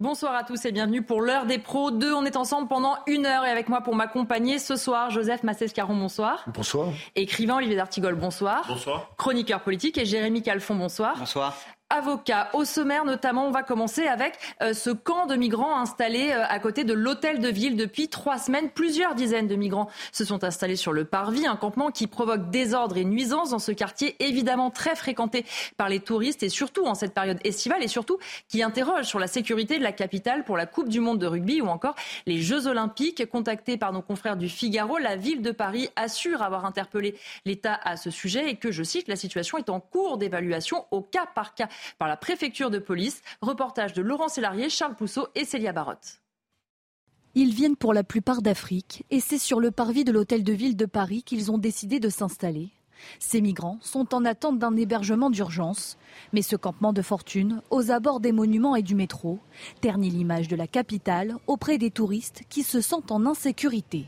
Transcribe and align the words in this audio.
Bonsoir 0.00 0.34
à 0.34 0.44
tous 0.44 0.64
et 0.64 0.72
bienvenue 0.72 1.02
pour 1.02 1.20
l'heure 1.20 1.44
des 1.44 1.58
pros. 1.58 1.90
Deux, 1.90 2.14
on 2.14 2.24
est 2.24 2.36
ensemble 2.36 2.68
pendant 2.68 2.96
une 3.06 3.26
heure 3.26 3.44
et 3.44 3.50
avec 3.50 3.68
moi 3.68 3.82
pour 3.82 3.94
m'accompagner 3.94 4.58
ce 4.58 4.74
soir, 4.76 5.10
Joseph 5.10 5.42
Massescaron, 5.42 5.94
bonsoir. 5.94 6.42
Bonsoir. 6.54 6.88
Écrivain 7.16 7.56
Olivier 7.56 7.76
D'Artigol, 7.76 8.14
bonsoir. 8.14 8.64
Bonsoir. 8.66 9.10
Chroniqueur 9.18 9.60
politique 9.60 9.98
et 9.98 10.06
Jérémy 10.06 10.40
Calfon, 10.40 10.76
bonsoir. 10.76 11.18
Bonsoir 11.18 11.54
avocat. 11.90 12.48
Au 12.54 12.64
sommaire, 12.64 13.04
notamment, 13.04 13.46
on 13.46 13.50
va 13.50 13.62
commencer 13.62 14.06
avec 14.06 14.38
euh, 14.62 14.72
ce 14.72 14.90
camp 14.90 15.26
de 15.26 15.34
migrants 15.34 15.78
installé 15.78 16.30
euh, 16.30 16.44
à 16.48 16.58
côté 16.60 16.84
de 16.84 16.94
l'hôtel 16.94 17.40
de 17.40 17.48
ville 17.48 17.76
depuis 17.76 18.08
trois 18.08 18.38
semaines. 18.38 18.70
Plusieurs 18.70 19.14
dizaines 19.14 19.48
de 19.48 19.56
migrants 19.56 19.90
se 20.12 20.24
sont 20.24 20.44
installés 20.44 20.76
sur 20.76 20.92
le 20.92 21.04
parvis, 21.04 21.46
un 21.46 21.56
campement 21.56 21.90
qui 21.90 22.06
provoque 22.06 22.50
désordre 22.50 22.96
et 22.96 23.04
nuisance 23.04 23.50
dans 23.50 23.58
ce 23.58 23.72
quartier 23.72 24.16
évidemment 24.20 24.70
très 24.70 24.94
fréquenté 24.94 25.44
par 25.76 25.88
les 25.88 26.00
touristes 26.00 26.42
et 26.44 26.48
surtout 26.48 26.86
en 26.86 26.94
cette 26.94 27.12
période 27.12 27.38
estivale 27.44 27.82
et 27.82 27.88
surtout 27.88 28.18
qui 28.48 28.62
interroge 28.62 29.04
sur 29.04 29.18
la 29.18 29.26
sécurité 29.26 29.78
de 29.78 29.82
la 29.82 29.92
capitale 29.92 30.44
pour 30.44 30.56
la 30.56 30.66
Coupe 30.66 30.88
du 30.88 31.00
monde 31.00 31.18
de 31.18 31.26
rugby 31.26 31.60
ou 31.60 31.66
encore 31.66 31.96
les 32.26 32.40
Jeux 32.40 32.68
olympiques. 32.68 33.28
Contactés 33.28 33.76
par 33.76 33.92
nos 33.92 34.02
confrères 34.02 34.36
du 34.36 34.48
Figaro, 34.48 34.98
la 34.98 35.16
ville 35.16 35.42
de 35.42 35.50
Paris 35.50 35.88
assure 35.96 36.42
avoir 36.42 36.64
interpellé 36.64 37.16
l'État 37.44 37.78
à 37.82 37.96
ce 37.96 38.10
sujet 38.10 38.48
et 38.48 38.56
que, 38.56 38.70
je 38.70 38.84
cite, 38.84 39.08
la 39.08 39.16
situation 39.16 39.58
est 39.58 39.68
en 39.68 39.80
cours 39.80 40.18
d'évaluation 40.18 40.86
au 40.92 41.00
cas 41.02 41.26
par 41.34 41.54
cas 41.54 41.68
par 41.98 42.08
la 42.08 42.16
préfecture 42.16 42.70
de 42.70 42.78
police. 42.78 43.22
Reportage 43.40 43.92
de 43.92 44.02
Laurent 44.02 44.28
Sélarié, 44.28 44.68
Charles 44.68 44.96
Pousseau 44.96 45.28
et 45.34 45.44
Célia 45.44 45.72
Barotte. 45.72 46.20
Ils 47.34 47.54
viennent 47.54 47.76
pour 47.76 47.94
la 47.94 48.02
plupart 48.02 48.42
d'Afrique 48.42 49.04
et 49.10 49.20
c'est 49.20 49.38
sur 49.38 49.60
le 49.60 49.70
parvis 49.70 50.04
de 50.04 50.10
l'hôtel 50.10 50.42
de 50.42 50.52
ville 50.52 50.76
de 50.76 50.86
Paris 50.86 51.22
qu'ils 51.22 51.52
ont 51.52 51.58
décidé 51.58 52.00
de 52.00 52.08
s'installer. 52.08 52.70
Ces 53.18 53.40
migrants 53.40 53.78
sont 53.80 54.14
en 54.14 54.24
attente 54.24 54.58
d'un 54.58 54.76
hébergement 54.76 55.30
d'urgence. 55.30 55.96
Mais 56.32 56.42
ce 56.42 56.56
campement 56.56 56.92
de 56.92 57.02
fortune, 57.02 57.62
aux 57.70 57.90
abords 57.90 58.20
des 58.20 58.32
monuments 58.32 58.76
et 58.76 58.82
du 58.82 58.94
métro, 58.94 59.38
ternit 59.80 60.10
l'image 60.10 60.48
de 60.48 60.56
la 60.56 60.66
capitale 60.66 61.36
auprès 61.46 61.78
des 61.78 61.90
touristes 61.90 62.42
qui 62.48 62.62
se 62.62 62.80
sentent 62.80 63.12
en 63.12 63.26
insécurité. 63.26 64.06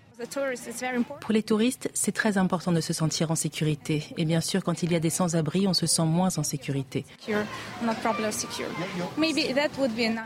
Pour 1.21 1.33
les 1.33 1.43
touristes, 1.43 1.91
c'est 1.95 2.13
très 2.13 2.39
important 2.39 2.73
de 2.73 2.81
se 2.81 2.93
sentir 2.93 3.31
en 3.31 3.35
sécurité. 3.35 4.05
Et 4.17 4.25
bien 4.25 4.41
sûr, 4.41 4.63
quand 4.63 4.83
il 4.83 4.93
y 4.93 4.95
a 4.95 5.01
des 5.01 5.11
sans-abri, 5.11 5.67
on 5.67 5.75
se 5.75 5.87
sent 5.87 6.05
moins 6.05 6.37
en 6.39 6.43
sécurité. 6.43 7.05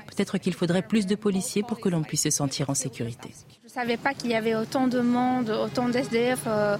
Peut-être 0.06 0.38
qu'il 0.38 0.54
faudrait 0.54 0.82
plus 0.82 1.06
de 1.06 1.14
policiers 1.14 1.62
pour 1.62 1.80
que 1.80 1.88
l'on 1.88 2.02
puisse 2.02 2.22
se 2.24 2.30
sentir 2.30 2.70
en 2.70 2.74
sécurité. 2.74 3.30
Je 3.62 3.68
ne 3.68 3.68
savais 3.68 3.96
pas 3.96 4.14
qu'il 4.14 4.30
y 4.30 4.34
avait 4.34 4.54
autant 4.54 4.86
de 4.86 5.00
monde, 5.00 5.50
autant 5.50 5.88
d'SDF 5.88 6.44
euh, 6.46 6.78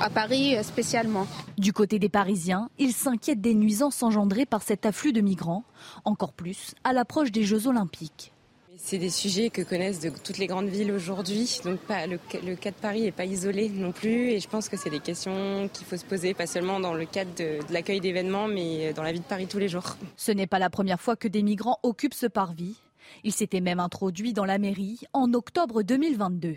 à 0.00 0.10
Paris 0.10 0.56
euh, 0.56 0.62
spécialement. 0.62 1.26
Du 1.58 1.72
côté 1.72 1.98
des 1.98 2.08
Parisiens, 2.08 2.70
ils 2.78 2.92
s'inquiètent 2.92 3.40
des 3.40 3.54
nuisances 3.54 4.02
engendrées 4.02 4.46
par 4.46 4.62
cet 4.62 4.86
afflux 4.86 5.12
de 5.12 5.20
migrants, 5.20 5.64
encore 6.04 6.32
plus 6.32 6.74
à 6.82 6.92
l'approche 6.92 7.30
des 7.30 7.44
Jeux 7.44 7.66
olympiques. 7.68 8.32
C'est 8.80 8.98
des 8.98 9.10
sujets 9.10 9.50
que 9.50 9.60
connaissent 9.60 9.98
de 9.98 10.08
toutes 10.08 10.38
les 10.38 10.46
grandes 10.46 10.68
villes 10.68 10.92
aujourd'hui. 10.92 11.60
Donc 11.64 11.80
pas, 11.80 12.06
le, 12.06 12.16
cas 12.54 12.70
de 12.70 12.76
Paris 12.76 13.02
n'est 13.02 13.12
pas 13.12 13.24
isolé 13.24 13.68
non 13.68 13.90
plus. 13.90 14.30
Et 14.30 14.40
je 14.40 14.48
pense 14.48 14.68
que 14.68 14.76
c'est 14.76 14.88
des 14.88 15.00
questions 15.00 15.68
qu'il 15.72 15.84
faut 15.84 15.96
se 15.96 16.04
poser, 16.04 16.32
pas 16.32 16.46
seulement 16.46 16.78
dans 16.78 16.94
le 16.94 17.04
cadre 17.04 17.34
de, 17.34 17.58
l'accueil 17.72 18.00
d'événements, 18.00 18.46
mais 18.46 18.92
dans 18.92 19.02
la 19.02 19.10
vie 19.10 19.18
de 19.18 19.24
Paris 19.24 19.48
tous 19.48 19.58
les 19.58 19.68
jours. 19.68 19.96
Ce 20.16 20.30
n'est 20.30 20.46
pas 20.46 20.60
la 20.60 20.70
première 20.70 21.00
fois 21.00 21.16
que 21.16 21.26
des 21.26 21.42
migrants 21.42 21.80
occupent 21.82 22.14
ce 22.14 22.26
parvis. 22.26 22.76
Il 23.24 23.32
s'était 23.32 23.60
même 23.60 23.80
introduit 23.80 24.32
dans 24.32 24.44
la 24.44 24.58
mairie 24.58 25.00
en 25.12 25.34
octobre 25.34 25.82
2022. 25.82 26.54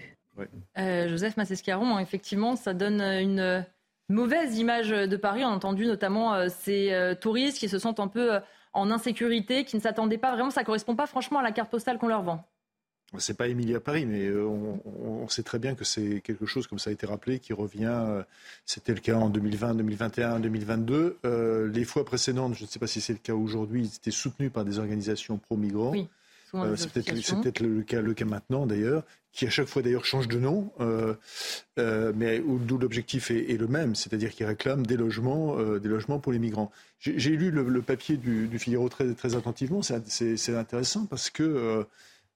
Euh, 0.77 1.09
Joseph 1.09 1.38
Massescaron, 1.38 1.97
effectivement, 1.97 2.55
ça 2.55 2.75
donne 2.75 3.02
une 3.02 3.66
mauvaise 4.09 4.59
image 4.59 4.89
de 4.89 5.17
Paris. 5.17 5.44
On 5.44 5.49
a 5.49 5.55
entendu 5.55 5.88
notamment 5.88 6.36
euh, 6.36 6.47
ces 6.49 6.92
euh, 6.92 7.16
touristes 7.16 7.58
qui 7.58 7.67
se 7.67 7.80
sentent 7.80 7.99
un 7.99 8.08
peu 8.08 8.39
en 8.73 8.91
insécurité, 8.91 9.66
qui 9.66 9.75
ne 9.75 9.81
s'attendaient 9.81 10.17
pas 10.17 10.31
vraiment. 10.31 10.52
Ça 10.52 10.61
ne 10.61 10.66
correspond 10.66 10.95
pas 10.95 11.08
franchement 11.08 11.39
à 11.39 11.44
la 11.44 11.52
carte 11.52 11.69
postale 11.69 11.97
qu'on 11.97 12.08
leur 12.08 12.23
vend. 12.23 12.44
C'est 13.17 13.36
pas 13.36 13.50
Émilie 13.50 13.75
à 13.75 13.81
Paris, 13.81 14.05
mais 14.05 14.25
euh, 14.25 14.45
on, 14.45 15.27
sait 15.27 15.44
très 15.44 15.59
bien 15.59 15.75
que 15.75 15.83
c'est 15.83 16.22
quelque 16.22 16.45
chose, 16.45 16.66
comme 16.67 16.80
ça 16.80 16.92
a 16.92 16.94
été 16.94 17.05
rappelé, 17.05 17.39
qui 17.39 17.52
revient. 17.52 17.92
Euh, 17.92 18.23
c'était 18.65 18.93
le 18.93 19.02
cas 19.02 19.15
en 19.15 19.30
2020, 19.30 19.76
2021, 19.76 20.39
2022. 20.39 21.20
les 21.73 21.83
fois 21.83 22.05
précédentes, 22.05 22.54
je 22.55 22.64
ne 22.64 22.70
sais 22.70 22.80
pas 22.80 22.87
si 22.87 23.02
c'est 23.02 23.14
le 23.14 23.20
cas 23.20 23.33
aujourd'hui, 23.33 23.81
ils 23.81 23.95
étaient 23.95 24.11
soutenus 24.11 24.52
par 24.52 24.64
des 24.64 24.80
organisations 24.80 25.37
pro-migrants. 25.37 25.92
Oui. 25.92 26.08
Euh, 26.54 26.76
c'est 26.76 26.92
peut-être 26.92 27.62
le, 27.62 27.82
cas, 27.82 28.02
le 28.02 28.14
cas 28.14 28.26
maintenant 28.26 28.66
d'ailleurs, 28.66 29.04
qui 29.32 29.45
à 29.45 29.50
chaque 29.50 29.67
fois 29.67 29.82
d'ailleurs 29.82 30.06
change 30.06 30.28
de 30.28 30.38
nom, 30.38 30.72
euh, 30.80 31.14
euh, 31.80 32.12
mais 32.16 32.39
d'où 32.39 32.78
l'objectif 32.78 33.32
est, 33.32 33.58
le 33.58 33.67
même, 33.67 33.95
c'est-à-dire 33.95 34.32
qu'ils 34.32 34.45
réclament 34.45 34.86
des 34.86 34.98
logements, 34.98 35.56
des 35.78 35.88
logements 35.88 36.20
pour 36.20 36.32
les 36.32 36.40
migrants. 36.40 36.72
J'ai 37.00 37.32
lu 37.32 37.52
le, 37.52 37.82
papier 37.82 38.17
du, 38.17 38.60
Figaro 38.60 38.90
très, 38.90 39.14
très 39.14 39.36
attentivement, 39.36 39.82
c'est 39.82 40.56
intéressant 40.56 41.06
parce 41.06 41.30
que 41.30 41.86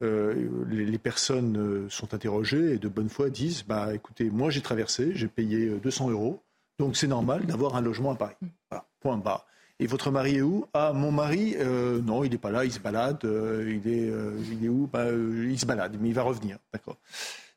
les, 0.01 0.97
personnes 0.97 1.89
sont 1.89 2.13
interrogées 2.13 2.73
et 2.73 2.77
de 2.77 2.87
bonne 2.87 3.09
foi 3.09 3.29
disent 3.29 3.63
bah, 3.67 3.93
écoutez, 3.93 4.29
moi 4.29 4.49
j'ai 4.49 4.61
traversé, 4.61 5.11
j'ai 5.13 5.27
payé 5.27 5.69
200 5.83 6.11
euros, 6.11 6.41
donc 6.79 6.95
c'est 6.95 7.07
normal 7.07 7.45
d'avoir 7.45 7.75
un 7.75 7.81
logement 7.81 8.11
à 8.11 8.15
Paris. 8.15 8.35
Voilà, 8.69 8.85
point 9.01 9.17
barre. 9.17 9.45
Et 9.79 9.87
votre 9.87 10.09
mari 10.09 10.37
est 10.37 10.41
où? 10.41 10.65
Ah, 10.73 10.93
mon 10.93 11.11
mari, 11.11 11.55
euh, 11.57 12.01
non, 12.01 12.23
il 12.23 12.31
n'est 12.31 12.37
pas 12.37 12.51
là, 12.51 12.63
il 12.63 12.71
se 12.71 12.79
balade. 12.79 13.19
Euh, 13.25 13.65
il, 13.67 13.91
est, 13.91 14.09
euh, 14.09 14.31
il 14.51 14.63
est 14.63 14.69
où? 14.69 14.87
Bah, 14.91 15.07
Il 15.11 15.59
se 15.59 15.65
balade, 15.65 15.97
mais 15.99 16.09
il 16.09 16.15
va 16.15 16.23
revenir. 16.23 16.57
D'accord. 16.71 16.97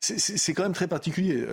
C'est 0.00 0.54
quand 0.54 0.62
même 0.62 0.74
très 0.74 0.86
particulier, 0.86 1.44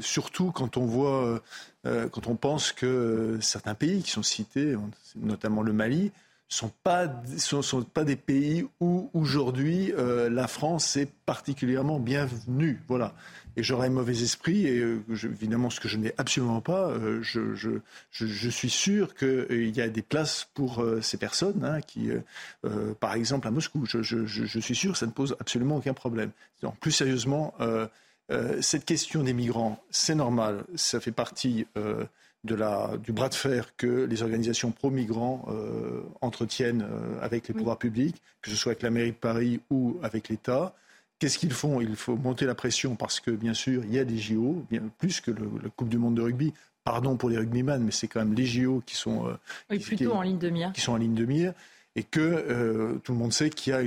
surtout 0.00 0.50
quand 0.50 0.76
on 0.76 0.86
voit, 0.86 1.40
quand 1.84 2.26
on 2.26 2.34
pense 2.34 2.72
que 2.72 3.38
certains 3.40 3.74
pays 3.74 4.02
qui 4.02 4.10
sont 4.10 4.24
cités, 4.24 4.74
notamment 5.14 5.62
le 5.62 5.72
Mali, 5.72 6.10
sont 6.48 6.70
pas 6.84 7.10
sont, 7.38 7.82
pas 7.82 8.04
des 8.04 8.16
pays 8.16 8.66
où 8.80 9.10
aujourd'hui 9.14 9.92
la 9.96 10.46
France 10.46 10.96
est 10.96 11.10
particulièrement 11.26 11.98
bienvenue. 11.98 12.80
Voilà 12.88 13.14
et 13.56 13.62
j'aurais 13.62 13.86
un 13.86 13.90
mauvais 13.90 14.22
esprit, 14.22 14.66
et 14.66 14.78
euh, 14.78 15.02
évidemment 15.24 15.70
ce 15.70 15.80
que 15.80 15.88
je 15.88 15.96
n'ai 15.96 16.12
absolument 16.18 16.60
pas, 16.60 16.88
euh, 16.88 17.22
je, 17.22 17.54
je, 17.54 17.70
je, 18.10 18.50
suis 18.50 18.68
sûr 18.68 19.14
qu'il 19.14 19.28
euh, 19.28 19.72
y 19.74 19.80
a 19.80 19.88
des 19.88 20.02
places 20.02 20.48
pour 20.54 20.84
ces 21.00 21.16
personnes, 21.16 21.64
hein, 21.64 21.80
qui, 21.80 22.10
par 23.00 23.14
exemple 23.14 23.48
à 23.48 23.50
Moscou, 23.50 23.86
je, 23.86 24.60
suis 24.60 24.74
sûr 24.74 24.96
ça 24.96 25.06
ne 25.06 25.12
pose 25.12 25.36
absolument 25.40 25.76
aucun 25.76 25.94
problème. 25.94 26.30
Plus 26.80 26.92
sérieusement, 26.92 27.54
cette 28.60 28.84
question 28.84 29.22
des 29.22 29.32
migrants, 29.32 29.82
c'est 29.90 30.14
normal, 30.14 30.64
ça 30.74 31.00
fait 31.00 31.12
partie 31.12 31.66
de 32.46 32.54
la, 32.54 32.92
du 33.02 33.12
bras 33.12 33.28
de 33.28 33.34
fer 33.34 33.76
que 33.76 34.04
les 34.04 34.22
organisations 34.22 34.70
pro-migrants 34.70 35.46
entretiennent 36.20 36.86
avec 37.20 37.48
les 37.48 37.54
pouvoirs 37.54 37.78
publics, 37.78 38.22
que 38.40 38.50
ce 38.50 38.56
soit 38.56 38.70
avec 38.70 38.82
la 38.82 38.90
mairie 38.90 39.10
de 39.10 39.16
Paris 39.16 39.60
ou 39.70 39.98
avec 40.02 40.28
l'État. 40.28 40.74
Qu'est-ce 41.18 41.38
qu'ils 41.38 41.52
font? 41.52 41.80
Il 41.80 41.96
faut 41.96 42.16
monter 42.16 42.44
la 42.44 42.54
pression 42.54 42.94
parce 42.94 43.20
que, 43.20 43.30
bien 43.30 43.54
sûr, 43.54 43.82
il 43.84 43.94
y 43.94 43.98
a 43.98 44.04
des 44.04 44.18
JO, 44.18 44.66
bien 44.70 44.82
plus 44.98 45.20
que 45.20 45.30
la 45.30 45.70
Coupe 45.74 45.88
du 45.88 45.98
Monde 45.98 46.14
de 46.14 46.22
rugby. 46.22 46.52
Pardon 46.84 47.16
pour 47.16 47.30
les 47.30 47.38
rugbyman, 47.38 47.82
mais 47.82 47.90
c'est 47.90 48.06
quand 48.06 48.20
même 48.20 48.34
les 48.34 48.46
JO 48.46 48.82
qui 48.84 48.94
sont, 48.94 49.26
euh, 49.26 49.78
plutôt 49.78 50.12
en 50.12 50.22
ligne 50.22 50.38
de 50.38 50.50
mire. 50.50 50.72
Qui 50.72 50.82
sont 50.82 50.92
en 50.92 50.96
ligne 50.96 51.14
de 51.14 51.24
mire. 51.24 51.52
Et 51.96 52.02
que 52.02 52.20
euh, 52.20 52.98
tout 53.02 53.12
le 53.12 53.18
monde 53.18 53.32
sait 53.32 53.48
qu'il 53.48 53.72
y 53.72 53.76
a 53.76 53.80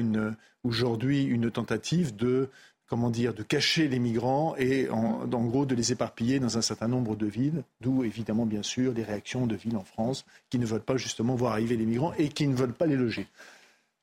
aujourd'hui 0.63 1.23
une 1.23 1.51
tentative 1.51 2.15
de, 2.15 2.49
comment 2.89 3.11
dire, 3.11 3.33
de 3.33 3.43
cacher 3.43 3.87
les 3.87 3.99
migrants 3.99 4.55
et 4.57 4.89
en, 4.89 5.27
gros 5.27 5.65
de 5.65 5.75
les 5.75 5.91
éparpiller 5.91 6.39
dans 6.39 6.57
un 6.57 6.61
certain 6.61 6.87
nombre 6.87 7.15
de 7.15 7.27
villes, 7.27 7.63
d'où 7.81 8.03
évidemment 8.03 8.45
bien 8.45 8.63
sûr 8.63 8.93
les 8.93 9.03
réactions 9.03 9.45
de 9.45 9.55
villes 9.55 9.77
en 9.77 9.83
France 9.83 10.25
qui 10.49 10.57
ne 10.57 10.65
veulent 10.65 10.81
pas 10.81 10.97
justement 10.97 11.35
voir 11.35 11.53
arriver 11.53 11.77
les 11.77 11.85
migrants 11.85 12.13
et 12.17 12.29
qui 12.29 12.47
ne 12.47 12.55
veulent 12.55 12.73
pas 12.73 12.87
les 12.87 12.95
loger. 12.95 13.27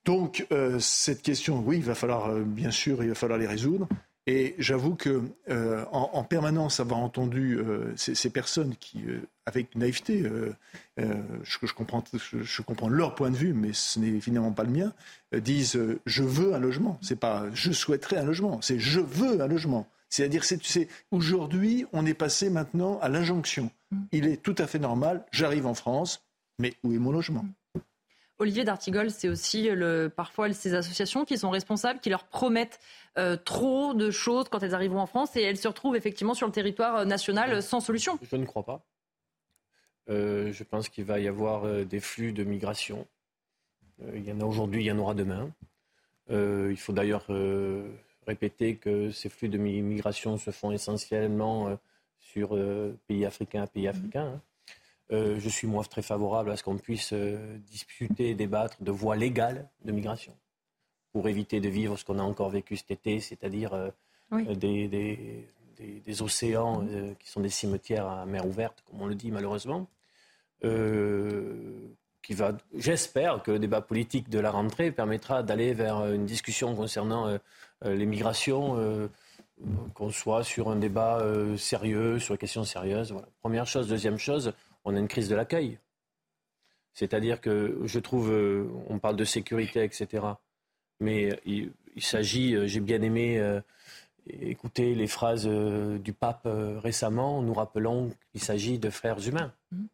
Donc 0.05 0.47
euh, 0.53 0.79
cette 0.79 1.21
question, 1.23 1.63
oui, 1.67 1.79
il 1.79 1.83
va 1.83 1.97
falloir, 1.97 2.31
euh, 2.31 2.43
bien 2.43 2.71
sûr, 2.71 3.03
il 3.03 3.09
va 3.09 3.17
falloir 3.17 3.41
les 3.41 3.49
résoudre. 3.49 3.89
Et 4.29 4.57
j'avoue 4.59 4.97
que 4.97 5.23
euh, 5.49 5.85
en, 5.93 6.25
permanence 6.25 6.81
avoir 6.81 6.99
entendu 6.99 7.61
ces, 7.95 8.31
personnes 8.31 8.75
qui, 8.75 9.05
avec 9.47 9.77
naïveté, 9.77 10.29
je, 10.97 11.73
comprends, 11.73 12.03
je, 12.13 12.63
comprends 12.63 12.89
leur 12.89 13.15
point 13.15 13.31
de 13.31 13.37
vue, 13.37 13.55
mais 13.55 13.73
ce 13.73 14.01
n'est 14.01 14.09
évidemment 14.09 14.51
pas 14.51 14.65
le 14.65 14.71
mien, 14.71 14.93
disent 15.33 15.79
je 16.07 16.23
veux 16.25 16.55
un 16.55 16.59
logement. 16.59 16.99
C'est 17.03 17.21
pas 17.21 17.45
je 17.55 17.71
souhaiterais 17.71 18.17
un 18.17 18.25
logement, 18.25 18.61
c'est 18.63 18.81
je 18.81 18.99
veux 18.99 19.41
un 19.41 19.47
logement. 19.47 19.87
C'est-à-dire, 20.09 20.45
c'est, 20.45 20.89
aujourd'hui, 21.11 21.85
on 21.93 22.07
est 22.07 22.15
passé 22.15 22.51
maintenant 22.51 22.99
à 23.01 23.09
l'injonction. 23.09 23.71
Mm. 23.91 23.97
Il 24.13 24.27
est 24.27 24.43
tout 24.43 24.55
à 24.59 24.67
fait 24.67 24.79
normal, 24.79 25.25
j'arrive 25.33 25.67
en 25.67 25.75
France, 25.75 26.25
mais 26.59 26.75
où 26.85 26.93
est 26.93 26.99
mon 26.99 27.13
logement? 27.13 27.45
Olivier 28.39 28.65
D'Artigol, 28.65 29.11
c'est 29.11 29.29
aussi 29.29 29.71
parfois 30.15 30.53
ces 30.53 30.75
associations 30.75 31.25
qui 31.25 31.39
sont 31.39 31.51
responsables, 31.51 32.01
qui 32.01 32.11
leur 32.11 32.25
promettent 32.25 32.81
euh, 33.19 33.37
trop 33.37 33.95
de 33.95 34.11
choses 34.11 34.51
quand 34.51 34.63
elles 34.63 34.75
arrivent 34.75 34.97
en 34.97 35.07
France 35.07 35.37
et 35.37 35.43
elles 35.43 35.57
se 35.57 35.69
retrouvent 35.69 35.97
effectivement 35.97 36.35
sur 36.35 36.47
le 36.47 36.53
territoire 36.53 36.97
euh, 36.97 37.05
national 37.07 37.63
sans 37.63 37.81
solution. 37.81 38.19
Je 38.21 38.37
ne 38.37 38.45
crois 38.45 38.63
pas. 38.63 38.85
Euh, 40.11 40.53
je 40.53 40.65
pense 40.65 40.91
qu'il 40.91 41.05
va 41.05 41.19
y 41.19 41.27
avoir 41.27 41.85
des 41.87 42.01
flux 42.01 42.33
de 42.33 42.45
migration. 42.45 43.07
il 44.15 44.25
y 44.25 44.33
en 44.33 44.41
a 44.41 44.45
aujourd'hui, 44.45 44.83
il 44.83 44.87
y 44.87 44.93
en 44.93 44.99
aura 44.99 45.15
demain. 45.15 45.51
il 46.29 46.77
faut 46.77 46.93
d'ailleurs 46.93 47.27
répéter 48.27 48.77
que 48.77 49.11
ces 49.11 49.31
flux 49.31 49.49
de 49.49 49.57
migration 49.57 50.37
se 50.37 50.51
font 50.51 50.73
essentiellement 50.73 51.79
sur 52.19 52.51
pays 53.07 53.25
africains 53.25 53.63
à 53.63 53.67
pays 53.67 53.89
africains. 53.89 54.35
Hein. 54.35 54.41
Euh, 55.13 55.39
je 55.39 55.49
suis 55.49 55.67
moi 55.67 55.85
très 55.85 56.03
favorable 56.03 56.51
à 56.51 56.57
ce 56.57 56.65
qu'on 56.65 56.79
puisse 56.79 57.13
euh, 57.13 57.59
discuter 57.71 58.31
et 58.31 58.35
débattre 58.35 58.83
de 58.83 58.91
voies 58.91 59.17
légales 59.17 59.69
de 59.85 59.93
migration 59.93 60.35
pour 61.13 61.29
éviter 61.29 61.61
de 61.61 61.69
vivre 61.69 61.97
ce 61.97 62.05
qu'on 62.05 62.19
a 62.19 62.23
encore 62.23 62.51
vécu 62.51 62.77
cet 62.77 62.91
été, 62.91 63.21
c'est-à-dire 63.21 63.91
des, 64.31 64.87
des, 65.79 66.23
océans 66.23 66.87
qui 67.19 67.31
sont 67.31 67.41
des 67.41 67.49
cimetières 67.49 68.07
à 68.07 68.27
mer 68.27 68.47
ouverte, 68.47 68.85
comme 68.85 69.01
on 69.01 69.07
le 69.07 69.15
dit 69.15 69.31
malheureusement. 69.31 69.89
qui 70.61 72.35
va, 72.35 72.59
j'espère 72.75 73.43
que 73.43 73.53
le 73.53 73.59
débat 73.59 73.81
politique 73.81 74.29
de 74.29 74.39
la 74.39 74.51
rentrée 74.51 74.93
permettra 74.93 75.43
d'aller 75.43 75.73
vers 75.73 76.05
une 76.13 76.27
discussion 76.27 76.77
concernant 76.77 77.39
les 77.83 78.05
migrations 78.05 79.09
qu'on 79.95 80.11
soit 80.11 80.45
sur 80.45 80.69
un 80.69 80.77
débat 80.77 81.19
euh, 81.21 81.57
sérieux, 81.57 82.19
sur 82.19 82.35
les 82.35 82.39
questions 82.39 82.65
sérieuses. 82.65 83.15
Première 83.41 83.67
chose. 83.67 83.89
Deuxième 83.89 84.19
chose, 84.19 84.53
on 84.87 84.97
a 84.97 84.99
une 84.99 85.09
crise 85.09 85.29
de 85.29 85.35
l'accueil. 85.35 85.79
C'est-à-dire 86.95 87.43
que 87.43 87.79
je 87.85 87.99
trouve, 87.99 88.33
euh, 88.33 88.67
on 88.89 88.99
parle 88.99 89.17
de 89.17 89.25
sécurité, 89.25 89.85
etc. 89.85 90.25
Mais 91.01 91.39
il, 91.45 91.73
s'agit, 91.99 92.55
euh, 92.55 92.67
j'ai 92.67 92.81
bien 92.81 93.03
aimé 93.03 93.39
écouter 94.29 94.95
les 94.95 95.07
phrases 95.07 95.47
du 95.47 96.13
pape 96.13 96.49
récemment, 96.49 97.43
nous 97.43 97.55
rappelons 97.55 98.11
qu'il 98.33 98.41
s'agit 98.41 98.79
de 98.79 98.91
frères 98.91 99.21
humains. 99.29 99.53
Mmh. 99.71 99.85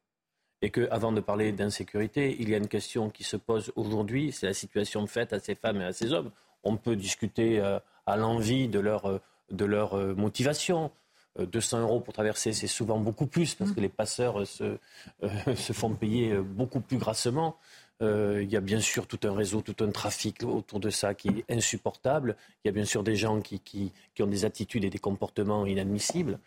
Et 0.62 0.70
qu'avant 0.70 1.10
de 1.10 1.20
parler 1.20 1.50
d'insécurité, 1.50 2.36
il 2.38 2.48
y 2.48 2.54
a 2.54 2.58
une 2.58 2.68
question 2.68 3.10
qui 3.10 3.24
se 3.24 3.36
pose 3.36 3.72
aujourd'hui, 3.74 4.30
c'est 4.30 4.46
la 4.46 4.54
situation 4.54 5.04
faite 5.08 5.32
à 5.32 5.40
ces 5.40 5.56
femmes 5.56 5.80
et 5.80 5.84
à 5.84 5.92
ces 5.92 6.12
hommes. 6.12 6.30
On 6.62 6.76
peut 6.76 6.94
discuter 6.94 7.60
à 7.60 8.16
l'envie 8.16 8.68
de 8.68 8.78
leur 8.78 9.20
de 9.52 9.64
leur 9.64 9.94
euh, 9.94 10.14
motivation. 10.14 10.90
200 11.38 11.79
euh, 11.79 11.82
euros 11.82 12.00
pour 12.00 12.12
traverser, 12.14 12.52
c'est 12.52 12.67
souvent 12.67 12.99
beaucoup 12.99 13.26
plus 13.26 13.55
parce 13.55 13.70
mm. 13.70 13.75
que 13.75 13.81
les 13.81 13.88
passeurs 13.88 14.46
se, 14.46 14.79
euh, 15.23 15.29
se 15.56 15.73
font 15.73 15.94
payer 15.94 16.34
beaucoup 16.37 16.81
plus 16.81 16.99
grassement. 16.99 17.56
il 18.00 18.50
y 18.50 18.56
a 18.56 18.61
bien 18.61 18.81
sûr 18.81 19.06
tout 19.06 19.20
un 19.25 19.34
réseau, 19.34 19.62
tout 19.62 19.84
un 19.84 19.90
trafic 19.90 20.43
autour 20.43 20.81
de 20.81 20.90
ça 20.90 21.14
qui 21.14 21.29
est 21.29 21.44
insupportable. 21.49 22.37
Il 22.64 22.69
y 22.69 22.70
a 22.70 22.73
bien 22.73 22.84
sûr 22.84 23.02
des 23.05 23.14
gens 23.14 23.40
qui, 23.40 23.61
qui, 23.61 23.93
ont 24.20 24.26
des 24.26 24.44
attitudes 24.44 24.84
et 24.84 24.90
des 24.90 24.99
comportements 24.99 25.67
inadmissibles, 25.67 26.38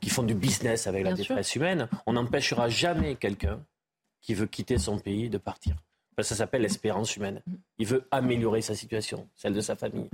qui 0.00 0.10
font 0.10 0.24
du 0.24 0.34
business 0.34 0.86
avec 0.86 1.04
la 1.04 1.12
détresse 1.12 1.54
humaine. 1.54 1.88
On 2.06 2.14
n'empêchera 2.14 2.70
jamais 2.70 3.16
quelqu'un 3.16 3.60
qui 4.22 4.34
veut 4.34 4.46
quitter 4.46 4.78
son 4.78 4.98
pays 4.98 5.28
de 5.28 5.36
partir. 5.36 5.76
ça 6.22 6.34
s'appelle 6.34 6.62
l'espérance 6.62 7.16
humaine. 7.16 7.42
Mm. 7.46 7.54
Il 7.78 7.86
veut 7.86 8.08
améliorer 8.10 8.62
sa 8.62 8.74
situation, 8.74 9.28
celle 9.34 9.52
de 9.52 9.60
sa 9.60 9.76
famille. 9.76 10.08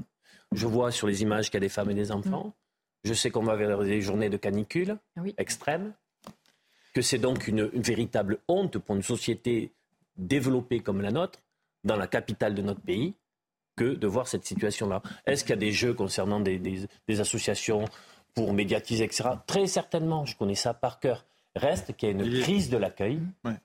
Je 0.52 0.66
vois 0.66 0.90
sur 0.90 1.06
les 1.06 1.22
images 1.22 1.50
qu'il 1.50 1.54
y 1.54 1.58
a 1.58 1.60
des 1.60 1.68
femmes 1.68 1.90
et 1.90 1.94
des 1.94 2.10
enfants. 2.10 2.54
Je 3.04 3.14
sais 3.14 3.30
qu'on 3.30 3.42
va 3.42 3.56
vers 3.56 3.78
des 3.78 4.00
journées 4.00 4.28
de 4.28 4.36
canicule 4.36 4.98
extrêmes, 5.36 5.92
que 6.94 7.02
c'est 7.02 7.18
donc 7.18 7.46
une, 7.46 7.66
véritable 7.66 8.38
honte 8.48 8.78
pour 8.78 8.96
une 8.96 9.02
société 9.02 9.72
développée 10.16 10.80
comme 10.80 11.00
la 11.00 11.10
nôtre, 11.10 11.40
dans 11.84 11.96
la 11.96 12.06
capitale 12.06 12.54
de 12.54 12.62
notre 12.62 12.80
pays, 12.80 13.14
que 13.76 13.94
de 13.94 14.06
voir 14.08 14.26
cette 14.26 14.44
situation-là. 14.44 15.02
Est-ce 15.26 15.44
qu'il 15.44 15.50
y 15.50 15.52
a 15.52 15.56
des 15.56 15.72
jeux 15.72 15.94
concernant 15.94 16.40
des, 16.40 16.88
associations 17.20 17.84
pour 18.34 18.52
médiatiser, 18.52 19.04
etc. 19.04 19.30
Très 19.46 19.66
certainement, 19.66 20.26
je 20.26 20.36
connais 20.36 20.56
ça 20.56 20.74
par 20.74 20.98
cœur. 20.98 21.24
Reste 21.54 21.96
qu'il 21.96 22.08
y 22.08 22.12
a 22.12 22.14
une 22.14 22.40
crise 22.40 22.68
de 22.68 22.76
l'accueil, 22.76 23.20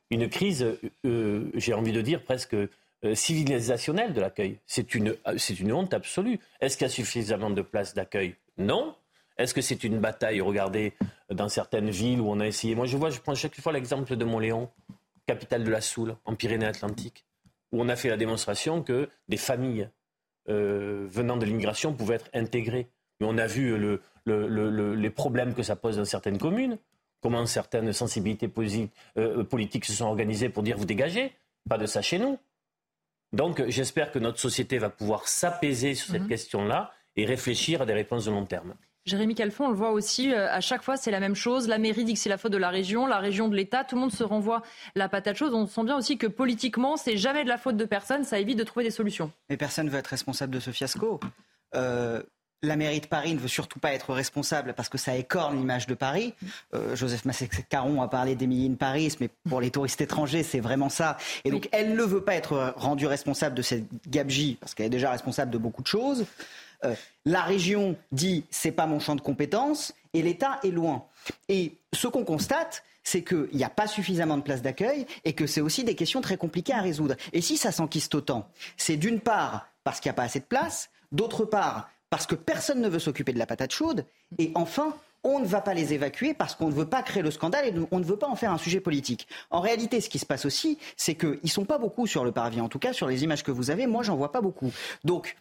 une 0.10 0.30
crise, 0.30 0.66
euh, 1.06 1.52
j'ai 1.56 1.74
envie 1.74 1.92
de 1.92 2.02
dire 2.02 2.24
presque 2.24 2.56
euh, 2.56 3.16
civilisationnel 3.16 4.14
de 4.14 4.22
l'accueil. 4.22 4.60
C'est 4.66 4.96
une, 4.96 5.16
c'est 5.38 5.60
une 5.60 5.74
honte 5.74 5.94
absolue. 5.94 6.40
Est-ce 6.62 6.78
qu'il 6.78 6.86
y 6.86 6.90
a 6.90 6.94
suffisamment 6.94 7.50
de 7.50 7.62
places 7.62 7.94
d'accueil? 7.94 8.36
Non. 8.58 8.96
Est-ce 9.38 9.54
que 9.54 9.62
c'est 9.62 9.84
une 9.84 10.00
bataille 10.00 10.42
Regardez, 10.42 10.94
dans 11.30 11.50
certaines 11.50 11.90
villes 11.90 12.22
où 12.22 12.30
on 12.30 12.40
a 12.40 12.48
essayé? 12.48 12.76
Moi, 12.76 12.86
je 12.86 12.98
vois, 12.98 13.10
je 13.10 13.20
prends 13.20 13.36
chaque 13.36 13.60
fois 13.60 13.74
l'exemple 13.74 14.16
de 14.16 14.26
Montléon, 14.26 14.70
capitale 15.26 15.64
de 15.64 15.72
la 15.72 15.82
Soule, 15.82 16.16
en 16.26 16.36
Pyrénées-Atlantiques, 16.36 17.26
où 17.72 17.82
on 17.82 17.90
a 17.90 17.96
fait 17.96 18.10
la 18.10 18.18
démonstration 18.18 18.84
que 18.84 19.10
des 19.28 19.38
familles 19.38 19.90
euh, 20.50 21.08
venant 21.10 21.38
de 21.38 21.46
l'immigration 21.46 21.94
pouvaient 21.94 22.16
être 22.16 22.30
intégrées. 22.34 22.90
Mais 23.20 23.28
on 23.30 23.38
a 23.38 23.48
vu 23.48 23.78
le, 23.78 24.96
les 24.96 25.10
problèmes 25.10 25.54
que 25.54 25.64
ça 25.64 25.76
pose 25.76 25.98
dans 25.98 26.06
certaines 26.06 26.38
communes, 26.38 26.78
comment 27.22 27.46
certaines 27.46 27.94
sensibilités 27.94 28.52
euh, 29.18 29.44
politiques 29.44 29.86
se 29.86 29.94
sont 29.94 30.06
organisées 30.06 30.50
pour 30.50 30.64
dire 30.64 30.78
vous 30.78 30.86
dégagez, 30.86 31.32
pas 31.70 31.78
de 31.78 31.86
ça 31.86 32.02
chez 32.02 32.20
nous. 32.20 32.38
Donc 33.32 33.64
j'espère 33.68 34.12
que 34.12 34.20
notre 34.20 34.40
société 34.40 34.78
va 34.78 34.90
pouvoir 34.90 35.28
s'apaiser 35.28 35.96
sur 35.96 36.12
cette 36.12 36.24
mhm. 36.24 36.28
question-là 36.28 36.92
et 37.16 37.26
réfléchir 37.26 37.82
à 37.82 37.86
des 37.86 37.94
réponses 37.94 38.26
de 38.26 38.32
long 38.32 38.46
terme. 38.46 38.76
Jérémy 39.06 39.36
Calfon, 39.36 39.66
on 39.66 39.70
le 39.70 39.76
voit 39.76 39.92
aussi, 39.92 40.32
euh, 40.32 40.50
à 40.50 40.62
chaque 40.62 40.82
fois, 40.82 40.96
c'est 40.96 41.12
la 41.12 41.20
même 41.20 41.36
chose. 41.36 41.68
La 41.68 41.78
mairie 41.78 42.06
dit 42.06 42.14
que 42.14 42.20
c'est 42.20 42.30
la 42.30 42.38
faute 42.38 42.54
de 42.54 42.58
la 42.58 42.70
région, 42.70 43.06
la 43.06 43.20
région 43.20 43.50
de 43.50 43.56
l'État, 43.56 43.84
tout 43.84 43.96
le 43.96 44.02
monde 44.02 44.14
se 44.14 44.24
renvoie 44.24 44.62
la 44.96 45.10
patate 45.10 45.36
chaude. 45.36 45.54
On 45.54 45.68
sent 45.68 45.84
bien 45.84 45.98
aussi 45.98 46.18
que 46.18 46.28
politiquement, 46.28 46.96
c'est 46.96 47.18
jamais 47.18 47.44
de 47.44 47.50
la 47.50 47.58
faute 47.58 47.76
de 47.76 47.86
personne, 47.86 48.24
ça 48.24 48.40
évite 48.40 48.58
de 48.58 48.64
trouver 48.64 48.86
des 48.86 48.92
solutions. 48.92 49.32
Mais 49.50 49.58
personne 49.58 49.88
ne 49.88 49.92
veut 49.92 50.00
être 50.00 50.08
responsable 50.08 50.54
de 50.54 50.62
ce 50.62 50.72
fiasco. 50.72 51.20
Euh, 51.76 52.24
la 52.62 52.78
mairie 52.78 53.02
de 53.02 53.08
Paris 53.08 53.34
ne 53.34 53.40
veut 53.40 53.50
surtout 53.50 53.80
pas 53.80 53.92
être 53.92 54.14
responsable 54.14 54.74
parce 54.74 54.88
que 54.88 54.98
ça 54.98 55.18
écorne 55.18 55.58
l'image 55.58 55.86
de 55.86 55.96
Paris. 55.96 56.34
Euh, 56.74 56.96
Joseph 56.96 57.26
Massé-Caron 57.26 58.02
a 58.02 58.08
parlé 58.08 58.36
d'Émilie 58.36 58.70
de 58.70 58.76
Paris, 58.76 59.14
mais 59.20 59.30
pour 59.50 59.60
les 59.60 59.70
touristes 59.70 60.00
étrangers, 60.00 60.44
c'est 60.44 60.62
vraiment 60.62 60.88
ça. 60.88 61.18
Et 61.44 61.52
donc, 61.52 61.68
elle 61.74 61.98
ne 61.98 62.04
veut 62.04 62.24
pas 62.24 62.36
être 62.36 62.74
rendue 62.78 63.08
responsable 63.08 63.54
de 63.54 63.62
cette 63.62 63.84
gabegie 64.08 64.58
parce 64.62 64.74
qu'elle 64.74 64.86
est 64.86 64.90
déjà 64.90 65.12
responsable 65.12 65.52
de 65.52 65.58
beaucoup 65.58 65.82
de 65.82 65.88
choses. 65.88 66.26
Euh, 66.86 66.96
la 67.26 67.42
région 67.42 67.96
dit 68.12 68.46
c'est 68.50 68.72
pas 68.72 68.86
mon 68.86 69.00
champ 69.00 69.16
de 69.16 69.22
compétences 69.22 69.94
et 70.14 70.22
l'État 70.22 70.60
est 70.64 70.72
loin. 70.72 71.06
Et 71.50 71.74
ce 71.94 72.08
qu'on 72.08 72.26
constate, 72.26 72.84
c'est 73.04 73.24
qu'il 73.24 73.50
n'y 73.54 73.64
a 73.64 73.70
pas 73.70 73.88
suffisamment 73.88 74.38
de 74.38 74.44
places 74.44 74.62
d'accueil 74.62 75.06
et 75.26 75.34
que 75.34 75.48
c'est 75.48 75.62
aussi 75.62 75.84
des 75.84 75.96
questions 75.96 76.22
très 76.22 76.38
compliquées 76.38 76.74
à 76.74 76.82
résoudre. 76.82 77.16
Et 77.34 77.42
si 77.42 77.58
ça 77.58 77.72
s'enquiste 77.72 78.16
autant, 78.16 78.48
c'est 78.78 78.98
d'une 78.98 79.20
part 79.20 79.68
parce 79.84 80.00
qu'il 80.00 80.10
n'y 80.10 80.14
a 80.14 80.16
pas 80.16 80.24
assez 80.24 80.40
de 80.40 80.46
place, 80.46 80.90
d'autre 81.12 81.46
part 81.46 81.90
parce 82.10 82.28
que 82.28 82.36
personne 82.36 82.80
ne 82.80 82.88
veut 82.88 83.00
s'occuper 83.00 83.34
de 83.34 83.40
la 83.40 83.46
patate 83.46 83.74
chaude. 83.74 84.06
Et 84.38 84.52
enfin, 84.56 84.96
on 85.24 85.40
ne 85.40 85.46
va 85.46 85.62
pas 85.62 85.74
les 85.74 85.94
évacuer 85.94 86.34
parce 86.34 86.54
qu'on 86.54 86.68
ne 86.68 86.74
veut 86.74 86.86
pas 86.86 87.02
créer 87.02 87.24
le 87.24 87.32
scandale 87.32 87.68
et 87.68 87.74
on 87.92 88.00
ne 88.00 88.04
veut 88.04 88.18
pas 88.18 88.28
en 88.28 88.36
faire 88.36 88.52
un 88.52 88.58
sujet 88.58 88.80
politique. 88.80 89.28
En 89.50 89.62
réalité, 89.62 90.00
ce 90.02 90.10
qui 90.10 90.20
se 90.20 90.26
passe 90.26 90.46
aussi, 90.46 90.78
c'est 90.98 91.16
qu'ils 91.16 91.40
ne 91.44 91.50
sont 91.50 91.66
pas 91.66 91.78
beaucoup 91.78 92.06
sur 92.06 92.24
le 92.24 92.32
parvis. 92.32 92.62
En 92.62 92.70
tout 92.70 92.80
cas, 92.80 92.94
sur 92.94 93.08
les 93.08 93.24
images 93.24 93.44
que 93.44 93.52
vous 93.52 93.72
avez, 93.72 93.88
moi, 93.88 94.04
j'en 94.04 94.16
vois 94.16 94.32
pas 94.32 94.42
beaucoup. 94.42 94.72
Donc, 95.04 95.36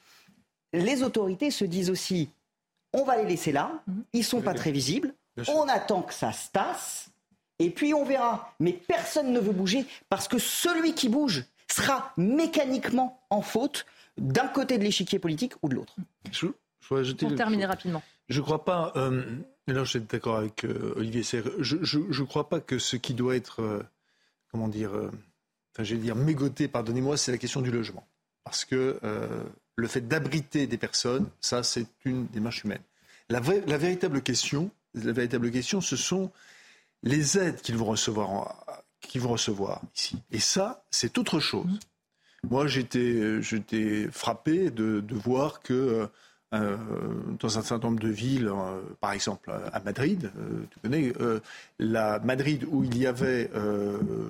les 0.73 1.03
autorités 1.03 1.51
se 1.51 1.65
disent 1.65 1.91
aussi, 1.91 2.31
on 2.93 3.05
va 3.05 3.17
les 3.17 3.29
laisser 3.29 3.53
là, 3.53 3.83
mhm. 3.87 4.05
ils 4.13 4.25
sont 4.25 4.43
pas 4.43 4.55
très 4.55 4.73
visibles, 4.73 5.15
on 5.49 5.69
attend 5.69 6.03
que 6.03 6.15
ça 6.15 6.33
se 6.33 6.51
tasse, 6.51 7.11
et 7.59 7.71
puis 7.71 7.95
on 7.95 8.05
verra. 8.05 8.55
Mais 8.61 8.73
personne 8.73 9.33
ne 9.33 9.41
veut 9.41 9.53
bouger 9.53 9.87
parce 10.09 10.29
que 10.29 10.39
celui 10.39 10.95
qui 10.95 11.09
bouge 11.09 11.45
sera 11.71 12.13
mécaniquement 12.17 13.23
en 13.31 13.43
faute 13.43 13.87
d'un 14.19 14.49
côté 14.49 14.79
de 14.79 14.85
l'échiquier 14.85 15.19
politique 15.19 15.55
ou 15.63 15.69
de 15.69 15.75
l'autre. 15.75 15.97
Pour 16.89 17.35
terminer 17.35 17.67
rapidement. 17.67 18.03
Je 18.29 18.41
ne 18.41 18.45
crois 18.45 18.65
pas, 18.65 18.93
euh, 18.97 19.25
là 19.67 19.85
je 19.85 19.91
suis 19.91 20.01
d'accord 20.01 20.37
avec 20.37 20.65
euh, 20.65 20.95
Olivier 20.97 21.23
Serre, 21.23 21.45
je 21.59 21.77
ne 21.77 22.27
crois 22.27 22.49
pas 22.49 22.61
que 22.61 22.79
ce 22.79 22.97
qui 22.97 23.15
doit 23.15 23.37
être, 23.37 23.63
euh, 23.63 23.83
comment 24.51 24.69
dire, 24.69 24.93
euh, 24.95 25.11
enfin 25.73 25.85
je 25.85 25.95
vais 25.95 26.01
dire 26.01 26.17
mégoté, 26.17 26.69
pardonnez-moi, 26.69 27.17
c'est 27.17 27.33
la 27.33 27.39
question 27.39 27.63
du 27.63 27.71
logement. 27.71 28.07
Parce 28.45 28.65
que 28.65 28.99
le 29.77 29.89
fait 29.89 30.03
d'abriter 30.03 30.67
des 30.67 30.79
personnes, 30.79 31.29
ça 31.41 31.63
c'est 31.63 31.87
une 32.05 32.27
démarche 32.27 32.65
humaine. 32.65 32.83
La, 33.29 33.41
la, 33.41 33.79
véritable 33.79 34.23
question, 34.23 34.71
la 34.95 35.13
véritable 35.13 35.51
question, 35.51 35.81
ce 35.81 35.97
sont 35.97 36.31
les 37.03 37.39
aides 37.39 37.61
qu'ils 37.61 37.77
vont 37.77 37.87
recevoir, 37.87 38.83
vont 39.15 39.31
recevoir 39.31 39.83
ici. 39.95 40.17
Et 40.31 40.41
ça, 40.41 40.85
c'est 40.91 41.19
autre 41.19 41.41
chose. 41.41 41.79
Moi, 42.49 42.67
j'étais 42.67 44.09
frappé 44.11 44.71
de, 44.71 45.03
voir 45.11 45.61
que 45.61 46.09
euh, 46.55 46.77
dans 47.39 47.59
un 47.59 47.63
certain 47.63 47.89
nombre 47.89 48.01
de 48.01 48.09
villes, 48.09 48.49
euh, 48.49 48.83
par 49.01 49.13
exemple 49.13 49.51
à 49.51 49.81
Madrid, 49.81 50.31
euh, 50.37 50.65
tu 50.71 50.81
connais, 50.81 51.13
la 51.79 52.19
Madrid 52.19 52.67
où 52.71 52.85
il 52.85 52.99
y 52.99 53.07
avait, 53.07 53.51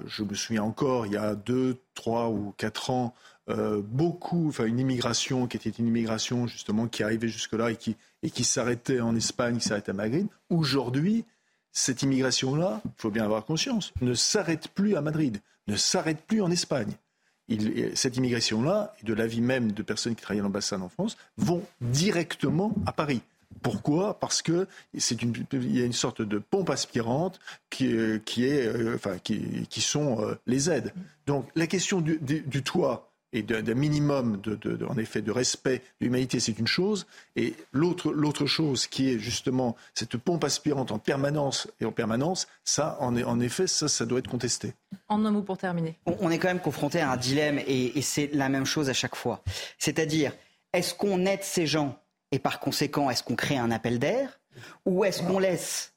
je 0.06 0.22
me 0.22 0.34
souviens 0.34 0.62
encore, 0.62 1.06
il 1.06 1.12
y 1.12 1.16
a 1.16 1.34
deux, 1.34 1.78
trois 1.94 2.28
ou 2.28 2.54
quatre 2.56 2.90
ans, 2.90 3.14
beaucoup, 3.48 4.48
enfin 4.48 4.64
une 4.64 4.78
immigration 4.78 5.46
qui 5.46 5.56
était 5.56 5.70
une 5.70 5.88
immigration 5.88 6.46
justement 6.46 6.86
qui 6.86 7.02
arrivait 7.02 7.28
jusque-là 7.28 7.70
et 7.70 7.76
qui, 7.76 7.96
et 8.22 8.30
qui 8.30 8.44
s'arrêtait 8.44 9.00
en 9.00 9.16
Espagne, 9.16 9.58
qui 9.58 9.68
s'arrêtait 9.68 9.90
à 9.90 9.94
Madrid. 9.94 10.26
Aujourd'hui, 10.48 11.24
cette 11.72 12.02
immigration-là, 12.02 12.80
il 12.84 12.90
faut 12.96 13.10
bien 13.10 13.24
avoir 13.24 13.44
conscience, 13.44 13.92
ne 14.00 14.14
s'arrête 14.14 14.68
plus 14.68 14.96
à 14.96 15.00
Madrid, 15.00 15.40
ne 15.66 15.76
s'arrête 15.76 16.22
plus 16.26 16.40
en 16.40 16.50
Espagne 16.50 16.92
cette 17.94 18.16
immigration-là, 18.16 18.94
et 19.00 19.06
de 19.06 19.14
l'avis 19.14 19.40
même 19.40 19.72
de 19.72 19.82
personnes 19.82 20.14
qui 20.14 20.22
travaillent 20.22 20.40
à 20.40 20.44
l'ambassade 20.44 20.82
en 20.82 20.88
France, 20.88 21.16
vont 21.36 21.62
directement 21.80 22.74
à 22.86 22.92
Paris. 22.92 23.20
Pourquoi? 23.62 24.18
Parce 24.18 24.40
que 24.42 24.66
c'est 24.96 25.22
une, 25.22 25.34
il 25.52 25.76
y 25.76 25.82
a 25.82 25.84
une 25.84 25.92
sorte 25.92 26.22
de 26.22 26.38
pompe 26.38 26.70
aspirante 26.70 27.38
qui, 27.68 27.94
qui 28.24 28.46
est, 28.46 28.66
euh, 28.66 28.94
enfin, 28.94 29.18
qui, 29.18 29.66
qui 29.68 29.80
sont 29.80 30.20
euh, 30.22 30.34
les 30.46 30.70
aides. 30.70 30.92
Donc 31.26 31.48
la 31.54 31.66
question 31.66 32.00
du, 32.00 32.18
du, 32.18 32.62
toit, 32.62 33.11
et 33.32 33.42
d'un 33.42 33.74
minimum, 33.74 34.40
de, 34.42 34.84
en 34.84 34.96
effet, 34.98 35.22
de 35.22 35.30
respect 35.30 35.78
de 36.00 36.06
l'humanité, 36.06 36.38
c'est 36.40 36.58
une 36.58 36.66
chose. 36.66 37.06
Et 37.36 37.54
l'autre 37.72 38.46
chose 38.46 38.86
qui 38.86 39.10
est 39.10 39.18
justement 39.18 39.76
cette 39.94 40.16
pompe 40.16 40.44
aspirante 40.44 40.92
en 40.92 40.98
permanence 40.98 41.68
et 41.80 41.84
en 41.84 41.92
permanence, 41.92 42.46
ça, 42.64 42.96
en, 43.00 43.16
en 43.16 43.40
effet, 43.40 43.66
ça, 43.66 43.88
ça 43.88 44.04
doit 44.04 44.18
être 44.18 44.28
contesté. 44.28 44.74
En 45.08 45.24
un 45.24 45.30
mot 45.30 45.42
pour 45.42 45.56
terminer. 45.56 45.98
On, 46.06 46.30
est 46.30 46.38
quand 46.38 46.48
même 46.48 46.60
confronté 46.60 47.00
à 47.00 47.10
un 47.10 47.16
dilemme 47.16 47.58
et, 47.66 48.00
c'est 48.02 48.30
la 48.32 48.48
même 48.48 48.66
chose 48.66 48.90
à 48.90 48.92
chaque 48.92 49.16
fois. 49.16 49.42
C'est-à-dire, 49.78 50.32
est-ce 50.72 50.94
qu'on 50.94 51.24
aide 51.24 51.42
ces 51.42 51.66
gens 51.66 51.98
et 52.32 52.38
par 52.38 52.60
conséquent, 52.60 53.10
est-ce 53.10 53.22
qu'on 53.22 53.36
crée 53.36 53.58
un 53.58 53.70
appel 53.70 53.98
d'air 53.98 54.40
ou 54.84 55.04
est-ce 55.04 55.22
qu'on 55.22 55.38
laisse, 55.38 55.94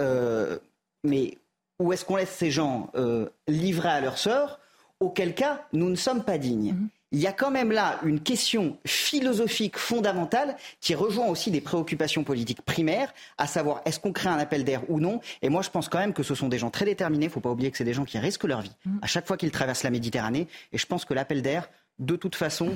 euh, 0.00 0.58
mais 1.04 1.38
ou 1.78 1.92
est-ce 1.92 2.04
qu'on 2.04 2.16
laisse 2.16 2.30
ces 2.30 2.50
gens 2.50 2.90
euh, 2.94 3.28
livrés 3.48 3.88
à 3.88 4.00
leur 4.00 4.18
sort 4.18 4.58
auquel 5.04 5.34
cas 5.34 5.66
nous 5.72 5.88
ne 5.88 5.96
sommes 5.96 6.24
pas 6.24 6.38
dignes. 6.38 6.72
Mhm. 6.72 6.88
Il 7.12 7.20
y 7.20 7.28
a 7.28 7.32
quand 7.32 7.52
même 7.52 7.70
là 7.70 8.00
une 8.04 8.18
question 8.18 8.76
philosophique 8.84 9.78
fondamentale 9.78 10.56
qui 10.80 10.96
rejoint 10.96 11.28
aussi 11.28 11.52
des 11.52 11.60
préoccupations 11.60 12.24
politiques 12.24 12.62
primaires, 12.62 13.14
à 13.38 13.46
savoir 13.46 13.82
est-ce 13.84 14.00
qu'on 14.00 14.12
crée 14.12 14.30
un 14.30 14.38
appel 14.38 14.64
d'air 14.64 14.82
ou 14.88 14.98
non? 14.98 15.20
Et 15.40 15.48
moi, 15.48 15.62
je 15.62 15.70
pense 15.70 15.88
quand 15.88 16.00
même 16.00 16.12
que 16.12 16.24
ce 16.24 16.34
sont 16.34 16.48
des 16.48 16.58
gens 16.58 16.70
très 16.70 16.84
déterminés. 16.84 17.26
Il 17.26 17.28
ne 17.28 17.32
faut 17.32 17.40
pas 17.40 17.52
oublier 17.52 17.70
que 17.70 17.76
c'est 17.76 17.84
des 17.84 17.94
gens 17.94 18.04
qui 18.04 18.18
risquent 18.18 18.44
leur 18.44 18.62
vie 18.62 18.72
mhm. 18.84 18.98
à 19.00 19.06
chaque 19.06 19.28
fois 19.28 19.36
qu'ils 19.36 19.52
traversent 19.52 19.84
la 19.84 19.90
Méditerranée. 19.90 20.48
Et 20.72 20.78
je 20.78 20.86
pense 20.86 21.04
que 21.04 21.14
l'appel 21.14 21.40
d'air, 21.40 21.68
de 22.00 22.16
toute 22.16 22.34
façon, 22.34 22.74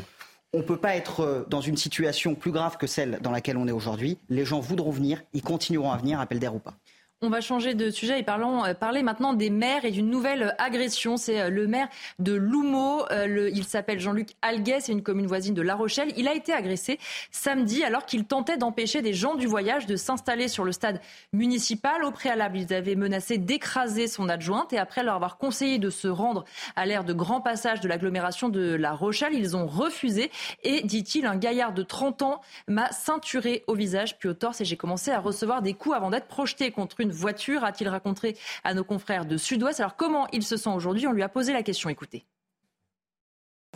on 0.52 0.58
ne 0.58 0.62
peut 0.62 0.76
pas 0.76 0.96
être 0.96 1.20
euh, 1.20 1.44
dans 1.48 1.60
une 1.60 1.76
situation 1.76 2.34
plus 2.34 2.52
grave 2.52 2.76
que 2.76 2.86
celle 2.86 3.18
dans 3.20 3.30
laquelle 3.30 3.56
on 3.56 3.66
est 3.68 3.72
aujourd'hui. 3.72 4.18
Les 4.28 4.44
gens 4.44 4.60
voudront 4.60 4.90
venir, 4.90 5.22
ils 5.32 5.42
continueront 5.42 5.90
à 5.90 5.96
venir, 5.96 6.20
appel 6.20 6.38
d'air 6.38 6.54
ou 6.54 6.58
pas. 6.58 6.74
On 7.20 7.30
va 7.30 7.40
changer 7.40 7.74
de 7.74 7.90
sujet 7.90 8.20
et 8.20 8.22
parlons, 8.22 8.64
euh, 8.64 8.74
parler 8.74 9.02
maintenant 9.02 9.32
des 9.32 9.50
maires 9.50 9.84
et 9.84 9.90
d'une 9.90 10.08
nouvelle 10.08 10.42
euh, 10.44 10.50
agression. 10.58 11.16
C'est 11.16 11.40
euh, 11.40 11.50
le 11.50 11.66
maire 11.66 11.88
de 12.20 12.32
Loumeau. 12.32 13.04
il 13.10 13.64
s'appelle 13.64 13.98
Jean-Luc 13.98 14.28
Alguet, 14.40 14.78
c'est 14.78 14.92
une 14.92 15.02
commune 15.02 15.26
voisine 15.26 15.52
de 15.52 15.60
La 15.60 15.74
Rochelle. 15.74 16.12
Il 16.16 16.28
a 16.28 16.34
été 16.34 16.52
agressé 16.52 17.00
samedi 17.32 17.82
alors 17.82 18.06
qu'il 18.06 18.24
tentait 18.24 18.56
d'empêcher 18.56 19.02
des 19.02 19.14
gens 19.14 19.34
du 19.34 19.48
voyage 19.48 19.86
de 19.86 19.96
s'installer 19.96 20.46
sur 20.46 20.62
le 20.62 20.70
stade 20.70 21.00
municipal. 21.32 22.04
Au 22.04 22.12
préalable, 22.12 22.56
ils 22.56 22.72
avaient 22.72 22.94
menacé 22.94 23.36
d'écraser 23.36 24.06
son 24.06 24.28
adjointe 24.28 24.72
et 24.72 24.78
après 24.78 25.02
leur 25.02 25.16
avoir 25.16 25.38
conseillé 25.38 25.78
de 25.78 25.90
se 25.90 26.06
rendre 26.06 26.44
à 26.76 26.86
l'aire 26.86 27.02
de 27.02 27.14
grand 27.14 27.40
passage 27.40 27.80
de 27.80 27.88
l'agglomération 27.88 28.48
de 28.48 28.76
La 28.76 28.92
Rochelle, 28.92 29.34
ils 29.34 29.56
ont 29.56 29.66
refusé 29.66 30.30
et, 30.62 30.82
dit-il, 30.82 31.26
un 31.26 31.36
gaillard 31.36 31.72
de 31.72 31.82
30 31.82 32.22
ans 32.22 32.40
m'a 32.68 32.92
ceinturé 32.92 33.64
au 33.66 33.74
visage 33.74 34.18
puis 34.18 34.28
au 34.28 34.34
torse 34.34 34.60
et 34.60 34.64
j'ai 34.64 34.76
commencé 34.76 35.10
à 35.10 35.18
recevoir 35.18 35.62
des 35.62 35.74
coups 35.74 35.96
avant 35.96 36.10
d'être 36.10 36.28
projeté 36.28 36.70
contre 36.70 37.00
une 37.00 37.07
voiture, 37.10 37.64
a-t-il 37.64 37.88
raconté 37.88 38.36
à 38.64 38.74
nos 38.74 38.84
confrères 38.84 39.24
de 39.24 39.36
Sud-Ouest. 39.36 39.80
Alors 39.80 39.96
comment 39.96 40.26
il 40.32 40.42
se 40.42 40.56
sent 40.56 40.70
aujourd'hui? 40.70 41.06
On 41.06 41.12
lui 41.12 41.22
a 41.22 41.28
posé 41.28 41.52
la 41.52 41.62
question. 41.62 41.88
Écoutez. 41.88 42.24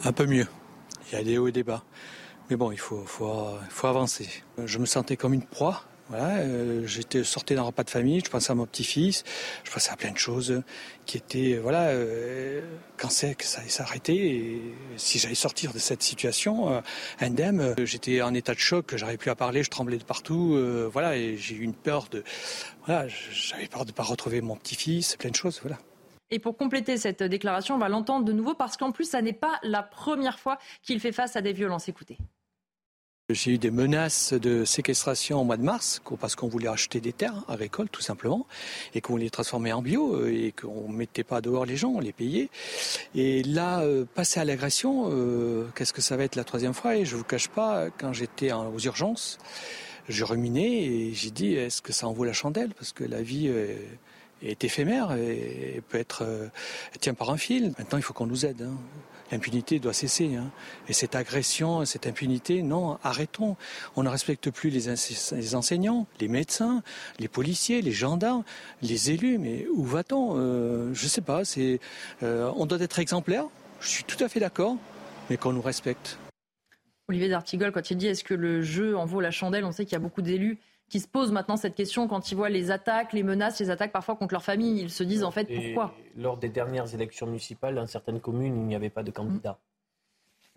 Un 0.04 0.12
peu 0.12 0.26
mieux. 0.26 0.46
Il 1.08 1.18
y 1.18 1.20
a 1.20 1.24
des 1.24 1.38
hauts 1.38 1.48
et 1.48 1.52
des 1.52 1.64
bas. 1.64 1.84
Mais 2.50 2.56
bon, 2.56 2.72
il 2.72 2.78
faut, 2.78 3.04
avancer. 3.82 4.28
Je 4.64 4.78
me 4.78 4.86
sentais 4.86 5.16
comme 5.16 5.32
une 5.32 5.44
proie. 5.44 5.84
Euh, 6.12 6.86
j'étais 6.86 7.24
sorti 7.24 7.54
d'un 7.54 7.62
repas 7.62 7.84
de 7.84 7.90
famille, 7.90 8.20
je 8.24 8.30
pensais 8.30 8.50
à 8.50 8.54
mon 8.54 8.66
petit-fils, 8.66 9.24
je 9.64 9.70
pensais 9.70 9.90
à 9.90 9.96
plein 9.96 10.10
de 10.10 10.18
choses 10.18 10.62
qui 11.06 11.16
étaient, 11.16 11.58
voilà, 11.58 11.88
euh, 11.88 12.60
quand 12.96 13.10
c'est 13.10 13.34
que 13.34 13.44
ça 13.44 13.60
allait 13.60 13.70
s'arrêter, 13.70 14.60
si 14.96 15.18
j'allais 15.18 15.34
sortir 15.34 15.72
de 15.72 15.78
cette 15.78 16.02
situation 16.02 16.72
euh, 16.72 16.80
indemne, 17.20 17.60
euh, 17.60 17.86
j'étais 17.86 18.22
en 18.22 18.34
état 18.34 18.54
de 18.54 18.58
choc, 18.58 18.94
j'arrivais 18.96 19.18
plus 19.18 19.30
à 19.30 19.34
parler, 19.34 19.62
je 19.62 19.70
tremblais 19.70 19.98
de 19.98 20.04
partout, 20.04 20.58
voilà, 20.92 21.16
et 21.16 21.36
j'ai 21.36 21.54
eu 21.54 21.62
une 21.62 21.74
peur 21.74 22.08
de, 22.10 22.22
voilà, 22.86 23.08
j'avais 23.08 23.66
peur 23.66 23.84
de 23.84 23.92
pas 23.92 24.02
retrouver 24.02 24.40
mon 24.40 24.56
petit-fils, 24.56 25.16
plein 25.16 25.30
de 25.30 25.36
choses, 25.36 25.60
voilà. 25.62 25.78
Et 26.30 26.38
pour 26.38 26.56
compléter 26.56 26.96
cette 26.96 27.22
déclaration, 27.22 27.74
on 27.74 27.78
va 27.78 27.90
l'entendre 27.90 28.24
de 28.24 28.32
nouveau 28.32 28.54
parce 28.54 28.78
qu'en 28.78 28.90
plus, 28.90 29.04
ça 29.04 29.20
n'est 29.20 29.34
pas 29.34 29.58
la 29.62 29.82
première 29.82 30.38
fois 30.38 30.58
qu'il 30.82 30.98
fait 30.98 31.12
face 31.12 31.36
à 31.36 31.42
des 31.42 31.52
violences. 31.52 31.88
Écoutez. 31.88 32.16
J'ai 33.32 33.52
eu 33.52 33.58
des 33.58 33.70
menaces 33.70 34.32
de 34.32 34.64
séquestration 34.64 35.40
au 35.40 35.44
mois 35.44 35.56
de 35.56 35.62
mars 35.62 36.02
parce 36.20 36.36
qu'on 36.36 36.48
voulait 36.48 36.68
acheter 36.68 37.00
des 37.00 37.12
terres 37.12 37.42
agricoles 37.48 37.88
tout 37.88 38.02
simplement 38.02 38.46
et 38.94 39.00
qu'on 39.00 39.16
les 39.16 39.30
transformer 39.30 39.72
en 39.72 39.80
bio 39.80 40.14
euh, 40.14 40.32
et 40.32 40.52
qu'on 40.52 40.88
ne 40.88 40.96
mettait 40.96 41.24
pas 41.24 41.40
dehors 41.40 41.64
les 41.64 41.76
gens, 41.76 41.90
on 41.90 42.00
les 42.00 42.12
payait. 42.12 42.50
Et 43.14 43.42
là, 43.42 43.80
euh, 43.80 44.04
passer 44.04 44.40
à 44.40 44.44
l'agression, 44.44 45.08
euh, 45.10 45.66
qu'est-ce 45.74 45.92
que 45.92 46.02
ça 46.02 46.16
va 46.16 46.24
être 46.24 46.36
la 46.36 46.44
troisième 46.44 46.74
fois? 46.74 46.96
Et 46.96 47.04
je 47.04 47.16
vous 47.16 47.24
cache 47.24 47.48
pas, 47.48 47.86
quand 47.98 48.12
j'étais 48.12 48.52
aux 48.52 48.78
urgences, 48.78 49.38
je 50.08 50.24
ruminais 50.24 50.82
et 50.82 51.14
j'ai 51.14 51.30
dit 51.30 51.54
est-ce 51.54 51.80
que 51.80 51.92
ça 51.92 52.08
en 52.08 52.12
vaut 52.12 52.24
la 52.24 52.32
chandelle? 52.32 52.74
Parce 52.74 52.92
que 52.92 53.04
la 53.04 53.22
vie 53.22 53.50
est 54.42 54.64
éphémère 54.64 55.12
et 55.12 55.80
peut 55.88 55.98
être 55.98 56.26
tient 57.00 57.14
par 57.14 57.30
un 57.30 57.36
fil. 57.36 57.72
Maintenant, 57.78 57.98
il 57.98 58.02
faut 58.02 58.12
qu'on 58.12 58.26
nous 58.26 58.44
aide. 58.44 58.62
Hein 58.62 58.76
l'impunité 59.32 59.80
doit 59.80 59.92
cesser. 59.92 60.36
Hein. 60.36 60.50
Et 60.88 60.92
cette 60.92 61.16
agression, 61.16 61.84
cette 61.84 62.06
impunité, 62.06 62.62
non, 62.62 62.98
arrêtons. 63.02 63.56
On 63.96 64.04
ne 64.04 64.08
respecte 64.08 64.50
plus 64.50 64.70
les, 64.70 65.54
enseignants, 65.54 66.06
les 66.20 66.28
médecins, 66.28 66.82
les 67.18 67.28
policiers, 67.28 67.82
les 67.82 67.92
gendarmes, 67.92 68.44
les 68.82 69.10
élus. 69.10 69.38
Mais 69.38 69.66
où 69.74 69.82
va-t-on 69.84 70.36
euh, 70.36 70.94
Je 70.94 71.04
ne 71.04 71.08
sais 71.08 71.22
pas. 71.22 71.42
euh, 72.22 72.52
on 72.56 72.66
doit 72.66 72.80
être 72.80 72.98
exemplaire. 72.98 73.46
Je 73.80 73.88
suis 73.88 74.04
tout 74.04 74.22
à 74.22 74.28
fait 74.28 74.38
d'accord, 74.38 74.76
mais 75.28 75.36
qu'on 75.36 75.52
nous 75.52 75.62
respecte. 75.62 76.18
Olivier 77.08 77.28
D'Artigol, 77.28 77.72
quand 77.72 77.90
il 77.90 77.96
dit 77.96 78.06
est-ce 78.06 78.22
que 78.22 78.34
le 78.34 78.62
jeu 78.62 78.96
en 78.96 79.06
vaut 79.06 79.20
la 79.20 79.32
chandelle, 79.32 79.64
on 79.64 79.72
sait 79.72 79.84
qu'il 79.84 79.94
y 79.94 79.96
a 79.96 80.00
beaucoup 80.00 80.22
d'élus 80.22 80.58
qui 80.92 81.00
se 81.00 81.08
posent 81.08 81.32
maintenant 81.32 81.56
cette 81.56 81.74
question 81.74 82.06
quand 82.06 82.30
ils 82.30 82.34
voient 82.34 82.50
les 82.50 82.70
attaques, 82.70 83.14
les 83.14 83.22
menaces, 83.22 83.58
les 83.60 83.70
attaques 83.70 83.92
parfois 83.92 84.14
contre 84.14 84.34
leur 84.34 84.44
famille. 84.44 84.82
Ils 84.82 84.90
se 84.90 85.02
disent 85.02 85.24
en 85.24 85.30
fait 85.30 85.46
pourquoi? 85.46 85.94
Lors 86.18 86.36
des 86.36 86.50
dernières 86.50 86.94
élections 86.94 87.26
municipales, 87.26 87.76
dans 87.76 87.86
certaines 87.86 88.20
communes, 88.20 88.58
il 88.58 88.66
n'y 88.66 88.74
avait 88.74 88.90
pas 88.90 89.02
de 89.02 89.10
candidat. 89.10 89.58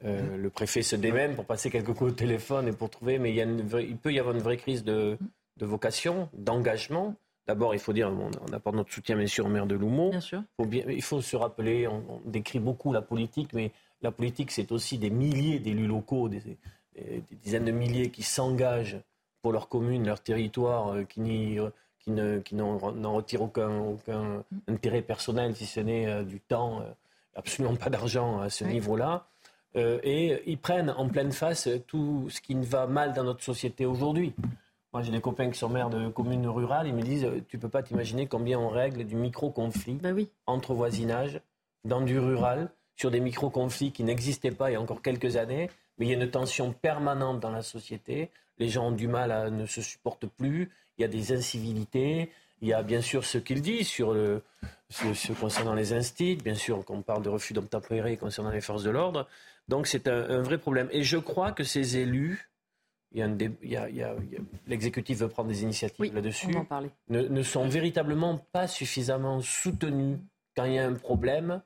Euh, 0.04 0.36
le 0.36 0.50
préfet 0.50 0.82
se 0.82 0.98
démène 0.98 1.36
pour 1.36 1.46
passer 1.46 1.70
quelques 1.70 1.94
coups 1.94 2.12
au 2.12 2.14
téléphone 2.14 2.68
et 2.68 2.74
pour 2.74 2.90
trouver, 2.90 3.18
mais 3.18 3.34
il, 3.34 3.96
peut 3.96 4.12
y 4.12 4.20
avoir 4.20 4.36
une 4.36 4.42
vraie 4.42 4.58
crise 4.58 4.84
de, 4.84 5.18
vocation, 5.62 6.28
d'engagement. 6.34 7.16
D'abord, 7.48 7.74
il 7.74 7.80
faut 7.80 7.94
dire, 7.94 8.12
on, 8.12 8.54
apporte 8.54 8.76
notre 8.76 8.92
soutien 8.92 9.16
bien 9.16 9.28
sûr 9.28 9.46
au 9.46 9.50
maire 9.50 9.68
de 9.68 9.76
Loumeau. 9.76 10.10
Bien 10.10 10.20
sûr. 10.20 10.44
il 10.74 11.02
faut 11.02 11.22
se 11.22 11.38
rappeler, 11.38 11.88
on, 11.88 12.20
décrit 12.26 12.60
beaucoup 12.60 12.92
la 12.92 13.02
politique, 13.02 13.54
mais 13.54 13.72
la 14.02 14.12
politique, 14.12 14.52
c'est 14.52 14.74
aussi 14.74 14.98
des 14.98 15.12
milliers 15.12 15.60
d'élus 15.60 15.88
locaux, 15.88 16.28
des, 16.28 16.58
dizaines 17.42 17.64
de 17.64 17.72
milliers 17.72 18.12
qui 18.12 18.24
s'engagent 18.24 19.00
pour 19.46 19.54
leur 19.54 19.70
commune, 19.70 20.08
leur 20.08 20.20
territoire, 20.22 20.96
euh, 20.96 21.04
qui, 21.04 21.60
euh, 21.60 21.70
qui, 22.00 22.10
ne, 22.10 22.40
qui 22.40 22.56
n'en 22.56 22.80
retirent 23.14 23.44
aucun, 23.44 23.78
aucun 23.78 24.44
intérêt 24.68 25.04
personnel, 25.04 25.56
si 25.56 25.68
ce 25.68 25.82
n'est 25.82 26.08
euh, 26.08 26.24
du 26.24 26.40
temps, 26.40 26.82
absolument 27.36 27.76
pas 27.76 27.92
d'argent 27.92 28.40
à 28.40 28.50
ce 28.50 28.64
niveau-là. 28.64 29.28
et 29.76 30.42
ils 30.48 30.58
prennent 30.58 30.90
en 30.98 31.08
pleine 31.10 31.32
face 31.32 31.70
tout 31.86 32.28
ce 32.32 32.42
qui 32.42 32.56
ne 32.56 32.66
va 32.66 32.88
mal 32.88 33.14
dans 33.14 33.24
notre 33.24 33.44
société 33.44 33.86
aujourd'hui. 33.86 34.34
Moi, 34.92 35.04
j'ai 35.04 35.12
des 35.12 35.22
copains 35.22 35.52
qui 35.52 35.60
sont 35.60 35.70
maires 35.70 35.92
de 35.92 36.08
communes 36.08 36.48
rurales, 36.48 36.88
ils 36.88 36.96
me 36.96 37.04
disent 37.04 37.28
Tu 37.48 37.60
peux 37.60 37.70
pas 37.70 37.84
t'imaginer 37.84 38.26
combien 38.26 38.58
on 38.58 38.70
règle 38.70 39.04
du 39.04 39.16
micro-conflit 39.16 40.00
bah 40.02 40.10
entre 40.48 40.74
voisinage, 40.74 41.40
dans 41.84 42.02
du 42.02 42.18
rural, 42.18 42.72
sur 42.96 43.12
des 43.12 43.20
micro-conflits 43.20 43.92
qui 43.92 44.04
n'existaient 44.04 44.50
pas 44.50 44.72
il 44.72 44.74
y 44.74 44.76
a 44.76 44.82
encore 44.82 45.04
quelques 45.04 45.36
années, 45.36 45.70
mais 45.98 46.06
il 46.06 46.10
y 46.10 46.14
a 46.14 46.24
une 46.24 46.30
tension 46.30 46.74
permanente 46.74 47.40
dans 47.40 47.52
la 47.52 47.62
société 47.62 48.30
les 48.58 48.70
gens 48.70 48.88
ont 48.88 48.92
du 48.92 49.08
mal 49.08 49.32
à 49.32 49.50
ne 49.50 49.66
se 49.66 49.82
supportent 49.82 50.28
plus, 50.28 50.70
il 50.98 51.02
y 51.02 51.06
a 51.06 51.08
des 51.08 51.34
incivilités, 51.34 52.30
il 52.62 52.70
y 52.70 52.74
a 52.74 52.84
bien 52.84 53.02
sûr 53.02 53.26
ce 53.26 53.38
qu'il 53.38 53.62
dit 53.62 53.84
sur 53.84 54.14
le, 54.14 54.42
ce, 54.90 55.34
concernant 55.34 55.74
les 55.74 55.94
instits, 55.94 56.36
bien 56.38 56.56
sûr 56.56 56.84
qu'on 56.86 57.02
parle 57.02 57.24
de 57.24 57.30
refus 57.30 57.54
d'obtempérer 57.54 58.18
concernant 58.18 58.52
les 58.52 58.62
forces 58.62 58.84
de 58.84 58.92
l'ordre. 58.92 59.28
Donc 59.68 59.88
c'est 59.88 60.08
un, 60.08 60.42
vrai 60.42 60.58
problème. 60.58 60.88
Et 60.92 61.04
je 61.04 61.18
crois 61.18 61.52
que 61.52 61.64
ces 61.64 61.98
élus, 61.98 62.50
l'exécutif 64.68 65.18
veut 65.20 65.28
prendre 65.28 65.50
des 65.50 65.64
initiatives 65.64 66.14
là-dessus, 66.14 66.56
ne, 67.10 67.22
ne, 67.22 67.44
sont 67.44 67.68
véritablement 67.68 68.38
pas 68.52 68.68
suffisamment 68.68 69.42
soutenus 69.42 70.18
quand 70.56 70.66
il 70.66 70.74
y 70.74 70.80
a 70.80 70.88
un 70.88 70.94
problème. 70.94 71.62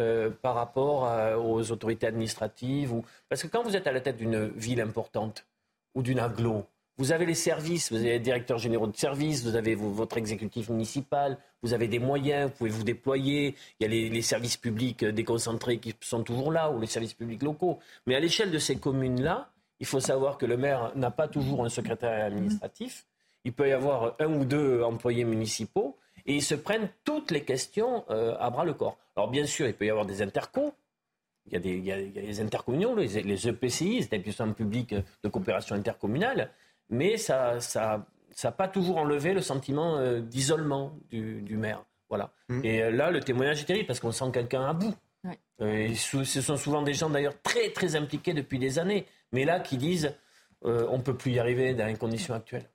Euh, 0.00 0.28
par 0.42 0.56
rapport 0.56 1.08
aux 1.38 1.70
autorités 1.70 2.08
administratives 2.08 2.92
ou... 2.92 3.04
Parce 3.28 3.44
que 3.44 3.46
quand 3.46 3.62
vous 3.62 3.76
êtes 3.76 3.86
à 3.86 3.92
la 3.92 4.00
tête 4.00 4.16
d'une 4.16 4.48
ville 4.48 4.80
importante, 4.80 5.46
ou 5.94 6.02
d'une 6.02 6.18
aglo. 6.18 6.66
Vous 6.96 7.10
avez 7.10 7.26
les 7.26 7.34
services, 7.34 7.90
vous 7.90 7.98
avez 7.98 8.10
les 8.10 8.20
directeurs 8.20 8.58
généraux 8.58 8.86
de 8.86 8.96
services, 8.96 9.42
vous 9.42 9.56
avez 9.56 9.74
votre 9.74 10.16
exécutif 10.16 10.68
municipal, 10.68 11.38
vous 11.62 11.72
avez 11.74 11.88
des 11.88 11.98
moyens, 11.98 12.50
vous 12.50 12.56
pouvez 12.56 12.70
vous 12.70 12.84
déployer. 12.84 13.56
Il 13.80 13.82
y 13.82 14.06
a 14.08 14.10
les, 14.10 14.22
services 14.22 14.56
publics 14.56 15.04
déconcentrés 15.04 15.78
qui 15.78 15.94
sont 16.00 16.22
toujours 16.22 16.52
là, 16.52 16.70
ou 16.70 16.80
les 16.80 16.86
services 16.86 17.14
publics 17.14 17.42
locaux. 17.42 17.80
Mais 18.06 18.14
à 18.14 18.20
l'échelle 18.20 18.52
de 18.52 18.58
ces 18.58 18.76
communes-là, 18.76 19.50
il 19.80 19.86
faut 19.86 19.98
savoir 19.98 20.38
que 20.38 20.46
le 20.46 20.56
maire 20.56 20.92
n'a 20.94 21.10
pas 21.10 21.26
toujours 21.26 21.64
un 21.64 21.68
secrétaire 21.68 22.26
administratif. 22.26 23.06
Il 23.44 23.52
peut 23.52 23.68
y 23.68 23.72
avoir 23.72 24.14
un 24.20 24.32
ou 24.32 24.44
deux 24.44 24.82
employés 24.82 25.24
municipaux 25.24 25.96
et 26.26 26.36
ils 26.36 26.42
se 26.42 26.54
prennent 26.54 26.88
toutes 27.04 27.30
les 27.30 27.44
questions 27.44 28.04
euh, 28.10 28.36
à 28.38 28.50
bras 28.50 28.64
le 28.64 28.74
corps. 28.74 28.98
Alors 29.16 29.30
bien 29.30 29.46
sûr, 29.46 29.66
il 29.66 29.74
peut 29.74 29.86
y 29.86 29.90
avoir 29.90 30.06
des 30.06 30.22
intercos, 30.22 30.72
il 31.46 31.52
y 31.52 31.56
a, 31.56 31.58
des, 31.58 31.76
il 31.76 31.84
y 31.84 31.92
a, 31.92 31.96
les 31.96 32.40
intercommunaux, 32.40 32.96
les, 32.96 33.22
les 33.22 33.48
EPCI, 33.48 33.96
les 33.96 34.04
établissements 34.04 34.52
publics 34.52 34.94
de 34.94 35.28
coopération 35.28 35.76
intercommunale, 35.76 36.50
mais 36.88 37.16
ça 37.16 37.54
n'a 37.54 37.60
ça, 37.60 38.06
ça 38.30 38.52
pas 38.52 38.68
toujours 38.68 38.96
enlevé 38.96 39.34
le 39.34 39.42
sentiment 39.42 39.98
euh, 39.98 40.20
d'isolement 40.20 40.98
du, 41.10 41.42
du, 41.42 41.56
maire. 41.56 41.84
Voilà. 42.08 42.32
Mmh. 42.48 42.64
Et 42.64 42.82
euh, 42.82 42.90
là, 42.90 43.10
le 43.10 43.20
témoignage 43.20 43.60
est 43.60 43.66
terrible 43.66 43.86
parce 43.86 44.00
qu'on 44.00 44.12
sent 44.12 44.30
quelqu'un 44.32 44.64
à 44.64 44.72
bout. 44.72 44.94
ce 45.58 46.24
sont 46.24 46.56
souvent 46.56 46.82
des 46.82 46.94
gens 46.94 47.10
d'ailleurs 47.10 47.40
très 47.42 47.70
très 47.70 47.96
impliqués 47.96 48.32
depuis 48.32 48.58
des 48.58 48.78
années, 48.78 49.06
mais 49.32 49.44
là 49.44 49.60
qui 49.60 49.76
disent 49.76 50.14
on 50.66 50.96
ne 50.96 51.02
peut 51.02 51.14
plus 51.14 51.32
y 51.32 51.38
arriver 51.38 51.74
dans 51.74 51.84
les 51.84 51.96
conditions 51.96 52.32
actuelles. 52.32 52.70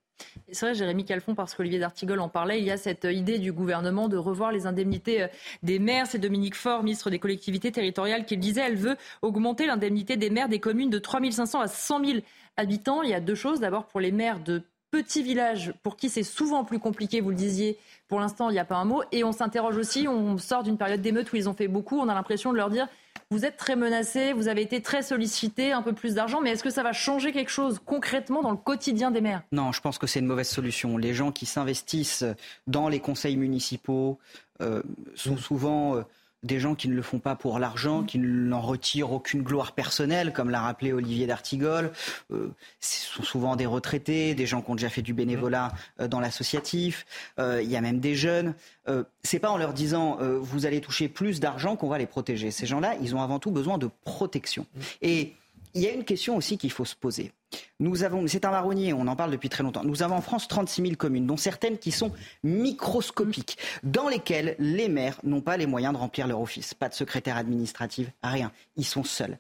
C'est 0.52 0.66
vrai, 0.66 0.74
Jérémy 0.74 1.06
Calfon, 1.06 1.36
parce 1.36 1.54
qu'Olivier 1.54 1.80
D'Artigol 1.80 2.20
en 2.20 2.30
parlait, 2.30 2.60
il 2.60 2.66
y 2.66 2.72
a 2.72 2.78
cette 2.78 3.06
idée 3.06 3.38
du 3.38 3.52
gouvernement 3.52 4.08
de 4.08 4.18
revoir 4.18 4.52
les 4.52 4.66
indemnités 4.66 5.24
euh, 5.24 5.28
des 5.64 5.80
maires. 5.80 6.08
C'est 6.08 6.18
Dominique 6.18 6.56
Faure, 6.56 6.84
ministre 6.84 7.10
des 7.10 7.20
collectivités 7.20 7.72
territoriales, 7.72 8.26
qui 8.26 8.36
le 8.36 8.42
disait. 8.42 8.62
Elle 8.62 8.76
veut 8.76 8.98
augmenter 9.22 9.68
l'indemnité 9.68 10.18
des 10.18 10.30
maires 10.30 10.50
des 10.50 10.60
communes 10.60 10.90
de 10.90 11.00
3 11.00 11.20
500 11.32 11.62
à 11.62 11.68
100 11.68 12.06
000 12.06 12.20
habitants. 12.58 13.04
Il 13.04 13.10
y 13.10 13.14
a 13.14 13.20
deux 13.20 13.36
choses. 13.36 13.60
D'abord, 13.60 13.86
pour 13.88 14.00
les 14.00 14.12
maires 14.12 14.40
de 14.40 14.64
petits 14.91 15.24
villages, 15.24 15.74
pour 15.84 15.98
qui 15.98 16.10
c'est 16.10 16.24
souvent 16.24 16.63
plus 16.63 16.79
compliqué, 16.79 17.22
vous 17.22 17.29
le 17.29 17.36
disiez, 17.36 17.77
pour 18.08 18.19
l'instant, 18.19 18.50
il 18.50 18.53
n'y 18.53 18.60
a 18.60 18.65
pas 18.65 18.77
un 18.77 18.86
mot. 18.86 19.03
Et 19.12 19.24
on 19.24 19.31
s'interroge 19.31 19.77
aussi, 19.77 20.08
on 20.08 20.38
sort 20.38 20.63
d'une 20.63 20.77
période 20.77 21.01
d'émeute 21.01 21.31
où 21.31 21.36
ils 21.36 21.48
ont 21.48 21.53
fait 21.53 21.67
beaucoup. 21.67 22.00
On 22.00 22.10
a 22.10 22.13
l'impression 22.13 22.51
de 22.51 22.58
leur 22.58 22.69
dire 22.69 22.88
vous 23.31 23.46
êtes 23.46 23.58
très 23.58 23.75
menacé, 23.75 24.34
vous 24.34 24.48
avez 24.48 24.63
été 24.63 24.81
très 24.81 25.03
sollicité, 25.03 25.72
un 25.72 25.84
peu 25.84 25.93
plus 25.93 26.15
d'argent, 26.15 26.41
mais 26.41 26.50
est-ce 26.50 26.63
que 26.63 26.72
ça 26.72 26.81
va 26.81 26.93
changer 26.93 27.31
quelque 27.31 27.51
chose 27.51 27.79
concrètement 27.86 28.41
dans 28.41 28.50
le 28.50 28.58
quotidien 28.58 29.12
des 29.12 29.22
maires? 29.22 29.43
Non, 29.51 29.72
je 29.72 29.81
pense 29.81 30.00
que 30.00 30.08
c'est 30.08 30.19
une 30.19 30.25
mauvaise 30.25 30.50
solution. 30.50 30.98
Les 30.98 31.13
gens 31.13 31.31
qui 31.31 31.46
s'investissent 31.46 32.25
dans 32.65 32.89
les 32.89 33.00
conseils 33.00 33.38
municipaux 33.38 34.17
euh, 34.62 34.81
sont 35.13 35.38
souvent 35.38 35.96
euh, 35.96 36.01
des 36.43 36.60
gens 36.60 36.75
qui 36.75 36.88
ne 36.88 36.96
le 36.96 37.01
font 37.01 37.19
pas 37.19 37.36
pour 37.36 37.60
l'argent, 37.60 38.03
qui 38.03 38.17
n'en 38.17 38.62
retirent 38.62 39.12
aucune 39.12 39.41
gloire 39.41 39.74
personnelle, 39.74 40.31
comme 40.34 40.50
l'a 40.50 40.62
rappelé 40.62 40.93
Olivier 40.93 41.27
D'Artigol. 41.27 41.91
Euh, 42.31 42.53
ce 42.79 43.08
sont 43.15 43.24
souvent 43.24 43.55
des 43.55 43.65
retraités, 43.65 44.36
des 44.36 44.46
gens 44.46 44.62
qui 44.62 44.72
ont 44.72 44.75
déjà 44.75 44.89
fait 44.89 45.01
du 45.01 45.13
bénévolat 45.13 45.72
euh, 46.00 46.08
dans 46.08 46.19
l'associatif. 46.19 47.05
Euh, 47.39 47.62
il 47.62 47.69
y 47.69 47.75
a 47.75 47.81
même 47.81 48.00
des 48.00 48.15
jeunes. 48.15 48.53
Euh, 48.88 49.03
c'est 49.24 49.39
pas 49.39 49.50
en 49.50 49.58
leur 49.58 49.74
disant 49.74 50.17
vous 50.19 50.65
allez 50.65 50.81
toucher 50.81 51.08
plus 51.10 51.39
d'argent 51.39 51.75
qu'on 51.75 51.89
va 51.89 51.98
les 51.98 52.05
protéger. 52.05 52.51
Ces 52.51 52.65
gens-là, 52.65 52.96
ils 53.01 53.15
ont 53.15 53.22
avant 53.22 53.39
tout 53.39 53.51
besoin 53.51 53.77
de 53.77 53.89
protection. 54.03 54.65
Et 55.01 55.34
il 55.74 55.82
y 55.82 55.88
a 55.88 55.92
une 55.92 56.04
question 56.04 56.36
aussi 56.36 56.58
qu'il 56.58 56.72
faut 56.72 56.86
se 56.86 56.96
poser. 56.96 57.32
Nous 57.80 58.04
avons, 58.04 58.26
c'est 58.28 58.46
un 58.46 58.52
marronnier, 58.52 58.94
on 58.94 59.08
en 59.08 59.16
parle 59.16 59.32
depuis 59.32 59.50
très 59.50 59.64
longtemps. 59.64 59.84
Nous 59.84 60.04
avons 60.04 60.16
en 60.16 60.22
France 60.22 60.48
36 60.48 60.82
000 60.82 60.96
communes, 60.96 61.26
dont 61.26 61.38
certaines 61.38 61.78
qui 61.78 61.92
sont 61.92 62.12
microscopiques, 62.44 63.58
dans 63.84 64.08
lesquelles 64.08 64.56
les 64.60 64.90
maires 64.90 65.20
n'ont 65.24 65.42
pas 65.42 65.58
les 65.58 65.66
moyens 65.66 65.94
de 65.94 66.00
remplir 66.00 66.28
leur 66.28 66.42
office. 66.42 66.74
Pas 66.74 66.90
de 66.90 66.94
secrétaire 66.94 67.38
administratif, 67.38 68.12
rien. 68.24 68.52
Ils 68.76 68.86
sont 68.86 69.04
seuls. 69.04 69.40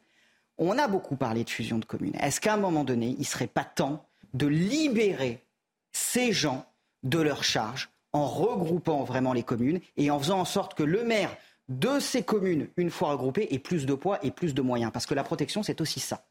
On 0.57 0.77
a 0.77 0.87
beaucoup 0.87 1.15
parlé 1.15 1.43
de 1.43 1.49
fusion 1.49 1.77
de 1.77 1.85
communes. 1.85 2.15
Est-ce 2.19 2.41
qu'à 2.41 2.53
un 2.53 2.57
moment 2.57 2.83
donné, 2.83 3.09
il 3.17 3.19
ne 3.19 3.23
serait 3.23 3.47
pas 3.47 3.63
temps 3.63 4.05
de 4.33 4.47
libérer 4.47 5.43
ces 5.91 6.31
gens 6.33 6.65
de 7.03 7.19
leur 7.19 7.43
charge 7.43 7.89
en 8.11 8.27
regroupant 8.27 9.03
vraiment 9.03 9.33
les 9.33 9.43
communes 9.43 9.79
et 9.97 10.11
en 10.11 10.19
faisant 10.19 10.39
en 10.39 10.45
sorte 10.45 10.73
que 10.73 10.83
le 10.83 11.03
maire 11.03 11.35
de 11.69 11.99
ces 11.99 12.23
communes, 12.23 12.67
une 12.77 12.89
fois 12.89 13.11
regroupées, 13.11 13.47
ait 13.51 13.59
plus 13.59 13.85
de 13.85 13.93
poids 13.93 14.19
et 14.23 14.31
plus 14.31 14.53
de 14.53 14.61
moyens 14.61 14.91
Parce 14.91 15.05
que 15.05 15.13
la 15.13 15.23
protection, 15.23 15.63
c'est 15.63 15.79
aussi 15.81 15.99
ça. 15.99 16.25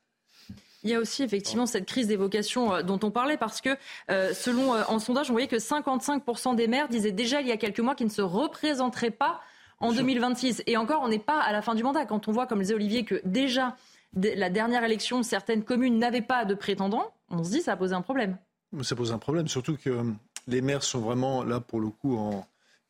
Il 0.84 0.90
y 0.90 0.94
a 0.94 1.00
aussi 1.00 1.22
effectivement 1.22 1.66
cette 1.66 1.86
crise 1.86 2.06
des 2.06 2.16
vocations 2.16 2.74
euh, 2.74 2.82
dont 2.82 3.00
on 3.02 3.10
parlait 3.10 3.36
parce 3.36 3.60
que 3.60 3.70
euh, 4.10 4.32
selon 4.32 4.74
un 4.74 4.96
euh, 4.96 4.98
sondage, 4.98 5.28
on 5.28 5.32
voyait 5.32 5.48
que 5.48 5.56
55% 5.56 6.54
des 6.54 6.68
maires 6.68 6.88
disaient 6.88 7.12
déjà 7.12 7.40
il 7.40 7.48
y 7.48 7.52
a 7.52 7.56
quelques 7.56 7.80
mois 7.80 7.94
qu'ils 7.94 8.06
ne 8.06 8.12
se 8.12 8.22
représenteraient 8.22 9.10
pas 9.10 9.40
en 9.80 9.92
2026. 9.92 10.62
Et 10.66 10.76
encore, 10.76 11.02
on 11.02 11.08
n'est 11.08 11.18
pas 11.18 11.40
à 11.40 11.52
la 11.52 11.62
fin 11.62 11.74
du 11.74 11.82
mandat. 11.82 12.04
Quand 12.04 12.28
on 12.28 12.32
voit, 12.32 12.46
comme 12.46 12.58
le 12.58 12.64
disait 12.64 12.74
Olivier, 12.74 13.04
que 13.04 13.20
déjà 13.24 13.76
la 14.14 14.50
dernière 14.50 14.84
élection, 14.84 15.22
certaines 15.22 15.64
communes 15.64 15.98
n'avaient 15.98 16.22
pas 16.22 16.44
de 16.44 16.54
prétendants, 16.54 17.12
on 17.30 17.44
se 17.44 17.50
dit 17.50 17.60
ça 17.60 17.72
a 17.72 17.76
posé 17.76 17.94
un 17.94 18.00
problème. 18.00 18.38
Ça 18.82 18.96
pose 18.96 19.12
un 19.12 19.18
problème, 19.18 19.48
surtout 19.48 19.76
que 19.76 20.02
les 20.46 20.62
maires 20.62 20.82
sont 20.82 21.00
vraiment 21.00 21.44
là 21.44 21.60
pour 21.60 21.80
le 21.80 21.88
coup 21.88 22.16
en... 22.16 22.46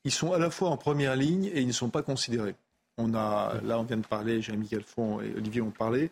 Ils 0.09 0.11
sont 0.11 0.33
à 0.33 0.39
la 0.39 0.49
fois 0.49 0.71
en 0.71 0.79
première 0.79 1.17
ligne 1.17 1.51
et 1.53 1.61
ils 1.61 1.67
ne 1.67 1.73
sont 1.73 1.91
pas 1.91 2.01
considérés. 2.01 2.55
On 2.97 3.13
a, 3.13 3.61
là, 3.63 3.79
on 3.79 3.83
vient 3.83 3.99
de 3.99 4.07
parler, 4.07 4.41
Jérémy 4.41 4.67
Calfon 4.67 5.21
et 5.21 5.35
Olivier 5.37 5.61
ont 5.61 5.71
parlé. 5.71 6.11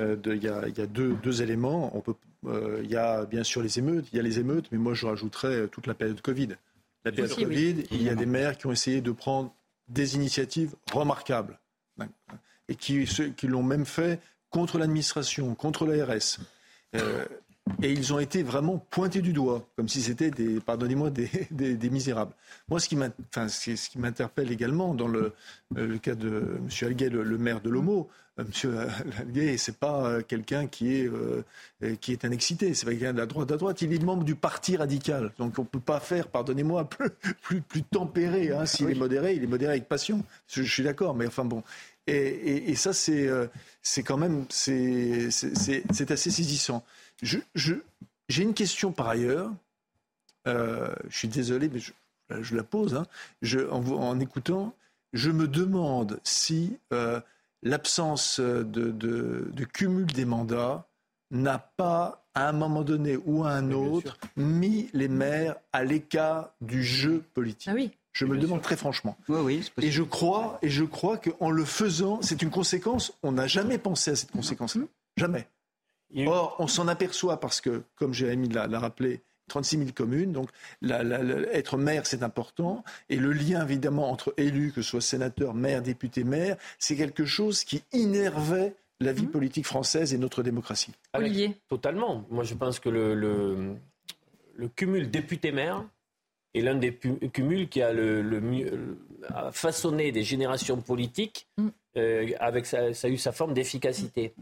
Euh, 0.00 0.18
il 0.26 0.42
y 0.42 0.48
a, 0.48 0.86
deux, 0.86 1.42
éléments. 1.42 1.90
On 1.96 2.02
peut, 2.02 2.12
euh, 2.44 2.82
il 2.84 2.90
y 2.90 2.96
a 2.96 3.24
bien 3.24 3.42
sûr 3.44 3.62
les 3.62 3.78
émeutes, 3.78 4.04
il 4.12 4.16
y 4.16 4.20
a 4.20 4.22
les 4.22 4.38
émeutes, 4.38 4.66
mais 4.70 4.76
moi 4.76 4.92
je 4.92 5.06
rajouterais 5.06 5.66
toute 5.68 5.86
la 5.86 5.94
période 5.94 6.20
Covid. 6.20 6.56
La 7.06 7.10
période 7.10 7.34
Covid, 7.34 7.84
il 7.90 8.02
y 8.02 8.10
a 8.10 8.14
des 8.14 8.26
maires 8.26 8.58
qui 8.58 8.66
ont 8.66 8.72
essayé 8.72 9.00
de 9.00 9.12
prendre 9.12 9.50
des 9.88 10.14
initiatives 10.14 10.74
remarquables 10.92 11.58
et 12.68 12.74
qui, 12.74 13.06
qui 13.34 13.46
l'ont 13.46 13.62
même 13.62 13.86
fait 13.86 14.20
contre 14.50 14.76
l'administration, 14.76 15.54
contre 15.54 15.86
l'ARS. 15.86 16.38
Euh, 16.96 17.24
et 17.82 17.92
ils 17.92 18.12
ont 18.12 18.18
été 18.18 18.42
vraiment 18.42 18.78
pointés 18.90 19.22
du 19.22 19.32
doigt, 19.32 19.66
comme 19.76 19.88
si 19.88 20.02
c'était 20.02 20.30
des, 20.30 20.60
pardonnez-moi, 20.60 21.10
des, 21.10 21.30
des, 21.50 21.90
misérables. 21.90 22.32
Moi, 22.68 22.80
ce 22.80 22.88
qui, 22.88 22.96
ce 22.96 23.88
qui 23.88 23.98
m'interpelle 23.98 24.50
également 24.50 24.94
dans 24.94 25.08
le, 25.08 25.32
euh, 25.76 25.86
le, 25.86 25.98
cas 25.98 26.14
de 26.14 26.58
M. 26.58 26.68
Alguet, 26.82 27.08
le, 27.08 27.38
maire 27.38 27.60
de 27.60 27.70
Lomo, 27.70 28.08
euh, 28.38 28.44
M. 28.64 28.90
Alguet, 29.18 29.56
c'est 29.56 29.76
pas 29.76 30.06
euh, 30.06 30.22
quelqu'un 30.22 30.66
qui 30.66 30.94
est, 30.94 31.10
qui 32.00 32.12
est 32.12 32.24
un 32.24 32.30
excité, 32.30 32.74
c'est 32.74 32.86
pas 32.86 32.92
quelqu'un 32.92 33.12
de 33.12 33.18
la 33.18 33.26
droite 33.26 33.50
à 33.52 33.56
droite, 33.56 33.82
il 33.82 33.92
est 33.92 34.02
membre 34.02 34.24
du 34.24 34.34
parti 34.34 34.76
radical. 34.76 35.32
Donc 35.38 35.58
on 35.58 35.62
ne 35.62 35.66
peut 35.66 35.80
pas 35.80 36.00
faire, 36.00 36.28
pardonnez-moi, 36.28 36.84
plus, 36.88 37.10
plus, 37.42 37.60
plus 37.60 37.82
tempéré. 37.82 38.52
Hein. 38.52 38.66
S'il 38.66 38.90
est 38.90 38.94
modéré, 38.94 39.34
il 39.34 39.44
est 39.44 39.48
modéré 39.48 39.72
avec 39.72 39.88
passion. 39.88 40.24
Je, 40.48 40.62
suis 40.62 40.82
d'accord, 40.82 41.14
mais 41.14 41.26
enfin 41.26 41.44
bon. 41.44 41.62
Et, 42.06 42.16
et, 42.16 42.70
et 42.70 42.74
ça, 42.74 42.94
c'est, 42.94 43.28
c'est 43.82 44.02
quand 44.02 44.16
même, 44.16 44.46
c'est, 44.48 45.28
c'est 45.30 46.10
assez 46.10 46.30
saisissant. 46.30 46.82
J'ai 47.22 48.42
une 48.42 48.54
question 48.54 48.92
par 48.92 49.08
ailleurs. 49.08 49.52
Euh, 50.46 50.94
je 51.08 51.18
suis 51.18 51.28
désolé, 51.28 51.68
mais 51.68 51.80
je, 51.80 52.56
la 52.56 52.62
pose. 52.62 52.94
Hein. 52.94 53.06
en, 53.70 54.20
écoutant, 54.20 54.74
je 55.12 55.30
me 55.30 55.48
demande 55.48 56.20
si 56.24 56.78
euh, 56.92 57.20
l'absence 57.62 58.40
de, 58.40 59.64
cumul 59.72 60.06
des 60.06 60.24
mandats 60.24 60.86
n'a 61.30 61.58
pas, 61.58 62.24
à 62.34 62.48
un 62.48 62.52
moment 62.52 62.82
donné 62.82 63.16
ou 63.16 63.44
à 63.44 63.50
un 63.50 63.72
autre, 63.72 64.18
mis 64.36 64.88
les 64.92 65.08
maires 65.08 65.56
à 65.72 65.84
l'écart 65.84 66.50
du 66.60 66.82
jeu 66.82 67.22
politique. 67.34 67.68
Ah 67.70 67.74
oui. 67.74 67.90
Je 68.12 68.24
me 68.24 68.36
demande 68.36 68.62
très 68.62 68.76
franchement. 68.76 69.16
Oui, 69.28 69.38
oui, 69.40 69.72
et 69.80 69.92
je 69.92 70.02
crois, 70.02 70.58
et 70.62 70.70
je 70.70 70.82
crois 70.82 71.18
qu'en 71.18 71.50
le 71.50 71.64
faisant, 71.64 72.20
c'est 72.20 72.42
une 72.42 72.50
conséquence. 72.50 73.12
On 73.22 73.30
n'a 73.30 73.46
jamais 73.46 73.78
pensé 73.78 74.10
à 74.10 74.16
cette 74.16 74.32
conséquence-là. 74.32 74.84
Jamais. 75.16 75.46
Or, 76.16 76.56
on 76.58 76.66
s'en 76.66 76.88
aperçoit 76.88 77.38
parce 77.38 77.60
que, 77.60 77.82
comme 77.96 78.14
Jérémy 78.14 78.48
l'a 78.48 78.78
rappelé, 78.78 79.20
36 79.48 79.78
000 79.78 79.90
communes, 79.94 80.32
donc 80.32 80.50
être 80.82 81.76
maire, 81.76 82.06
c'est 82.06 82.22
important. 82.22 82.84
Et 83.08 83.16
le 83.16 83.32
lien, 83.32 83.62
évidemment, 83.64 84.10
entre 84.10 84.32
élus, 84.36 84.72
que 84.72 84.82
ce 84.82 84.90
soit 84.90 85.00
sénateur, 85.00 85.54
maire, 85.54 85.82
député, 85.82 86.22
maire, 86.22 86.56
c'est 86.78 86.96
quelque 86.96 87.24
chose 87.24 87.64
qui 87.64 87.82
innervait 87.92 88.74
la 89.00 89.12
vie 89.12 89.26
mmh. 89.26 89.30
politique 89.30 89.66
française 89.66 90.12
et 90.14 90.18
notre 90.18 90.42
démocratie. 90.42 90.92
Olivier 91.14 91.56
Totalement. 91.68 92.24
Moi, 92.30 92.44
je 92.44 92.54
pense 92.54 92.80
que 92.80 92.88
le, 92.88 93.14
le, 93.14 94.68
cumul 94.68 95.10
député-maire 95.10 95.84
est 96.54 96.60
l'un 96.60 96.74
des 96.74 96.92
cumuls 97.32 97.68
qui 97.68 97.80
a 97.80 97.92
le, 97.92 98.22
mieux 98.40 98.98
façonné 99.52 100.10
des 100.10 100.24
générations 100.24 100.80
politiques 100.80 101.46
mmh. 101.58 101.68
Euh, 101.96 102.28
avec 102.38 102.66
ça, 102.66 102.78
a 103.02 103.08
eu 103.08 103.16
sa 103.16 103.32
forme 103.32 103.54
d'efficacité. 103.54 104.34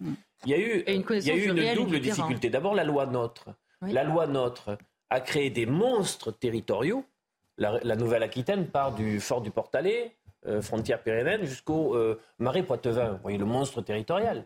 Il 0.45 0.51
y 0.51 0.55
a 0.55 0.59
eu, 0.59 0.85
une, 0.87 1.05
il 1.11 1.27
y 1.27 1.31
a 1.31 1.35
eu 1.35 1.49
une 1.51 1.75
double 1.75 2.01
difficulté. 2.01 2.51
D'abord, 2.51 2.75
la 2.75 2.85
loi 2.85 3.07
NOTRe. 3.07 3.55
La 3.83 4.05
loi 4.05 4.27
NOTRe 4.27 4.79
a 5.11 5.21
créé 5.21 5.51
des 5.51 5.67
monstres 5.67 6.33
territoriaux. 6.33 7.05
La, 7.59 7.97
Nouvelle-Aquitaine 7.97 8.67
part 8.67 8.95
du 8.95 9.19
fort 9.19 9.41
du 9.41 9.51
Portalet, 9.51 10.13
euh, 10.47 10.61
frontière 10.61 11.03
pyrénéenne, 11.03 11.45
jusqu'au 11.45 11.95
euh, 11.95 12.21
marais 12.39 12.63
Poitevin. 12.63 13.13
Vous 13.13 13.23
voyez 13.23 13.39
le 13.39 13.47
monstre 13.47 13.81
territorial. 13.81 14.45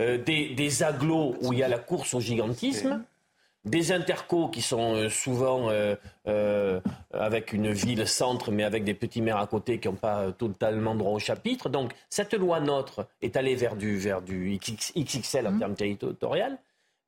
Euh, 0.00 0.16
des, 0.16 0.54
des 0.54 0.82
agglos 0.82 1.36
où 1.42 1.52
il 1.52 1.58
y 1.58 1.62
a 1.62 1.68
la 1.68 1.78
course 1.78 2.14
au 2.14 2.20
gigantisme 2.20 3.04
des 3.66 3.92
intercos 3.92 4.48
qui 4.50 4.62
sont 4.62 4.94
euh, 4.94 5.08
souvent 5.10 5.68
euh, 5.68 5.96
euh, 6.28 6.80
avec 7.12 7.52
une 7.52 7.72
ville 7.72 8.06
centre, 8.06 8.52
mais 8.52 8.64
avec 8.64 8.84
des 8.84 8.94
petits 8.94 9.20
maires 9.20 9.38
à 9.38 9.46
côté 9.46 9.78
qui 9.78 9.88
n'ont 9.88 9.94
pas 9.94 10.32
totalement 10.32 10.94
droit 10.94 11.12
au 11.12 11.18
chapitre. 11.18 11.68
Donc 11.68 11.92
cette 12.08 12.32
loi 12.34 12.60
NOTRe 12.60 13.06
est 13.20 13.36
allée 13.36 13.56
vers 13.56 13.76
du, 13.76 13.98
vers 13.98 14.22
du 14.22 14.58
XXL 14.58 15.46
en 15.46 15.52
mmh. 15.52 15.58
termes 15.58 15.74
territorial, 15.74 16.58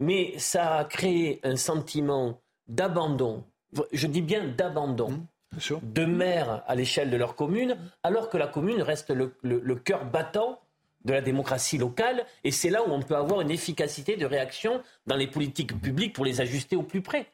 mais 0.01 0.35
ça 0.39 0.77
a 0.79 0.85
créé 0.85 1.41
un 1.45 1.57
sentiment 1.57 2.41
d'abandon, 2.67 3.45
je 3.93 4.07
dis 4.07 4.23
bien 4.23 4.45
d'abandon. 4.45 5.11
Mmh, 5.11 5.77
de 5.83 6.05
maires 6.05 6.63
à 6.67 6.75
l'échelle 6.75 7.09
de 7.09 7.17
leur 7.17 7.35
commune, 7.35 7.79
alors 8.03 8.29
que 8.29 8.37
la 8.37 8.47
commune 8.47 8.83
reste 8.83 9.09
le, 9.11 9.35
le 9.43 9.75
cœur 9.77 10.05
battant 10.05 10.61
de 11.05 11.13
la 11.13 11.21
démocratie 11.21 11.79
locale, 11.79 12.25
et 12.45 12.51
c'est 12.51 12.71
là 12.71 12.83
où 12.83 12.91
on 12.91 13.01
peut 13.01 13.17
avoir 13.17 13.41
une 13.41 13.51
efficacité 13.51 14.17
de 14.17 14.27
réaction 14.27 14.83
dans 15.07 15.17
les 15.17 15.27
politiques 15.27 15.81
publiques 15.81 16.15
pour 16.15 16.25
les 16.25 16.41
ajuster 16.41 16.77
au 16.77 16.83
plus 16.83 17.03
près. 17.03 17.27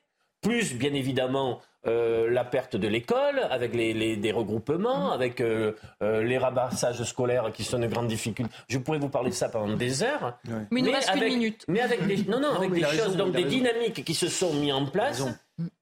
Plus, 0.42 0.74
bien 0.74 0.92
évidemment, 0.92 1.60
euh, 1.86 2.30
la 2.30 2.44
perte 2.44 2.76
de 2.76 2.88
l'école, 2.88 3.40
avec 3.50 3.74
les, 3.74 4.16
des 4.16 4.32
regroupements, 4.32 5.12
avec 5.12 5.40
euh, 5.40 5.72
euh, 6.02 6.22
les 6.22 6.38
rabassages 6.38 7.02
scolaires 7.02 7.52
qui 7.52 7.62
sont 7.62 7.76
une 7.76 7.88
grande 7.88 8.08
difficulté. 8.08 8.50
Je 8.68 8.78
pourrais 8.78 8.98
vous 8.98 9.10
parler 9.10 9.28
de 9.30 9.34
ça 9.34 9.50
pendant 9.50 9.76
des 9.76 10.02
heures. 10.02 10.38
Mais 10.70 10.80
il 10.80 10.84
nous 10.84 10.92
reste 10.92 11.10
avec, 11.10 11.24
une 11.24 11.38
minute. 11.38 11.64
Mais 11.68 11.80
avec 11.80 12.06
des, 12.06 12.24
non, 12.24 12.40
non, 12.40 12.54
avec 12.54 12.72
des 12.72 12.84
choses, 12.84 13.16
donc 13.16 13.32
des 13.32 13.44
dynamiques 13.44 14.02
qui 14.02 14.14
se 14.14 14.28
sont 14.28 14.54
mises 14.54 14.72
en 14.72 14.86
place 14.86 15.22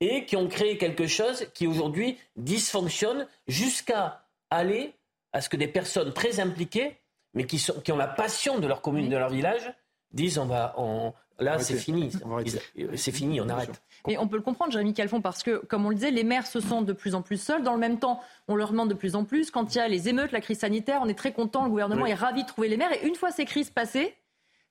et 0.01 0.25
qui 0.25 0.35
ont 0.37 0.49
créé 0.49 0.77
quelque 0.77 1.07
chose 1.07 1.47
qui 1.55 1.69
aujourd'hui 1.69 2.19
dysfonctionne 2.37 3.27
jusqu'à 3.47 4.25
aller 4.51 4.95
à 5.33 5.41
ce 5.41 5.49
que 5.49 5.57
des 5.57 5.69
personnes 5.69 6.13
très 6.13 6.41
impliquées 6.41 6.97
mais 7.35 7.45
qui, 7.45 7.59
sont, 7.59 7.75
qui 7.81 7.93
ont 7.93 7.97
la 7.97 8.07
passion 8.09 8.59
de 8.59 8.67
leur 8.67 8.83
commune, 8.83 9.09
de 9.09 9.17
leur 9.17 9.31
village, 9.31 9.73
disent 10.13 10.39
on 10.39 10.47
va, 10.47 10.75
on, 10.77 11.13
là 11.39 11.59
c'est 11.59 11.77
fini, 11.77 12.11
c'est 12.97 13.13
fini, 13.13 13.41
on 13.41 13.49
arrête. 13.49 13.83
Et 14.09 14.19
on 14.19 14.27
peut 14.27 14.37
le 14.37 14.43
comprendre, 14.43 14.73
Jérémy 14.73 14.95
Calfon, 14.95 15.21
parce 15.21 15.43
que, 15.43 15.65
comme 15.67 15.87
on 15.87 15.89
le 15.89 15.95
disait, 15.95 16.11
les 16.11 16.25
maires 16.25 16.47
se 16.47 16.61
sentent 16.61 16.87
de 16.87 16.93
plus 16.93 17.15
en 17.15 17.23
plus 17.23 17.41
seuls. 17.41 17.63
Dans 17.63 17.75
le 17.75 17.79
même 17.79 17.99
temps, 17.99 18.21
on 18.49 18.57
leur 18.57 18.71
demande 18.71 18.89
de 18.89 18.95
plus 18.95 19.15
en 19.15 19.25
plus. 19.25 19.51
Quand 19.51 19.75
il 19.75 19.79
y 19.79 19.81
a 19.81 19.87
les 19.87 20.09
émeutes, 20.09 20.33
la 20.33 20.41
crise 20.41 20.59
sanitaire, 20.59 21.01
on 21.03 21.09
est 21.09 21.19
très 21.19 21.33
content, 21.33 21.65
le 21.65 21.71
gouvernement 21.71 22.07
est 22.07 22.15
ravi 22.15 22.43
de 22.43 22.49
trouver 22.49 22.69
les 22.69 22.77
maires. 22.77 22.93
Et 22.93 23.07
une 23.07 23.15
fois 23.15 23.31
ces 23.31 23.45
crises 23.45 23.71
passées, 23.71 24.17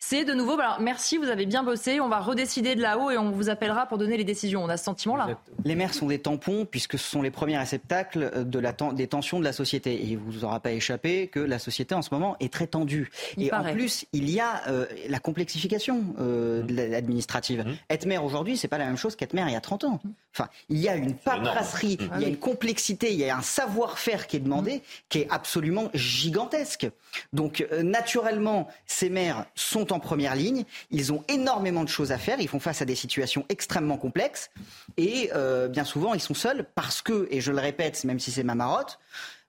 c'est 0.03 0.25
de 0.25 0.33
nouveau, 0.33 0.59
alors 0.59 0.81
merci, 0.81 1.17
vous 1.17 1.29
avez 1.29 1.45
bien 1.45 1.61
bossé, 1.61 2.01
on 2.01 2.09
va 2.09 2.19
redécider 2.19 2.73
de 2.73 2.81
là-haut 2.81 3.11
et 3.11 3.19
on 3.19 3.29
vous 3.29 3.49
appellera 3.49 3.85
pour 3.85 3.99
donner 3.99 4.17
les 4.17 4.23
décisions. 4.23 4.63
On 4.63 4.67
a 4.67 4.75
ce 4.75 4.83
sentiment-là. 4.83 5.37
Les 5.63 5.75
maires 5.75 5.93
sont 5.93 6.07
des 6.07 6.17
tampons 6.17 6.65
puisque 6.65 6.97
ce 6.97 7.07
sont 7.07 7.21
les 7.21 7.29
premiers 7.29 7.59
réceptacles 7.59 8.31
euh, 8.35 8.43
de 8.43 8.57
la 8.57 8.71
des 8.93 9.07
tensions 9.07 9.39
de 9.39 9.43
la 9.43 9.53
société. 9.53 9.93
Et 9.93 10.05
il 10.05 10.13
ne 10.13 10.23
vous 10.23 10.43
aura 10.43 10.59
pas 10.59 10.71
échappé 10.71 11.27
que 11.27 11.39
la 11.39 11.59
société 11.59 11.93
en 11.93 12.01
ce 12.01 12.09
moment 12.11 12.35
est 12.39 12.51
très 12.51 12.65
tendue. 12.65 13.11
et 13.37 13.53
en 13.53 13.63
plus, 13.71 14.05
il 14.11 14.27
y 14.29 14.39
a 14.39 14.63
euh, 14.69 14.87
la 15.07 15.19
complexification 15.19 16.03
euh, 16.19 16.63
mmh. 16.63 16.95
administrative. 16.95 17.63
Mmh. 17.63 17.73
Être 17.91 18.05
maire 18.07 18.25
aujourd'hui, 18.25 18.57
c'est 18.57 18.67
pas 18.67 18.79
la 18.79 18.85
même 18.85 18.97
chose 18.97 19.15
qu'être 19.15 19.33
maire 19.33 19.47
il 19.49 19.53
y 19.53 19.57
a 19.57 19.61
30 19.61 19.83
ans. 19.83 19.99
Enfin, 20.33 20.49
il 20.69 20.79
y 20.79 20.89
a 20.89 20.95
une 20.95 21.13
paperasserie, 21.13 21.99
mmh. 22.01 22.09
il 22.15 22.21
y 22.23 22.25
a 22.25 22.27
une 22.27 22.37
complexité, 22.37 23.13
il 23.13 23.19
y 23.19 23.29
a 23.29 23.37
un 23.37 23.43
savoir-faire 23.43 24.25
qui 24.25 24.37
est 24.37 24.39
demandé, 24.39 24.81
qui 25.09 25.19
est 25.19 25.27
absolument 25.29 25.91
gigantesque. 25.93 26.89
Donc, 27.33 27.67
naturellement, 27.83 28.67
ces 28.87 29.09
maires 29.09 29.45
sont 29.53 29.90
en 29.91 29.99
première 29.99 30.35
ligne. 30.35 30.65
Ils 30.89 31.13
ont 31.13 31.23
énormément 31.27 31.83
de 31.83 31.89
choses 31.89 32.11
à 32.11 32.17
faire. 32.17 32.39
Ils 32.39 32.47
font 32.47 32.59
face 32.59 32.81
à 32.81 32.85
des 32.85 32.95
situations 32.95 33.45
extrêmement 33.49 33.97
complexes. 33.97 34.49
Et 34.97 35.29
euh, 35.33 35.67
bien 35.67 35.83
souvent, 35.83 36.13
ils 36.13 36.21
sont 36.21 36.33
seuls 36.33 36.65
parce 36.75 37.01
que, 37.01 37.27
et 37.31 37.41
je 37.41 37.51
le 37.51 37.59
répète, 37.59 38.03
même 38.03 38.19
si 38.19 38.31
c'est 38.31 38.43
ma 38.43 38.55
marotte, 38.55 38.99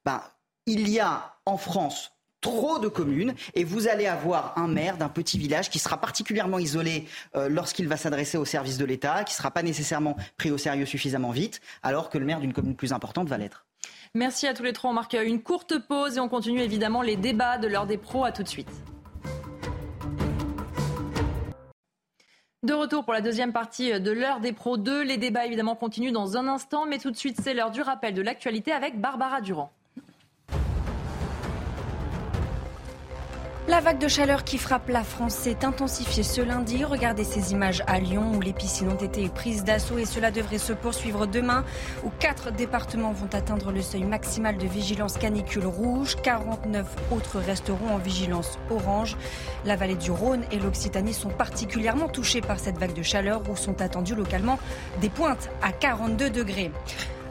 ben, 0.05 0.23
il 0.67 0.89
y 0.89 1.01
a 1.01 1.37
en 1.47 1.57
France 1.57 2.13
trop 2.43 2.79
de 2.79 2.89
communes 2.89 3.35
et 3.55 3.65
vous 3.65 3.89
allez 3.89 4.07
avoir 4.07 4.59
un 4.59 4.67
maire 4.67 4.99
d'un 4.99 5.09
petit 5.09 5.39
village 5.39 5.71
qui 5.71 5.79
sera 5.79 5.97
particulièrement 5.97 6.59
isolé 6.59 7.07
euh, 7.37 7.49
lorsqu'il 7.49 7.89
va 7.89 7.97
s'adresser 7.97 8.37
au 8.37 8.45
service 8.45 8.79
de 8.79 8.85
l'État, 8.85 9.25
qui 9.25 9.33
ne 9.33 9.37
sera 9.37 9.51
pas 9.51 9.63
nécessairement 9.63 10.17
pris 10.37 10.51
au 10.51 10.59
sérieux 10.59 10.85
suffisamment 10.85 11.31
vite, 11.31 11.61
alors 11.83 12.11
que 12.11 12.19
le 12.19 12.27
maire 12.27 12.41
d'une 12.41 12.53
commune 12.53 12.75
plus 12.75 12.93
importante 12.93 13.29
va 13.29 13.39
l'être. 13.39 13.65
Merci 14.15 14.47
à 14.47 14.55
tous 14.55 14.65
les 14.65 14.75
trois. 14.75 14.91
On 14.91 14.95
marque 14.95 15.15
une 15.15 15.41
courte 15.41 15.79
pause 15.79 16.19
et 16.19 16.21
on 16.21 16.29
continue 16.29 16.61
évidemment 16.61 17.01
les 17.01 17.17
débats 17.17 17.57
de 17.57 17.69
l'heure 17.69 17.87
des 17.87 17.97
pros. 17.97 18.25
À 18.25 18.33
tout 18.33 18.43
de 18.43 18.49
suite. 18.49 18.69
De 22.65 22.75
retour 22.75 23.03
pour 23.03 23.13
la 23.13 23.21
deuxième 23.21 23.53
partie 23.53 24.01
de 24.01 24.11
l'heure 24.13 24.39
des 24.39 24.53
pros 24.53 24.77
2. 24.77 25.03
Les 25.03 25.17
débats 25.17 25.47
évidemment 25.47 25.75
continuent 25.75 26.13
dans 26.13 26.37
un 26.37 26.47
instant, 26.47 26.87
mais 26.87 26.99
tout 26.99 27.11
de 27.11 27.17
suite 27.17 27.41
c'est 27.41 27.55
l'heure 27.55 27.73
du 27.73 27.83
rappel 27.83 28.15
de 28.15 28.23
l'actualité 28.23 28.71
avec 28.71 29.01
Barbara 29.01 29.41
Durand. 29.41 29.73
La 33.69 33.81
vague 33.81 33.99
de 33.99 34.09
chaleur 34.09 34.43
qui 34.43 34.59
frappe 34.59 34.89
la 34.89 35.05
France 35.05 35.35
s'est 35.35 35.65
intensifiée 35.65 36.25
ce 36.25 36.41
lundi. 36.41 36.85
Regardez 36.85 37.23
ces 37.23 37.53
images 37.53 37.85
à 37.87 38.01
Lyon 38.01 38.33
où 38.35 38.41
les 38.41 38.53
piscines 38.53 38.89
ont 38.89 38.97
été 38.97 39.29
prises 39.29 39.63
d'assaut 39.63 39.99
et 39.99 40.05
cela 40.05 40.33
devrait 40.33 40.59
se 40.59 40.73
poursuivre 40.73 41.27
demain 41.27 41.65
où 42.05 42.11
quatre 42.19 42.51
départements 42.51 43.13
vont 43.13 43.33
atteindre 43.33 43.71
le 43.71 43.81
seuil 43.81 44.03
maximal 44.03 44.57
de 44.57 44.67
vigilance 44.67 45.17
canicule 45.17 45.67
rouge. 45.67 46.17
49 46.25 46.87
autres 47.13 47.39
resteront 47.39 47.95
en 47.95 47.99
vigilance 47.99 48.59
orange. 48.69 49.17
La 49.65 49.77
vallée 49.77 49.95
du 49.95 50.11
Rhône 50.11 50.43
et 50.51 50.59
l'Occitanie 50.59 51.15
sont 51.15 51.31
particulièrement 51.31 52.09
touchées 52.09 52.41
par 52.41 52.59
cette 52.59 52.79
vague 52.79 52.95
de 52.95 53.03
chaleur 53.03 53.43
où 53.49 53.55
sont 53.55 53.81
attendues 53.81 54.17
localement 54.17 54.59
des 55.01 55.09
pointes 55.09 55.51
à 55.63 55.71
42 55.71 56.31
degrés. 56.31 56.73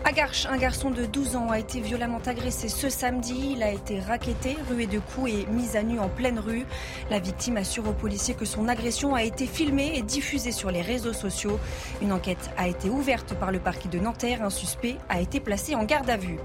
À 0.03 0.13
Garches, 0.13 0.47
un 0.47 0.57
garçon 0.57 0.89
de 0.89 1.05
12 1.05 1.35
ans 1.35 1.51
a 1.51 1.59
été 1.59 1.79
violemment 1.79 2.21
agressé 2.25 2.69
ce 2.69 2.89
samedi. 2.89 3.51
Il 3.51 3.61
a 3.61 3.71
été 3.71 3.99
raquetté, 3.99 4.57
rué 4.67 4.87
de 4.87 4.97
coups 4.97 5.29
et 5.31 5.45
mis 5.51 5.77
à 5.77 5.83
nu 5.83 5.99
en 5.99 6.09
pleine 6.09 6.39
rue. 6.39 6.65
La 7.11 7.19
victime 7.19 7.57
assure 7.57 7.87
aux 7.87 7.93
policiers 7.93 8.33
que 8.33 8.43
son 8.43 8.67
agression 8.67 9.13
a 9.13 9.23
été 9.23 9.45
filmée 9.45 9.93
et 9.95 10.01
diffusée 10.01 10.51
sur 10.51 10.71
les 10.71 10.81
réseaux 10.81 11.13
sociaux. 11.13 11.59
Une 12.01 12.11
enquête 12.11 12.49
a 12.57 12.67
été 12.67 12.89
ouverte 12.89 13.35
par 13.35 13.51
le 13.51 13.59
parquet 13.59 13.89
de 13.89 13.99
Nanterre. 13.99 14.41
Un 14.41 14.49
suspect 14.49 14.97
a 15.07 15.21
été 15.21 15.39
placé 15.39 15.75
en 15.75 15.83
garde 15.83 16.09
à 16.09 16.17
vue. 16.17 16.39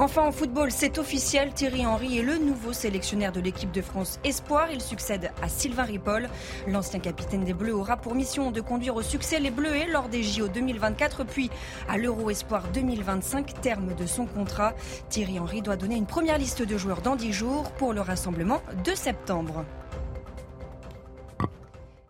Enfin, 0.00 0.22
en 0.22 0.30
football, 0.30 0.70
c'est 0.70 0.98
officiel. 0.98 1.52
Thierry 1.52 1.84
Henry 1.84 2.18
est 2.18 2.22
le 2.22 2.38
nouveau 2.38 2.72
sélectionneur 2.72 3.32
de 3.32 3.40
l'équipe 3.40 3.72
de 3.72 3.82
France 3.82 4.20
Espoir. 4.22 4.68
Il 4.70 4.80
succède 4.80 5.32
à 5.42 5.48
Sylvain 5.48 5.82
Ripoll. 5.82 6.28
L'ancien 6.68 7.00
capitaine 7.00 7.42
des 7.42 7.52
Bleus 7.52 7.74
aura 7.74 7.96
pour 7.96 8.14
mission 8.14 8.52
de 8.52 8.60
conduire 8.60 8.94
au 8.94 9.02
succès 9.02 9.40
les 9.40 9.50
Bleuets 9.50 9.88
lors 9.90 10.08
des 10.08 10.22
JO 10.22 10.46
2024, 10.46 11.24
puis 11.24 11.50
à 11.88 11.98
l'Euro 11.98 12.30
Espoir 12.30 12.62
2025, 12.72 13.60
terme 13.60 13.92
de 13.96 14.06
son 14.06 14.26
contrat. 14.26 14.72
Thierry 15.08 15.40
Henry 15.40 15.62
doit 15.62 15.76
donner 15.76 15.96
une 15.96 16.06
première 16.06 16.38
liste 16.38 16.62
de 16.62 16.78
joueurs 16.78 17.02
dans 17.02 17.16
10 17.16 17.32
jours 17.32 17.72
pour 17.72 17.92
le 17.92 18.00
rassemblement 18.00 18.62
de 18.84 18.94
septembre. 18.94 19.64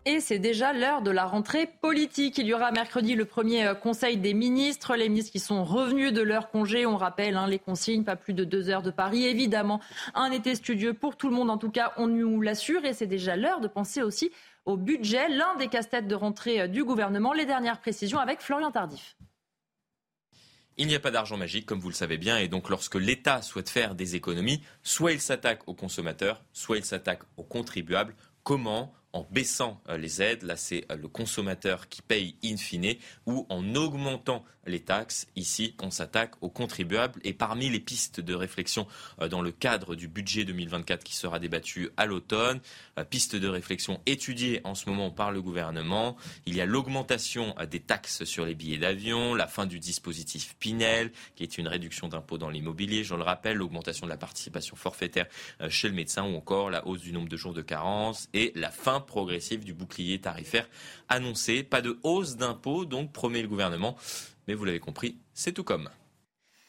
Et 0.09 0.21
c'est 0.21 0.39
déjà 0.39 0.73
l'heure 0.73 1.03
de 1.03 1.11
la 1.11 1.25
rentrée 1.25 1.67
politique. 1.67 2.39
Il 2.39 2.47
y 2.47 2.53
aura 2.55 2.71
mercredi 2.71 3.13
le 3.13 3.25
premier 3.25 3.67
euh, 3.67 3.75
conseil 3.75 4.17
des 4.17 4.33
ministres, 4.33 4.95
les 4.95 5.07
ministres 5.07 5.31
qui 5.31 5.39
sont 5.39 5.63
revenus 5.63 6.11
de 6.11 6.23
leur 6.23 6.49
congé. 6.49 6.87
On 6.87 6.97
rappelle 6.97 7.37
hein, 7.37 7.45
les 7.45 7.59
consignes, 7.59 8.03
pas 8.03 8.15
plus 8.15 8.33
de 8.33 8.43
deux 8.43 8.71
heures 8.71 8.81
de 8.81 8.89
Paris. 8.89 9.25
Évidemment, 9.25 9.79
un 10.15 10.31
été 10.31 10.55
studieux 10.55 10.95
pour 10.95 11.15
tout 11.15 11.29
le 11.29 11.35
monde, 11.35 11.51
en 11.51 11.59
tout 11.59 11.69
cas, 11.69 11.93
on 11.97 12.07
nous 12.07 12.41
l'assure. 12.41 12.85
Et 12.85 12.93
c'est 12.93 13.05
déjà 13.05 13.35
l'heure 13.35 13.59
de 13.59 13.67
penser 13.67 14.01
aussi 14.01 14.31
au 14.65 14.77
budget, 14.77 15.29
l'un 15.29 15.55
des 15.57 15.67
casse-têtes 15.67 16.07
de 16.07 16.15
rentrée 16.15 16.61
euh, 16.61 16.67
du 16.67 16.83
gouvernement. 16.83 17.31
Les 17.31 17.45
dernières 17.45 17.79
précisions 17.79 18.17
avec 18.17 18.41
Florian 18.41 18.71
Tardif. 18.71 19.15
Il 20.77 20.87
n'y 20.87 20.95
a 20.95 20.99
pas 20.99 21.11
d'argent 21.11 21.37
magique, 21.37 21.67
comme 21.67 21.79
vous 21.79 21.89
le 21.89 21.93
savez 21.93 22.17
bien, 22.17 22.39
et 22.39 22.47
donc 22.47 22.69
lorsque 22.69 22.95
l'État 22.95 23.43
souhaite 23.43 23.69
faire 23.69 23.93
des 23.93 24.15
économies, 24.15 24.63
soit 24.81 25.11
il 25.11 25.21
s'attaque 25.21 25.67
aux 25.67 25.75
consommateurs, 25.75 26.41
soit 26.51 26.77
il 26.77 26.83
s'attaque 26.83 27.21
aux 27.37 27.43
contribuables. 27.43 28.15
Comment 28.41 28.91
en 29.13 29.27
baissant 29.31 29.81
euh, 29.89 29.97
les 29.97 30.21
aides, 30.21 30.43
là 30.43 30.55
c'est 30.55 30.85
euh, 30.91 30.95
le 30.95 31.07
consommateur 31.07 31.89
qui 31.89 32.01
paye 32.01 32.35
in 32.43 32.57
fine, 32.57 32.95
ou 33.25 33.45
en 33.49 33.75
augmentant 33.75 34.43
les 34.65 34.81
taxes. 34.81 35.27
Ici, 35.35 35.73
on 35.81 35.89
s'attaque 35.89 36.35
aux 36.41 36.49
contribuables. 36.49 37.19
Et 37.23 37.33
parmi 37.33 37.69
les 37.69 37.79
pistes 37.79 38.19
de 38.19 38.35
réflexion 38.35 38.85
euh, 39.19 39.27
dans 39.27 39.41
le 39.41 39.51
cadre 39.51 39.95
du 39.95 40.07
budget 40.07 40.43
2024 40.43 41.03
qui 41.03 41.15
sera 41.15 41.39
débattu 41.39 41.89
à 41.97 42.05
l'automne, 42.05 42.59
piste 43.09 43.35
de 43.35 43.47
réflexion 43.47 44.01
étudiée 44.05 44.61
en 44.65 44.75
ce 44.75 44.89
moment 44.89 45.09
par 45.09 45.31
le 45.31 45.41
gouvernement, 45.41 46.17
il 46.45 46.55
y 46.55 46.61
a 46.61 46.65
l'augmentation 46.65 47.55
des 47.69 47.79
taxes 47.79 48.25
sur 48.25 48.45
les 48.45 48.55
billets 48.55 48.77
d'avion, 48.77 49.33
la 49.33 49.47
fin 49.47 49.65
du 49.65 49.79
dispositif 49.79 50.55
Pinel, 50.59 51.11
qui 51.35 51.43
est 51.43 51.57
une 51.57 51.67
réduction 51.67 52.09
d'impôt 52.09 52.37
dans 52.37 52.49
l'immobilier, 52.49 53.05
je 53.05 53.15
le 53.15 53.23
rappelle, 53.23 53.55
l'augmentation 53.55 54.05
de 54.05 54.11
la 54.11 54.17
participation 54.17 54.75
forfaitaire 54.75 55.27
chez 55.69 55.87
le 55.87 55.93
médecin 55.93 56.23
ou 56.25 56.35
encore 56.35 56.69
la 56.69 56.85
hausse 56.85 57.01
du 57.01 57.13
nombre 57.13 57.29
de 57.29 57.37
jours 57.37 57.53
de 57.53 57.61
carence 57.61 58.27
et 58.33 58.51
la 58.55 58.69
fin 58.69 58.98
progressive 58.99 59.63
du 59.63 59.73
bouclier 59.73 60.19
tarifaire 60.19 60.67
annoncé. 61.07 61.63
Pas 61.63 61.81
de 61.81 61.99
hausse 62.03 62.35
d'impôts, 62.35 62.85
donc 62.85 63.11
promet 63.11 63.41
le 63.41 63.47
gouvernement. 63.47 63.95
Mais 64.47 64.53
vous 64.53 64.65
l'avez 64.65 64.79
compris, 64.79 65.17
c'est 65.33 65.53
tout 65.53 65.63
comme. 65.63 65.89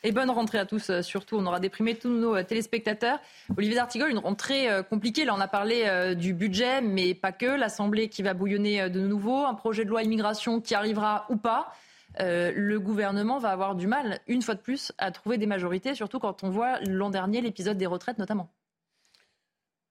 Et 0.03 0.13
bonne 0.13 0.31
rentrée 0.31 0.59
à 0.59 0.65
tous, 0.65 0.89
euh, 0.89 1.03
surtout. 1.03 1.37
On 1.37 1.47
aura 1.47 1.61
déprimé 1.61 1.95
tous 1.95 2.09
nos 2.09 2.35
euh, 2.35 2.43
téléspectateurs. 2.43 3.19
Olivier 3.57 3.77
D'Artigol, 3.77 4.11
une 4.11 4.19
rentrée 4.19 4.71
euh, 4.71 4.83
compliquée. 4.83 5.27
Là, 5.27 5.35
on 5.37 5.41
a 5.41 5.49
parlé 5.49 6.15
du 6.17 6.33
budget, 6.33 6.81
mais 6.81 7.15
pas 7.15 7.33
que. 7.33 7.47
L'Assemblée 7.47 8.09
qui 8.09 8.23
va 8.23 8.33
bouillonner 8.33 8.89
de 8.89 9.01
nouveau. 9.01 9.45
Un 9.45 9.55
projet 9.55 9.85
de 9.85 9.91
loi 9.91 10.03
immigration 10.03 10.61
qui 10.61 10.75
arrivera 10.75 11.27
ou 11.29 11.37
pas. 11.37 11.73
le 12.19 12.79
gouvernement 12.79 13.39
va 13.39 13.51
avoir 13.51 13.75
du 13.75 13.87
mal, 13.87 14.21
une 14.27 14.43
fois 14.43 14.55
de 14.55 14.61
plus, 14.61 14.93
à 14.99 15.11
trouver 15.11 15.39
des 15.39 15.47
majorités, 15.47 15.95
surtout 15.95 16.19
quand 16.19 16.43
on 16.45 16.51
voit 16.51 16.81
l'an 16.81 17.11
dernier 17.11 17.41
l'épisode 17.41 17.77
des 17.77 17.87
retraites 17.87 18.19
notamment. 18.19 18.51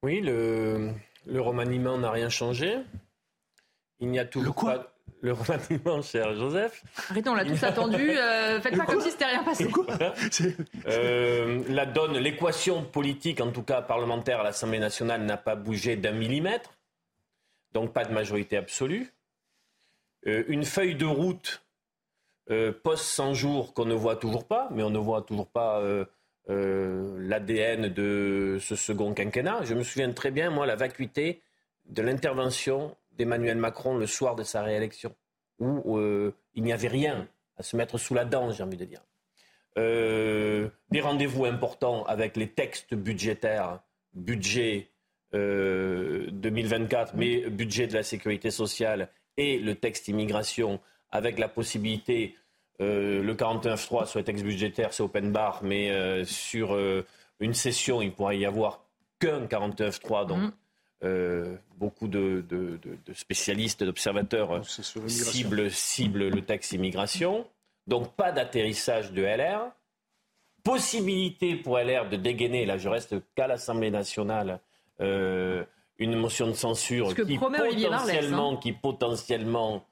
Oui, 0.03 0.21
le, 0.21 0.91
le 1.25 1.41
remaniement 1.41 1.97
n'a 1.97 2.11
rien 2.11 2.29
changé. 2.29 2.77
Il 3.99 4.09
n'y 4.09 4.19
a 4.19 4.25
toujours 4.25 4.55
le 4.65 4.77
pas 4.77 4.93
le 5.21 5.33
remaniement, 5.33 6.01
cher 6.01 6.33
Joseph. 6.35 6.83
Arrêtez, 7.09 7.29
on 7.29 7.35
l'a 7.35 7.45
tous 7.45 7.63
attendu. 7.63 8.11
Euh, 8.11 8.61
faites 8.61 8.77
pas 8.77 8.85
comme 8.85 9.01
si 9.01 9.11
c'était 9.11 9.25
rien 9.25 9.43
passé. 9.43 9.67
Euh, 10.87 11.63
la 11.67 11.85
donne, 11.85 12.17
l'équation 12.17 12.83
politique, 12.83 13.41
en 13.41 13.51
tout 13.51 13.63
cas 13.63 13.81
parlementaire 13.81 14.39
à 14.39 14.43
l'Assemblée 14.43 14.79
nationale, 14.79 15.23
n'a 15.23 15.37
pas 15.37 15.55
bougé 15.55 15.95
d'un 15.95 16.11
millimètre. 16.11 16.71
Donc 17.73 17.93
pas 17.93 18.05
de 18.05 18.13
majorité 18.13 18.57
absolue. 18.57 19.13
Euh, 20.27 20.43
une 20.47 20.63
feuille 20.63 20.95
de 20.95 21.05
route 21.05 21.63
post 22.83 23.03
100 23.03 23.35
jours 23.35 23.73
qu'on 23.75 23.85
ne 23.85 23.93
voit 23.93 24.15
toujours 24.15 24.47
pas, 24.47 24.69
mais 24.71 24.81
on 24.81 24.89
ne 24.89 24.97
voit 24.97 25.21
toujours 25.21 25.47
pas 25.47 25.83
euh, 26.49 27.15
l'ADN 27.19 27.89
de 27.89 28.57
ce 28.59 28.75
second 28.75 29.13
quinquennat. 29.13 29.63
Je 29.65 29.75
me 29.75 29.83
souviens 29.83 30.11
très 30.11 30.31
bien, 30.31 30.49
moi, 30.49 30.65
la 30.65 30.75
vacuité 30.75 31.41
de 31.85 32.01
l'intervention 32.01 32.95
d'Emmanuel 33.11 33.57
Macron 33.57 33.97
le 33.97 34.07
soir 34.07 34.35
de 34.35 34.43
sa 34.43 34.63
réélection, 34.63 35.13
où 35.59 35.97
euh, 35.97 36.33
il 36.55 36.63
n'y 36.63 36.73
avait 36.73 36.87
rien 36.87 37.27
à 37.57 37.63
se 37.63 37.75
mettre 37.75 37.99
sous 37.99 38.15
la 38.15 38.25
dent, 38.25 38.51
j'ai 38.51 38.63
envie 38.63 38.77
de 38.77 38.85
dire. 38.85 39.01
Euh, 39.77 40.69
des 40.89 41.01
rendez-vous 41.01 41.45
importants 41.45 42.03
avec 42.05 42.35
les 42.35 42.47
textes 42.47 42.95
budgétaires, 42.95 43.81
budget 44.13 44.89
2024, 45.33 47.13
mais 47.15 47.47
budget 47.51 47.85
de 47.85 47.93
la 47.93 48.01
sécurité 48.01 48.49
sociale 48.49 49.09
et 49.37 49.59
le 49.59 49.75
texte 49.75 50.07
immigration, 50.07 50.79
avec 51.11 51.37
la 51.37 51.47
possibilité 51.47 52.35
euh, 52.81 53.21
le 53.21 53.33
49.3 53.35 54.05
soit 54.07 54.27
ex 54.27 54.41
budgétaire, 54.43 54.93
c'est 54.93 55.03
open 55.03 55.31
bar, 55.31 55.59
mais 55.63 55.91
euh, 55.91 56.23
sur 56.25 56.73
euh, 56.75 57.05
une 57.39 57.53
session, 57.53 58.01
il 58.01 58.11
pourrait 58.11 58.37
y 58.39 58.45
avoir 58.45 58.81
qu'un 59.19 59.45
49-3, 59.45 60.25
donc 60.27 60.53
euh, 61.03 61.55
beaucoup 61.77 62.07
de, 62.07 62.43
de- 62.49 62.77
de- 62.81 62.97
de 63.05 63.13
spécialistes, 63.13 63.83
d'observateurs 63.83 64.63
sur 64.65 65.01
l'immigration. 65.01 65.31
ciblent, 65.31 65.71
ciblent 65.71 66.27
le 66.29 66.41
texte 66.41 66.73
immigration. 66.73 67.45
Donc 67.87 68.13
pas 68.15 68.31
d'atterrissage 68.31 69.11
de 69.13 69.23
LR. 69.23 69.71
Possibilité 70.63 71.55
pour 71.55 71.77
LR 71.79 72.09
de 72.09 72.17
dégainer, 72.17 72.65
là 72.65 72.77
je 72.77 72.89
reste 72.89 73.15
qu'à 73.33 73.47
l'Assemblée 73.47 73.89
nationale, 73.91 74.59
euh, 74.99 75.63
une 75.97 76.15
motion 76.15 76.47
de 76.47 76.53
censure 76.53 77.15
qui, 77.15 77.37
Marleix, 77.37 77.85
potentiellement, 77.87 78.51
hein. 78.53 78.59
qui 78.61 78.73
potentiellement 78.73 79.85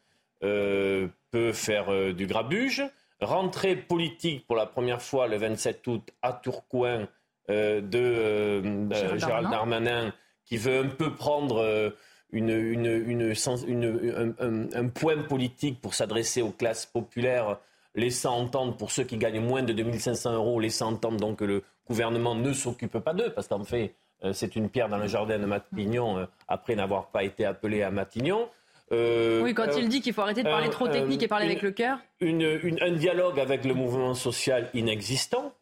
euh, 0.43 1.07
peut 1.31 1.53
faire 1.53 1.91
euh, 1.91 2.13
du 2.13 2.27
grabuge. 2.27 2.83
Rentrée 3.21 3.75
politique 3.75 4.45
pour 4.45 4.55
la 4.55 4.65
première 4.67 5.01
fois 5.01 5.27
le 5.27 5.37
27 5.37 5.85
août 5.87 6.09
à 6.21 6.33
Tourcoing 6.33 7.07
euh, 7.49 7.81
de 7.81 8.61
Gérald 8.93 9.19
Gérald 9.19 9.49
Darmanin 9.49 10.13
qui 10.45 10.57
veut 10.57 10.79
un 10.79 10.87
peu 10.89 11.13
prendre 11.13 11.93
une, 12.31 12.49
une, 12.49 12.85
une 12.85 13.33
sens- 13.35 13.63
une- 13.67 14.33
un, 14.39 14.45
un- 14.45 14.67
un 14.73 14.87
point 14.87 15.17
politique 15.23 15.81
pour 15.81 15.93
s'adresser 15.93 16.41
aux 16.41 16.51
classes 16.51 16.85
populaires, 16.85 17.57
laissant 17.95 18.37
entendre, 18.37 18.77
pour 18.77 18.91
ceux 18.91 19.03
qui 19.03 19.17
gagnent 19.17 19.41
moins 19.41 19.63
de 19.63 19.73
2500 19.73 20.33
euros, 20.35 20.59
laissant 20.59 20.89
entendre 20.93 21.17
donc 21.19 21.39
que 21.39 21.45
le 21.45 21.63
gouvernement 21.87 22.35
ne 22.35 22.53
s'occupe 22.53 22.99
pas 22.99 23.13
d'eux, 23.13 23.31
parce 23.33 23.47
qu'en 23.47 23.63
fait, 23.65 23.95
c'est 24.33 24.55
une 24.55 24.69
pierre 24.69 24.87
dans 24.89 24.97
le 24.99 25.07
jardin 25.07 25.37
de 25.39 25.45
Matignon, 25.45 26.27
après 26.47 26.75
n'avoir 26.75 27.07
pas 27.07 27.23
été 27.23 27.43
appelé 27.45 27.81
à 27.81 27.91
Matignon. 27.91 28.47
Euh, 28.91 29.41
Oui, 29.43 29.53
quand 29.53 29.67
euh, 29.67 29.79
il 29.79 29.89
dit 29.89 30.01
qu'il 30.01 30.13
faut 30.13 30.21
arrêter 30.21 30.43
de 30.43 30.47
parler 30.49 30.67
euh, 30.67 30.71
trop 30.71 30.87
technique 30.87 31.21
et 31.23 31.27
parler 31.27 31.45
une- 31.45 31.51
avec 31.51 31.61
le 31.61 31.71
cœur. 31.71 31.99
une- 32.21 32.59
une- 32.63 32.81
un 32.81 32.91
dialogue 32.91 33.39
avec 33.39 33.65
le 33.65 33.73
mouvement 33.73 34.13
social 34.13 34.69
inexistant. 34.73 35.53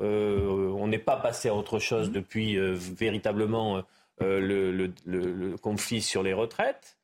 Euh, 0.00 0.68
on 0.76 0.88
n'est 0.88 0.98
pas 0.98 1.16
passé 1.16 1.48
à 1.48 1.54
autre 1.54 1.78
chose 1.78 2.08
Mmh. 2.08 2.12
depuis 2.12 2.56
euh, 2.58 2.72
véritablement 2.74 3.82
le, 4.20 4.70
le- 4.72 4.92
le- 5.04 5.32
le 5.32 5.56
conflit 5.56 6.00
sur 6.02 6.22
les 6.22 6.32
retraites. 6.32 6.96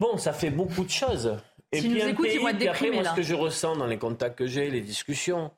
Bon, 0.00 0.16
ça 0.18 0.32
fait 0.32 0.50
beaucoup 0.50 0.84
de 0.84 0.90
choses. 0.90 1.36
Et 1.70 1.80
S'ils 1.80 1.90
puis 1.92 2.00
nous 2.00 2.06
un 2.06 2.10
écoutent, 2.10 2.26
ils 2.26 2.32
pays, 2.32 2.38
vont 2.38 2.48
être 2.48 2.56
puis 2.58 2.68
après, 2.68 2.90
moi, 2.90 3.02
là. 3.02 3.10
ce 3.10 3.16
que 3.16 3.22
je 3.22 3.34
ressens 3.34 3.76
dans 3.76 3.86
les 3.86 3.96
contacts 3.98 4.36
que 4.38 4.46
j'ai, 4.46 4.68
les 4.70 4.80
discussions, 4.82 5.50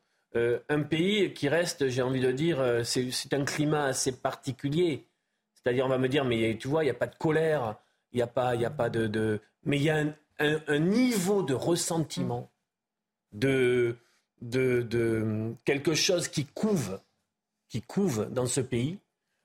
un 0.68 0.82
pays 0.82 1.32
qui 1.32 1.48
reste, 1.48 1.88
j'ai 1.88 2.02
envie 2.02 2.20
de 2.20 2.30
dire, 2.32 2.60
c'est 2.84 3.10
c'est 3.12 3.32
un 3.34 3.44
climat 3.44 3.84
assez 3.86 4.12
particulier. 4.20 5.04
C'est-à-dire, 5.54 5.86
on 5.86 5.88
va 5.88 5.98
me 5.98 6.08
dire, 6.08 6.24
mais 6.24 6.56
tu 6.58 6.68
vois, 6.68 6.82
il 6.82 6.86
n'y 6.86 6.90
a 6.90 6.94
pas 6.94 7.06
de 7.06 7.14
colère, 7.16 7.76
il 8.14 8.18
n'y 8.18 8.22
a 8.22 8.26
pas, 8.26 8.54
il 8.54 8.60
y 8.62 8.64
a 8.64 8.70
pas 8.70 8.88
de, 8.88 9.06
de- 9.06 9.40
mais 9.64 9.76
il 9.76 9.82
y 9.82 9.90
a 9.90 9.96
un, 9.98 10.14
un- 10.38 10.78
niveau 10.78 11.42
de 11.42 11.52
ressentiment, 11.54 12.50
de, 13.32 13.96
de, 14.40 14.82
de 14.82 15.54
quelque 15.64 15.94
chose 15.94 16.28
qui 16.28 16.46
couve, 16.46 17.00
qui 17.68 17.82
couve 17.82 18.28
dans 18.32 18.46
ce 18.46 18.60
pays. 18.60 18.98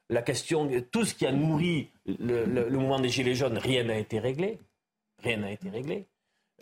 La 0.10 0.22
question, 0.22 0.70
tout 0.92 1.06
ce 1.06 1.14
qui 1.14 1.26
a 1.28 1.32
nourri 1.32 1.90
le 2.06 2.70
mouvement 2.70 3.00
des 3.00 3.10
Gilets 3.10 3.36
jaunes, 3.36 3.58
rien 3.58 3.84
n'a 3.84 3.98
été 3.98 4.20
réglé. 4.20 4.60
Rien 5.24 5.38
n'a 5.38 5.52
été 5.52 5.70
réglé. 5.70 6.08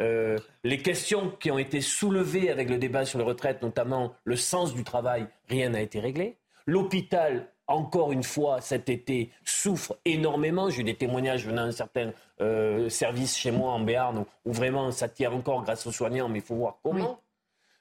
Euh, 0.02 0.38
les 0.64 0.78
questions 0.82 1.32
qui 1.40 1.50
ont 1.52 1.58
été 1.58 1.82
soulevées 1.82 2.50
avec 2.52 2.70
le 2.70 2.78
débat 2.78 3.06
sur 3.06 3.20
les 3.20 3.26
retraites, 3.26 3.62
notamment 3.62 4.14
le 4.26 4.36
sens 4.36 4.74
du 4.74 4.84
travail, 4.84 5.28
rien 5.50 5.70
n'a 5.70 5.82
été 5.82 6.00
réglé. 6.00 6.38
L'hôpital, 6.66 7.50
encore 7.68 8.12
une 8.12 8.24
fois, 8.24 8.62
cet 8.62 8.90
été, 8.90 9.32
souffre 9.44 9.98
énormément. 10.06 10.70
J'ai 10.70 10.82
eu 10.82 10.84
des 10.86 10.96
témoignages 10.96 11.46
venant 11.46 11.66
d'un 11.66 11.72
certain 11.72 12.12
euh, 12.42 12.90
service 12.90 13.38
chez 13.38 13.52
moi 13.52 13.72
en 13.72 13.80
Béarn 13.82 14.18
où, 14.20 14.26
où 14.46 14.54
vraiment 14.54 14.92
ça 14.92 15.10
tient 15.10 15.32
encore 15.32 15.64
grâce 15.64 15.86
aux 15.86 15.92
soignants, 15.92 16.30
mais 16.30 16.40
il 16.40 16.46
faut 16.46 16.56
voir 16.56 16.80
comment. 16.84 17.22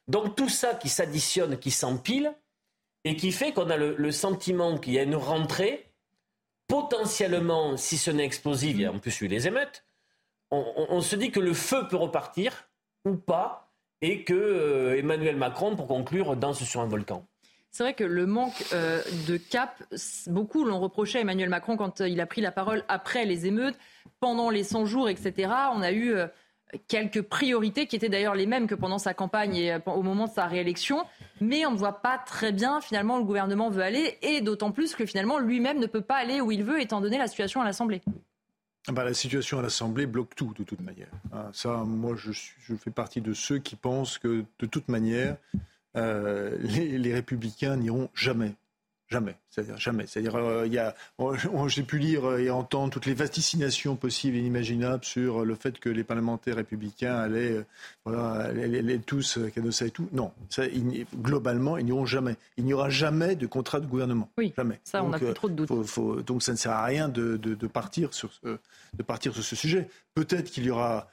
Donc 0.09 0.37
tout 0.37 0.49
ça 0.49 0.75
qui 0.75 0.89
s'additionne, 0.89 1.59
qui 1.59 1.71
s'empile, 1.71 2.33
et 3.05 3.15
qui 3.17 3.31
fait 3.33 3.53
qu'on 3.53 3.71
a 3.71 3.77
le, 3.77 3.95
le 3.97 4.11
sentiment 4.13 4.79
qu'il 4.79 4.95
y 4.95 4.99
a 4.99 5.03
une 5.05 5.15
rentrée, 5.17 5.93
potentiellement, 6.67 7.77
si 7.77 7.97
ce 7.99 8.11
n'est 8.11 8.25
explosive, 8.25 8.77
il 8.77 8.83
y 8.83 8.87
a 8.87 8.93
en 8.93 8.99
plus 8.99 9.21
eu 9.21 9.29
des 9.29 9.47
émeutes, 9.47 9.85
on, 10.51 10.65
on- 10.77 10.87
on 10.97 11.01
se 11.01 11.17
dit 11.17 11.31
que 11.31 11.41
le 11.41 11.55
feu 11.55 11.87
peut 11.89 11.97
repartir 11.97 12.69
ou 13.05 13.15
pas, 13.17 13.71
et 14.03 14.25
que 14.25 14.35
euh, 14.35 14.99
Emmanuel 14.99 15.37
Macron, 15.37 15.75
pour 15.77 15.87
conclure, 15.87 16.37
danse 16.37 16.63
sur 16.65 16.81
un 16.81 16.87
volcan. 16.87 17.25
C'est 17.77 17.83
vrai 17.83 17.93
que 17.93 18.05
le 18.05 18.25
manque 18.25 18.65
euh, 18.73 19.03
de 19.29 19.37
cap, 19.37 19.85
beaucoup 20.29 20.65
l'ont 20.65 20.81
reproché 20.81 21.19
à 21.19 21.21
Emmanuel 21.21 21.51
Macron 21.51 21.77
quand 21.77 22.01
euh, 22.01 22.09
il 22.09 22.23
a 22.23 22.27
pris 22.27 22.41
la 22.41 22.51
parole 22.51 22.83
après 22.89 23.27
les 23.27 23.45
émeutes, 23.45 23.77
pendant 24.19 24.49
les 24.49 24.65
100 24.65 24.87
jours, 24.87 25.11
etc. 25.11 25.53
On 25.75 25.83
a 25.83 25.93
eu 25.93 26.15
euh, 26.15 26.27
quelques 26.89 27.21
priorités 27.21 27.87
qui 27.87 27.95
étaient 27.95 28.09
d'ailleurs 28.09 28.35
les 28.35 28.47
mêmes 28.47 28.67
que 28.67 28.75
pendant 28.75 28.97
sa 28.97 29.13
campagne 29.13 29.57
et 29.57 29.77
au 29.85 30.01
moment 30.01 30.27
de 30.27 30.33
sa 30.33 30.47
réélection. 30.47 31.05
Mais 31.43 31.67
on 31.67 31.73
ne 31.73 31.77
voit 31.77 32.01
pas 32.01 32.17
très 32.17 32.51
bien 32.51 32.81
finalement 32.81 33.17
où 33.17 33.19
le 33.19 33.25
gouvernement 33.25 33.69
veut 33.69 33.83
aller 33.83 34.17
et 34.23 34.41
d'autant 34.41 34.71
plus 34.71 34.95
que 34.95 35.05
finalement 35.05 35.39
lui-même 35.39 35.79
ne 35.79 35.87
peut 35.87 36.01
pas 36.01 36.17
aller 36.17 36.41
où 36.41 36.51
il 36.51 36.65
veut 36.65 36.81
étant 36.81 37.03
donné 37.03 37.19
la 37.19 37.27
situation 37.27 37.61
à 37.61 37.67
l'Assemblée. 37.67 38.01
Bah, 38.91 39.05
la 39.05 39.13
situation 39.13 39.59
à 39.59 39.63
l'Assemblée 39.63 40.07
bloque 40.07 40.35
tout, 40.35 40.55
de 40.57 40.65
toute 40.65 40.81
manière. 40.81 41.11
Ah, 41.31 41.51
ça, 41.53 41.85
moi, 41.85 42.15
je 42.17 42.33
fais 42.77 42.91
partie 42.91 43.21
de 43.21 43.35
ceux 43.35 43.59
qui 43.59 43.77
pensent 43.77 44.17
que, 44.17 44.47
de 44.61 44.67
toute 44.67 44.89
manière, 44.89 45.37
euh, 45.97 46.57
les, 46.61 46.99
les 46.99 47.15
républicains 47.15 47.77
n'iront 47.77 48.09
jamais. 48.15 48.55
Jamais. 49.09 49.37
C'est-à-dire 49.51 49.79
jamais. 49.79 50.05
C'est-à-dire, 50.09 50.35
euh, 50.35 50.67
y 50.67 50.79
a, 50.79 50.93
j'ai 51.69 51.85
pu 51.85 51.97
lire 51.99 52.39
et 52.39 52.51
entendre 52.51 52.93
toutes 52.93 53.07
les 53.07 53.15
vaticinations 53.15 53.95
possibles 53.95 54.37
et 54.37 54.41
inimaginables 54.41 55.05
sur 55.05 55.45
le 55.45 55.55
fait 55.55 55.79
que 55.79 55.89
les 55.89 56.03
parlementaires 56.03 56.57
républicains 56.57 57.15
allaient, 57.15 57.53
euh, 57.53 57.65
voilà, 58.05 58.47
allaient, 58.47 58.99
tous 58.99 59.39
euh, 59.39 59.49
et 59.85 59.91
tout. 59.91 60.09
Non. 60.13 60.33
Ça, 60.51 60.67
ils 60.67 60.85
n'y- 60.85 61.07
globalement, 61.23 61.79
ils 61.79 61.85
n'iront 61.85 62.05
jamais. 62.05 62.35
Il 62.57 62.65
n'y 62.65 62.75
aura 62.75 62.91
jamais 62.91 63.37
de 63.37 63.47
contrat 63.47 63.79
de 63.79 63.87
gouvernement. 63.87 64.29
Oui, 64.39 64.53
Jamais. 64.57 64.81
ça, 64.83 65.05
on 65.05 65.11
n'a 65.11 65.19
plus 65.19 65.29
euh, 65.29 65.33
trop 65.35 65.49
de 65.49 65.55
doutes. 65.55 65.69
faut- 65.69 65.85
faut- 65.85 66.21
donc 66.23 66.43
ça 66.43 66.51
ne 66.51 66.57
sert 66.57 66.73
à 66.73 66.85
rien 66.85 67.09
de, 67.09 67.37
de- 67.37 67.55
de 67.55 67.67
partir, 67.69 68.13
sur 68.13 68.33
ce, 68.33 68.59
de 68.95 69.03
partir 69.05 69.33
sur 69.35 69.45
ce 69.45 69.55
sujet. 69.55 69.89
Peut-être 70.17 70.51
qu'il 70.51 70.65
y 70.65 70.71
aura, 70.71 71.09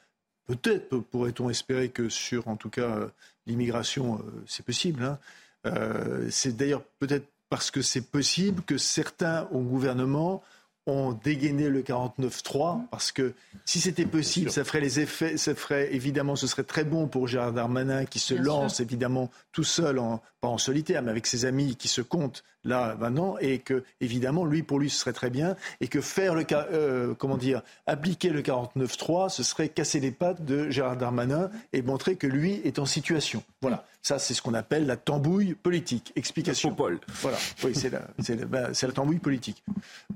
peut-être 0.48 0.98
pourrait-on 0.98 1.50
espérer 1.50 1.90
que 1.90 2.10
sur, 2.10 2.48
en 2.48 2.56
tout 2.56 2.70
cas, 2.70 2.82
euh, 2.98 3.08
l'immigration, 3.48 4.16
euh, 4.16 4.44
c'est 4.48 4.66
possible. 4.66 5.04
hein. 5.04 5.20
Euh, 5.66 6.28
c'est 6.30 6.56
d'ailleurs 6.58 6.84
peut-être 7.00 7.26
parce 7.50 7.72
que 7.72 7.82
c'est 7.82 8.02
possible 8.10 8.64
que 8.64 8.78
certains 8.78 9.48
au 9.52 9.60
gouvernement 9.62 10.44
ont 10.86 11.14
dégainé 11.14 11.70
le 11.70 11.82
49-3, 11.82 12.88
parce 12.92 13.14
que 13.14 13.34
si 13.64 13.80
c'était 13.80 14.06
possible, 14.06 14.52
ça 14.52 14.66
ferait 14.66 14.82
les 14.82 15.00
effets, 15.00 15.38
ça 15.38 15.56
ferait 15.56 15.94
évidemment, 15.96 16.36
ce 16.36 16.46
serait 16.48 16.64
très 16.66 16.84
bon 16.84 17.08
pour 17.08 17.28
Gérard 17.28 17.54
Darmanin 17.54 18.04
qui 18.06 18.20
se 18.20 18.34
Bien 18.34 18.44
lance 18.44 18.76
sûr. 18.76 18.84
évidemment 18.84 19.32
tout 19.54 19.64
seul, 19.64 19.98
en, 20.00 20.22
pas 20.42 20.50
en 20.50 20.58
solitaire, 20.58 21.02
mais 21.02 21.12
avec 21.12 21.26
ses 21.26 21.46
amis 21.46 21.78
qui 21.78 21.88
se 21.88 22.02
comptent 22.02 22.44
là 22.64 22.96
maintenant, 23.00 23.38
et 23.40 23.60
que 23.60 23.84
évidemment 24.02 24.46
lui 24.46 24.64
pour 24.64 24.80
lui 24.80 24.90
ce 24.90 25.00
serait 25.00 25.14
très 25.14 25.30
bien, 25.30 25.56
et 25.82 25.88
que 25.88 26.02
faire 26.02 26.36
le 26.36 26.46
euh, 26.52 27.14
comment 27.16 27.38
dire 27.38 27.62
appliquer 27.86 28.30
le 28.30 28.42
49-3, 28.42 29.30
ce 29.30 29.44
serait 29.44 29.70
casser 29.70 30.00
les 30.00 30.12
pattes 30.12 30.44
de 30.46 30.70
Gérard 30.70 30.98
Darmanin 30.98 31.50
et 31.74 31.82
montrer 31.82 32.16
que 32.16 32.28
lui 32.28 32.62
est 32.64 32.80
en 32.80 32.86
situation. 32.86 33.44
Voilà, 33.62 33.86
ça 34.02 34.20
c'est 34.20 34.34
ce 34.34 34.42
qu'on 34.42 34.54
appelle 34.54 34.86
la 34.86 34.98
tambouille 34.98 35.54
politique. 35.56 36.14
Explication. 36.16 36.74
Paul. 36.74 37.00
Voilà, 37.22 37.38
oui 37.64 37.74
c'est 37.76 37.90
la, 37.90 38.02
c'est 38.20 38.36
la, 38.36 38.46
ben, 38.46 38.72
la 38.82 38.92
tambouille 38.92 39.20
politique. 39.20 39.64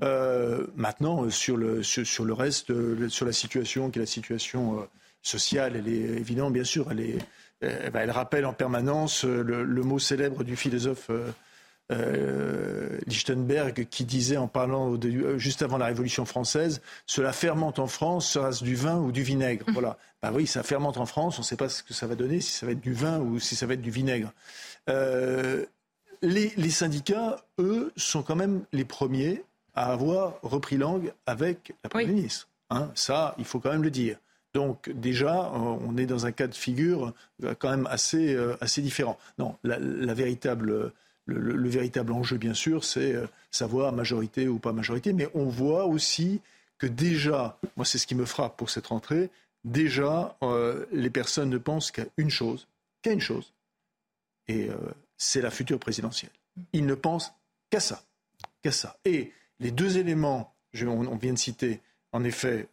Euh, 0.02 0.66
maintenant 0.76 1.28
sur 1.30 1.56
le 1.56 1.82
sur, 1.82 2.06
sur 2.06 2.24
le 2.24 2.32
reste, 2.32 2.72
sur 3.08 3.26
la 3.26 3.32
situation 3.32 3.90
qui 3.90 3.98
est 3.98 4.02
la 4.02 4.06
situation 4.06 4.80
euh, 4.80 4.84
sociale, 5.22 5.76
elle 5.76 5.88
est 5.88 6.18
évidente 6.18 6.52
bien 6.52 6.64
sûr, 6.64 6.88
elle 6.90 7.00
est 7.00 7.18
elle 7.60 8.10
rappelle 8.10 8.46
en 8.46 8.52
permanence 8.52 9.24
euh, 9.24 9.42
le, 9.42 9.64
le 9.64 9.82
mot 9.82 9.98
célèbre 9.98 10.44
du 10.44 10.54
philosophe 10.54 11.10
euh, 11.90 12.98
Lichtenberg 13.06 13.86
qui 13.90 14.04
disait 14.04 14.36
en 14.36 14.48
parlant 14.48 14.92
de- 14.96 15.08
euh, 15.08 15.38
juste 15.38 15.62
avant 15.62 15.78
la 15.78 15.86
Révolution 15.86 16.24
française, 16.24 16.80
cela 17.06 17.32
fermente 17.32 17.78
en 17.78 17.86
France, 17.86 18.28
sera-ce 18.28 18.62
du 18.64 18.74
vin 18.74 18.98
ou 18.98 19.12
du 19.12 19.22
vinaigre 19.22 19.64
Voilà. 19.72 19.96
Ben 20.22 20.32
oui, 20.32 20.46
ça 20.46 20.62
fermente 20.62 20.96
en 20.98 21.06
France, 21.06 21.38
on 21.38 21.42
ne 21.42 21.46
sait 21.46 21.56
pas 21.56 21.68
ce 21.68 21.82
que 21.82 21.94
ça 21.94 22.06
va 22.06 22.14
donner, 22.14 22.40
si 22.40 22.52
ça 22.52 22.66
va 22.66 22.72
être 22.72 22.80
du 22.80 22.92
vin 22.92 23.20
ou 23.20 23.38
si 23.40 23.56
ça 23.56 23.66
va 23.66 23.74
être 23.74 23.82
du 23.82 23.90
vinaigre. 23.90 24.32
Euh, 24.88 25.64
les, 26.22 26.52
les 26.56 26.70
syndicats, 26.70 27.36
eux, 27.60 27.92
sont 27.96 28.22
quand 28.22 28.36
même 28.36 28.64
les 28.72 28.84
premiers 28.84 29.42
à 29.74 29.92
avoir 29.92 30.34
repris 30.42 30.76
langue 30.76 31.12
avec 31.26 31.74
la 31.84 31.90
Première 31.90 32.08
ministre. 32.08 32.48
Hein, 32.70 32.90
ça, 32.94 33.34
il 33.38 33.44
faut 33.44 33.60
quand 33.60 33.70
même 33.70 33.84
le 33.84 33.90
dire. 33.90 34.16
Donc 34.54 34.90
déjà, 34.90 35.52
on 35.52 35.96
est 35.96 36.06
dans 36.06 36.26
un 36.26 36.32
cas 36.32 36.48
de 36.48 36.54
figure 36.54 37.12
quand 37.60 37.70
même 37.70 37.86
assez, 37.88 38.36
assez 38.60 38.82
différent. 38.82 39.16
Non, 39.38 39.54
la, 39.62 39.78
la 39.78 40.14
véritable, 40.14 40.90
le, 41.28 41.38
le- 41.38 41.56
le 41.56 41.68
véritable 41.68 42.12
enjeu, 42.12 42.36
bien 42.38 42.54
sûr, 42.54 42.84
c'est 42.84 43.14
euh, 43.14 43.26
savoir 43.52 43.92
majorité 43.92 44.48
ou 44.48 44.58
pas 44.58 44.72
majorité. 44.72 45.12
Mais 45.12 45.28
on 45.34 45.44
voit 45.44 45.84
aussi 45.86 46.40
que 46.78 46.86
déjà, 46.88 47.58
moi 47.76 47.84
c'est 47.86 47.98
ce 47.98 48.06
qui 48.06 48.14
me 48.16 48.24
frappe 48.24 48.56
pour 48.56 48.70
cette 48.70 48.86
rentrée, 48.88 49.30
déjà 49.64 50.36
euh, 50.42 50.86
les 50.92 51.10
personnes 51.10 51.50
ne 51.50 51.58
pensent 51.58 51.90
qu'à 51.92 52.04
une 52.16 52.30
chose, 52.30 52.66
qu'à 53.02 53.12
une 53.12 53.20
chose, 53.20 53.52
et 54.48 54.68
euh, 54.70 54.74
c'est 55.16 55.40
la 55.40 55.50
future 55.50 55.78
présidentielle. 55.78 56.32
Ils 56.72 56.86
ne 56.86 56.94
pensent 56.94 57.32
qu'à 57.70 57.80
ça, 57.80 58.02
qu'à 58.62 58.72
ça. 58.72 58.96
Et 59.04 59.32
les 59.60 59.70
deux 59.70 59.98
éléments, 59.98 60.52
on, 60.82 61.16
vient 61.16 61.32
de 61.32 61.38
citer, 61.38 61.80
en 62.12 62.24
effet, 62.24 62.68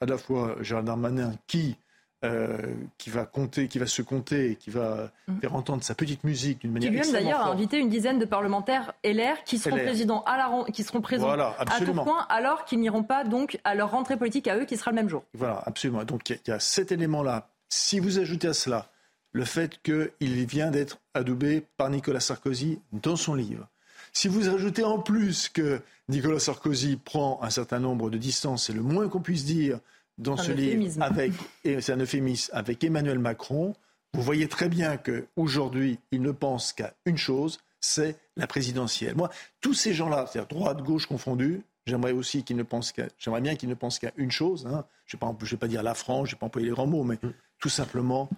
à 0.00 0.06
la 0.06 0.18
fois 0.18 0.56
Gérald 0.62 0.86
Darmanin 0.86 1.34
qui 1.46 1.76
euh, 2.22 2.58
qui 2.98 3.08
va 3.08 3.24
compter, 3.24 3.66
qui 3.66 3.78
va 3.78 3.86
se 3.86 4.02
compter 4.02 4.56
qui 4.56 4.68
va 4.68 5.10
mm. 5.26 5.40
faire 5.40 5.54
entendre 5.54 5.82
sa 5.82 5.94
petite 5.94 6.22
musique 6.22 6.60
d'une 6.60 6.70
manière. 6.70 6.90
Qui 6.90 6.96
lui-même 6.98 7.12
d'ailleurs 7.12 7.40
a 7.40 7.50
invité 7.50 7.78
une 7.78 7.88
dizaine 7.88 8.18
de 8.18 8.26
parlementaires 8.26 8.92
LR 9.02 9.42
qui 9.46 9.56
seront 9.56 9.78
présidents 9.78 10.22
à 10.26 10.36
la 10.36 10.70
qui 10.70 10.82
seront 10.82 11.00
présents 11.00 11.30
à 11.30 11.64
tout 11.82 11.94
point, 11.94 12.26
alors 12.28 12.66
qu'ils 12.66 12.80
n'iront 12.80 13.04
pas 13.04 13.24
donc 13.24 13.58
à 13.64 13.74
leur 13.74 13.92
rentrée 13.92 14.18
politique 14.18 14.48
à 14.48 14.58
eux 14.58 14.66
qui 14.66 14.76
sera 14.76 14.90
le 14.90 14.96
même 14.96 15.08
jour. 15.08 15.24
Voilà, 15.32 15.62
absolument. 15.64 16.04
Donc 16.04 16.28
il 16.28 16.38
y, 16.46 16.50
a 16.50 16.60
cet 16.60 16.92
élément-là. 16.92 17.48
Si 17.70 18.00
vous 18.00 18.18
ajoutez 18.18 18.48
à 18.48 18.52
cela 18.52 18.90
le 19.32 19.46
fait 19.46 19.80
qu'il 19.82 20.44
vient 20.44 20.70
d'être 20.70 20.98
adoubé 21.14 21.64
par 21.78 21.88
Nicolas 21.88 22.20
Sarkozy 22.20 22.80
dans 22.92 23.16
son 23.16 23.34
livre, 23.34 23.66
si 24.12 24.28
vous 24.28 24.50
ajoutez 24.50 24.84
en 24.84 24.98
plus 24.98 25.48
que 25.48 25.80
Nicolas 26.10 26.38
Sarkozy 26.38 26.96
prend 26.96 27.38
un 27.42 27.48
certain 27.48 27.78
nombre 27.78 28.10
de 28.10 28.18
distances, 28.18 28.66
c'est 28.66 28.74
le 28.74 28.82
moins 28.82 29.08
qu'on 29.08 29.20
puisse 29.20 29.46
dire 29.46 29.78
dans 30.20 30.36
ce 30.36 30.52
livre 30.52 31.02
avec, 31.02 31.32
et 31.64 31.80
c'est 31.80 31.92
un 31.92 31.98
euphémisme, 31.98 32.50
avec 32.54 32.84
Emmanuel 32.84 33.18
Macron, 33.18 33.74
vous 34.12 34.22
voyez 34.22 34.48
très 34.48 34.68
bien 34.68 34.96
qu'aujourd'hui, 34.96 35.98
il 36.10 36.22
ne 36.22 36.30
pense 36.30 36.72
qu'à 36.72 36.94
une 37.06 37.16
chose, 37.16 37.58
c'est 37.80 38.16
la 38.36 38.46
présidentielle. 38.46 39.16
Moi, 39.16 39.30
tous 39.60 39.74
ces 39.74 39.94
gens-là, 39.94 40.26
c'est-à-dire 40.26 40.48
droite, 40.48 40.82
gauche 40.82 41.06
confondus, 41.06 41.62
j'aimerais 41.86 42.12
aussi 42.12 42.44
qu'ils 42.44 42.56
ne 42.56 42.62
pensent 42.62 42.92
qu'à, 42.92 43.06
j'aimerais 43.18 43.40
bien 43.40 43.56
qu'ils 43.56 43.68
ne 43.68 43.74
pensent 43.74 43.98
qu'à 43.98 44.12
une 44.16 44.30
chose. 44.30 44.66
Hein. 44.66 44.84
Je 45.06 45.16
ne 45.16 45.46
vais, 45.46 45.56
pas 45.56 45.68
dire 45.68 45.82
la 45.82 45.94
France, 45.94 46.28
je 46.28 46.34
ne 46.34 46.36
vais 46.36 46.40
pas 46.40 46.46
employer 46.46 46.68
les 46.68 46.74
grands 46.74 46.86
mots, 46.86 47.04
mais 47.04 47.18
mm. 47.22 47.32
tout 47.58 47.68
simplement 47.68 48.28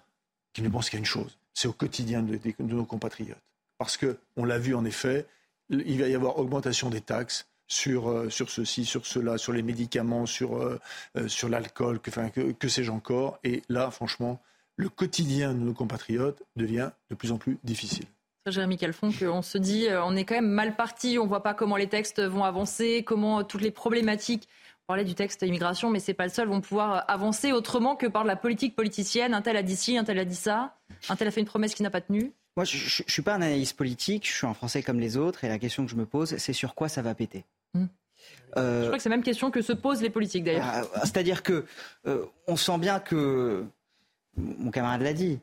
qu'ils 0.53 0.64
ne 0.64 0.68
pensent 0.68 0.90
qu'à 0.90 0.99
une 0.99 1.05
chose. 1.05 1.38
C'est 1.55 1.68
au 1.68 1.73
quotidien 1.73 2.23
de, 2.23 2.38
nos 2.61 2.85
compatriotes. 2.85 3.37
Parce 3.79 3.97
que, 3.97 4.18
on 4.37 4.45
l'a 4.45 4.59
vu 4.59 4.75
en 4.75 4.85
effet, 4.85 5.27
il 5.71 6.01
va 6.01 6.09
y 6.09 6.14
avoir 6.14 6.38
augmentation 6.38 6.90
des 6.90 7.01
taxes, 7.01 7.47
sur, 7.72 8.11
euh, 8.11 8.28
sur 8.28 8.50
ceci, 8.50 8.85
sur 8.85 9.06
cela, 9.06 9.38
sur 9.38 9.52
les 9.52 9.62
médicaments, 9.62 10.26
sur, 10.26 10.56
euh, 10.56 10.78
euh, 11.16 11.28
sur 11.28 11.48
l'alcool, 11.48 12.00
que, 12.00 12.11
enfin, 12.11 12.28
que, 12.28 12.52
que 12.52 12.68
sais-je 12.68 12.90
encore. 12.90 13.38
Et 13.44 13.62
là, 13.68 13.90
franchement, 13.90 14.40
le 14.76 14.88
quotidien 14.88 15.54
de 15.54 15.58
nos 15.58 15.72
compatriotes 15.72 16.42
devient 16.56 16.90
de 17.11 17.14
plus 17.14 17.32
en 17.32 17.38
plus 17.38 17.58
difficile. 17.64 18.04
Jérémy 18.46 18.76
Calfon, 18.76 19.11
qu'on 19.12 19.42
se 19.42 19.56
dit, 19.56 19.87
on 20.04 20.16
est 20.16 20.24
quand 20.24 20.35
même 20.35 20.50
mal 20.50 20.74
parti, 20.74 21.16
on 21.18 21.24
ne 21.24 21.28
voit 21.28 21.44
pas 21.44 21.54
comment 21.54 21.76
les 21.76 21.87
textes 21.87 22.20
vont 22.20 22.42
avancer, 22.42 23.04
comment 23.04 23.44
toutes 23.44 23.61
les 23.61 23.70
problématiques, 23.70 24.48
on 24.80 24.87
parlait 24.88 25.04
du 25.04 25.14
texte 25.14 25.42
immigration, 25.42 25.90
mais 25.90 26.00
ce 26.00 26.11
n'est 26.11 26.14
pas 26.14 26.24
le 26.24 26.32
seul, 26.32 26.48
vont 26.48 26.61
pouvoir 26.61 27.04
avancer 27.08 27.52
autrement 27.52 27.94
que 27.94 28.06
par 28.06 28.24
la 28.24 28.35
politique 28.35 28.74
politicienne. 28.74 29.32
Un 29.32 29.42
tel 29.42 29.56
a 29.56 29.62
dit 29.62 29.76
ci, 29.76 29.96
un 29.96 30.02
tel 30.02 30.18
a 30.18 30.24
dit 30.24 30.35
ça, 30.35 30.76
un 31.08 31.14
tel 31.14 31.28
a 31.28 31.30
fait 31.30 31.40
une 31.40 31.46
promesse 31.46 31.74
qui 31.74 31.85
n'a 31.85 31.90
pas 31.90 32.00
tenu. 32.00 32.32
Moi, 32.56 32.64
je 32.64 33.02
ne 33.02 33.08
suis 33.08 33.22
pas 33.22 33.35
un 33.35 33.42
analyste 33.42 33.76
politique, 33.76 34.26
je 34.26 34.35
suis 34.35 34.46
un 34.46 34.54
Français 34.54 34.82
comme 34.82 34.98
les 34.98 35.16
autres, 35.16 35.44
et 35.44 35.48
la 35.48 35.61
question 35.61 35.85
que 35.85 35.90
je 35.90 35.96
me 35.96 36.04
pose, 36.04 36.37
c'est 36.37 36.52
sur 36.52 36.74
quoi 36.74 36.88
ça 36.88 37.00
va 37.00 37.14
péter? 37.14 37.44
Hmm. 37.74 37.87
euh, 38.56 38.82
Je 38.82 38.87
crois 38.87 38.96
que 38.98 39.02
c'est 39.02 39.08
la 39.08 39.16
même 39.16 39.24
question 39.24 39.50
que 39.50 39.62
se 39.62 39.72
posent 39.72 40.02
les 40.02 40.11
politiques 40.11 40.44
d'ailleurs. 40.44 40.74
Euh, 40.74 40.85
c'est-à-dire 41.00 41.42
que 41.42 41.64
euh, 42.06 42.24
on 42.46 42.56
sent 42.56 42.78
bien 42.78 43.00
que, 43.00 43.64
mon 44.37 44.70
camarade 44.70 45.02
l'a 45.02 45.12
dit, 45.12 45.40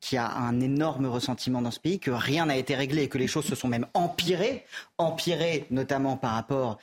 qu'il 0.00 0.16
y 0.16 0.18
a 0.18 0.30
un 0.30 0.60
énorme 0.60 1.06
ressentiment 1.06 1.62
dans 1.62 1.70
ce 1.70 1.80
pays, 1.80 1.98
que 1.98 2.10
rien 2.10 2.46
n'a 2.46 2.56
été 2.56 2.74
réglé, 2.74 3.08
que 3.08 3.18
les 3.18 3.26
choses 3.26 3.46
se 3.46 3.54
sont 3.54 3.68
même 3.68 3.86
empirées, 3.94 4.64
empirées 4.98 5.66
notamment 5.70 6.16
par 6.16 6.32
rapport 6.32 6.78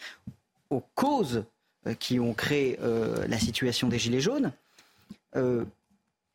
aux 0.70 0.84
causes 0.96 1.46
qui 2.00 2.20
ont 2.20 2.34
créé 2.34 2.78
la 3.28 3.38
situation 3.38 3.88
des 3.88 4.00
Gilets 4.00 4.20
jaunes 4.20 4.52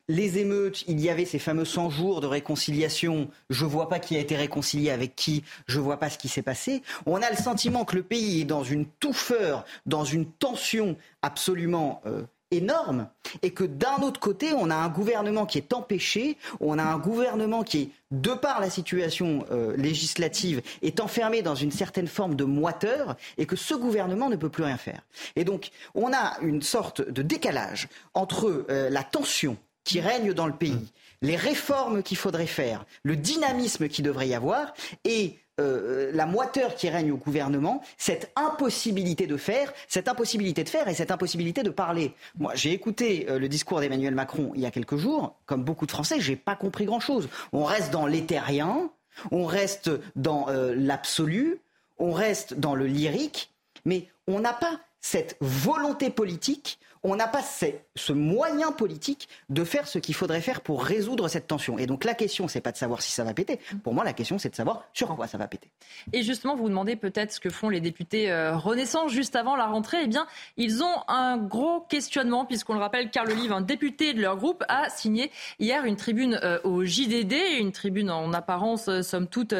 les 0.09 0.39
émeutes, 0.39 0.83
il 0.87 0.99
y 0.99 1.09
avait 1.09 1.23
ces 1.23 1.39
fameux 1.39 1.63
100 1.63 1.91
jours 1.91 2.19
de 2.19 2.27
réconciliation. 2.27 3.29
Je 3.49 3.63
ne 3.63 3.69
vois 3.69 3.87
pas 3.87 3.99
qui 3.99 4.17
a 4.17 4.19
été 4.19 4.35
réconcilié 4.35 4.89
avec 4.89 5.15
qui, 5.15 5.43
je 5.67 5.77
ne 5.77 5.83
vois 5.83 5.97
pas 5.97 6.09
ce 6.09 6.17
qui 6.17 6.27
s'est 6.27 6.41
passé. 6.41 6.81
On 7.05 7.21
a 7.21 7.29
le 7.29 7.37
sentiment 7.37 7.85
que 7.85 7.95
le 7.95 8.03
pays 8.03 8.41
est 8.41 8.45
dans 8.45 8.63
une 8.63 8.87
touffeur, 8.87 9.65
dans 9.85 10.03
une 10.03 10.25
tension 10.25 10.97
absolument 11.21 12.01
euh, 12.07 12.23
énorme, 12.49 13.07
et 13.43 13.51
que 13.51 13.63
d'un 13.63 13.97
autre 14.01 14.19
côté, 14.19 14.51
on 14.53 14.71
a 14.71 14.75
un 14.75 14.89
gouvernement 14.89 15.45
qui 15.45 15.59
est 15.59 15.73
empêché, 15.73 16.37
on 16.59 16.79
a 16.79 16.83
un 16.83 16.97
gouvernement 16.97 17.61
qui, 17.61 17.91
de 18.09 18.31
par 18.31 18.59
la 18.59 18.71
situation 18.71 19.45
euh, 19.51 19.77
législative, 19.77 20.63
est 20.81 20.99
enfermé 21.01 21.43
dans 21.43 21.53
une 21.53 21.69
certaine 21.69 22.07
forme 22.07 22.33
de 22.33 22.45
moiteur, 22.45 23.15
et 23.37 23.45
que 23.45 23.55
ce 23.55 23.75
gouvernement 23.75 24.31
ne 24.31 24.37
peut 24.37 24.49
plus 24.49 24.63
rien 24.63 24.77
faire. 24.77 25.01
Et 25.35 25.43
donc, 25.43 25.69
on 25.93 26.11
a 26.11 26.39
une 26.41 26.63
sorte 26.63 27.07
de 27.07 27.21
décalage 27.21 27.89
entre 28.15 28.65
euh, 28.71 28.89
la 28.89 29.03
tension 29.03 29.55
qui 29.83 30.01
règne 30.01 30.33
dans 30.33 30.47
le 30.47 30.53
pays, 30.53 30.91
les 31.21 31.35
réformes 31.35 32.03
qu'il 32.03 32.17
faudrait 32.17 32.47
faire, 32.47 32.85
le 33.03 33.15
dynamisme 33.15 33.87
qui 33.87 34.01
devrait 34.01 34.27
y 34.27 34.35
avoir 34.35 34.73
et 35.03 35.39
euh, 35.59 36.11
la 36.13 36.25
moiteur 36.25 36.75
qui 36.75 36.89
règne 36.89 37.11
au 37.11 37.17
gouvernement, 37.17 37.81
cette 37.97 38.31
impossibilité 38.35 39.27
de 39.27 39.35
faire, 39.35 39.73
cette 39.87 40.07
impossibilité 40.07 40.63
de 40.63 40.69
faire 40.69 40.87
et 40.87 40.93
cette 40.93 41.11
impossibilité 41.11 41.63
de 41.63 41.69
parler. 41.69 42.13
Moi, 42.37 42.53
j'ai 42.55 42.71
écouté 42.71 43.25
euh, 43.29 43.39
le 43.39 43.49
discours 43.49 43.81
d'Emmanuel 43.81 44.15
Macron 44.15 44.51
il 44.55 44.61
y 44.61 44.65
a 44.65 44.71
quelques 44.71 44.95
jours. 44.95 45.35
Comme 45.45 45.63
beaucoup 45.63 45.85
de 45.85 45.91
Français, 45.91 46.21
j'ai 46.21 46.37
pas 46.37 46.55
compris 46.55 46.85
grand-chose. 46.85 47.27
On 47.51 47.65
reste 47.65 47.91
dans 47.91 48.05
l'éthérien, 48.05 48.89
on 49.31 49.45
reste 49.45 49.91
dans 50.15 50.47
euh, 50.49 50.73
l'absolu, 50.77 51.59
on 51.97 52.11
reste 52.11 52.53
dans 52.53 52.75
le 52.75 52.85
lyrique, 52.85 53.51
mais 53.83 54.07
on 54.27 54.39
n'a 54.39 54.53
pas 54.53 54.79
cette 55.01 55.35
volonté 55.41 56.09
politique 56.09 56.79
on 57.03 57.15
n'a 57.15 57.27
pas 57.27 57.41
ce 57.43 58.13
moyen 58.13 58.71
politique 58.71 59.29
de 59.49 59.63
faire 59.63 59.87
ce 59.87 59.99
qu'il 59.99 60.15
faudrait 60.15 60.41
faire 60.41 60.61
pour 60.61 60.83
résoudre 60.83 61.27
cette 61.27 61.47
tension. 61.47 61.77
Et 61.77 61.85
donc 61.85 62.03
la 62.03 62.13
question, 62.13 62.47
c'est 62.47 62.61
pas 62.61 62.71
de 62.71 62.77
savoir 62.77 63.01
si 63.01 63.11
ça 63.11 63.23
va 63.23 63.33
péter. 63.33 63.59
Pour 63.83 63.93
moi, 63.93 64.03
la 64.03 64.13
question, 64.13 64.37
c'est 64.37 64.49
de 64.49 64.55
savoir 64.55 64.83
sur 64.93 65.15
quoi 65.15 65.27
ça 65.27 65.37
va 65.37 65.47
péter. 65.47 65.69
Et 66.13 66.23
justement, 66.23 66.55
vous 66.55 66.63
vous 66.63 66.69
demandez 66.69 66.95
peut-être 66.95 67.31
ce 67.31 67.39
que 67.39 67.49
font 67.49 67.69
les 67.69 67.81
députés 67.81 68.31
euh, 68.31 68.55
Renaissance 68.55 69.11
juste 69.11 69.35
avant 69.35 69.55
la 69.55 69.65
rentrée. 69.65 69.97
Eh 70.03 70.07
bien, 70.07 70.27
ils 70.57 70.83
ont 70.83 71.03
un 71.07 71.37
gros 71.37 71.81
questionnement, 71.81 72.45
puisqu'on 72.45 72.73
le 72.73 72.79
rappelle, 72.79 73.09
Carl 73.09 73.31
Olive, 73.31 73.51
un 73.51 73.61
député 73.61 74.13
de 74.13 74.21
leur 74.21 74.37
groupe, 74.37 74.63
a 74.67 74.89
signé 74.89 75.31
hier 75.59 75.85
une 75.85 75.95
tribune 75.95 76.39
euh, 76.43 76.59
au 76.63 76.83
JDD, 76.83 77.33
une 77.59 77.71
tribune 77.71 78.11
en 78.11 78.33
apparence, 78.33 78.87
euh, 78.87 79.01
somme 79.01 79.27
toute, 79.27 79.53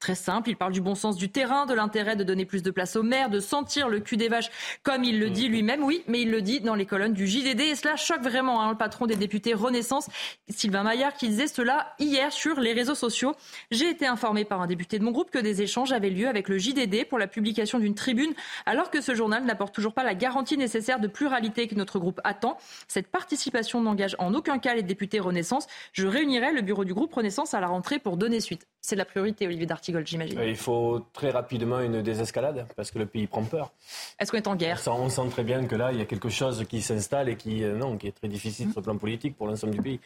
très 0.00 0.14
simple. 0.14 0.50
Il 0.50 0.56
parle 0.56 0.72
du 0.72 0.80
bon 0.80 0.94
sens 0.94 1.16
du 1.16 1.30
terrain, 1.30 1.66
de 1.66 1.74
l'intérêt 1.74 2.16
de 2.16 2.24
donner 2.24 2.44
plus 2.44 2.62
de 2.62 2.70
place 2.70 2.96
aux 2.96 3.02
maires, 3.02 3.30
de 3.30 3.40
sentir 3.40 3.88
le 3.88 4.00
cul 4.00 4.16
des 4.16 4.28
vaches, 4.28 4.50
comme 4.82 5.04
il 5.04 5.20
le 5.20 5.30
dit 5.30 5.48
lui-même. 5.48 5.82
Oui, 5.84 6.02
mais 6.08 6.22
il 6.22 6.30
le 6.30 6.42
dit 6.42 6.60
dans 6.60 6.74
les 6.74 6.85
colonnes 6.86 7.12
du 7.12 7.26
JDD. 7.26 7.60
Et 7.60 7.74
cela 7.74 7.96
choque 7.96 8.22
vraiment 8.22 8.62
hein, 8.62 8.70
le 8.70 8.76
patron 8.76 9.06
des 9.06 9.16
députés 9.16 9.54
Renaissance, 9.54 10.08
Sylvain 10.48 10.82
Maillard, 10.82 11.14
qui 11.14 11.28
disait 11.28 11.46
cela 11.46 11.94
hier 11.98 12.32
sur 12.32 12.60
les 12.60 12.72
réseaux 12.72 12.94
sociaux. 12.94 13.34
J'ai 13.70 13.90
été 13.90 14.06
informé 14.06 14.44
par 14.44 14.60
un 14.60 14.66
député 14.66 14.98
de 14.98 15.04
mon 15.04 15.10
groupe 15.10 15.30
que 15.30 15.38
des 15.38 15.62
échanges 15.62 15.92
avaient 15.92 16.10
lieu 16.10 16.28
avec 16.28 16.48
le 16.48 16.58
JDD 16.58 17.08
pour 17.08 17.18
la 17.18 17.26
publication 17.26 17.78
d'une 17.78 17.94
tribune, 17.94 18.32
alors 18.64 18.90
que 18.90 19.00
ce 19.00 19.14
journal 19.14 19.44
n'apporte 19.44 19.74
toujours 19.74 19.92
pas 19.92 20.04
la 20.04 20.14
garantie 20.14 20.56
nécessaire 20.56 21.00
de 21.00 21.08
pluralité 21.08 21.66
que 21.66 21.74
notre 21.74 21.98
groupe 21.98 22.20
attend. 22.24 22.58
Cette 22.88 23.08
participation 23.08 23.80
n'engage 23.80 24.16
en 24.18 24.34
aucun 24.34 24.58
cas 24.58 24.74
les 24.74 24.82
députés 24.82 25.20
Renaissance. 25.20 25.66
Je 25.92 26.06
réunirai 26.06 26.52
le 26.52 26.62
bureau 26.62 26.84
du 26.84 26.94
groupe 26.94 27.12
Renaissance 27.12 27.54
à 27.54 27.60
la 27.60 27.66
rentrée 27.66 27.98
pour 27.98 28.16
donner 28.16 28.40
suite. 28.40 28.66
C'est 28.80 28.96
la 28.96 29.04
priorité, 29.04 29.46
Olivier 29.46 29.66
D'Artigol, 29.66 30.06
j'imagine. 30.06 30.40
Il 30.46 30.56
faut 30.56 31.04
très 31.12 31.30
rapidement 31.30 31.80
une 31.80 32.02
désescalade 32.02 32.66
parce 32.76 32.92
que 32.92 33.00
le 33.00 33.06
pays 33.06 33.26
prend 33.26 33.42
peur. 33.42 33.72
Est-ce 34.20 34.30
qu'on 34.30 34.38
est 34.38 34.46
en 34.46 34.54
guerre? 34.54 34.80
On 34.86 35.08
sent, 35.08 35.28
très 35.30 35.42
bien 35.42 35.66
que 35.66 35.74
là, 35.74 35.90
il 35.92 35.98
y 35.98 36.02
a 36.02 36.04
quelque 36.04 36.28
chose 36.28 36.64
qui 36.68 36.75
s'installe 36.82 37.28
et 37.28 37.36
qui, 37.36 37.64
euh, 37.64 37.76
non, 37.76 37.96
qui 37.96 38.08
est 38.08 38.12
très 38.12 38.28
difficile 38.28 38.70
sur 38.70 38.80
le 38.80 38.84
plan 38.84 38.96
politique 38.96 39.36
pour 39.36 39.46
l'ensemble 39.46 39.74
du 39.74 39.82
pays. 39.82 40.00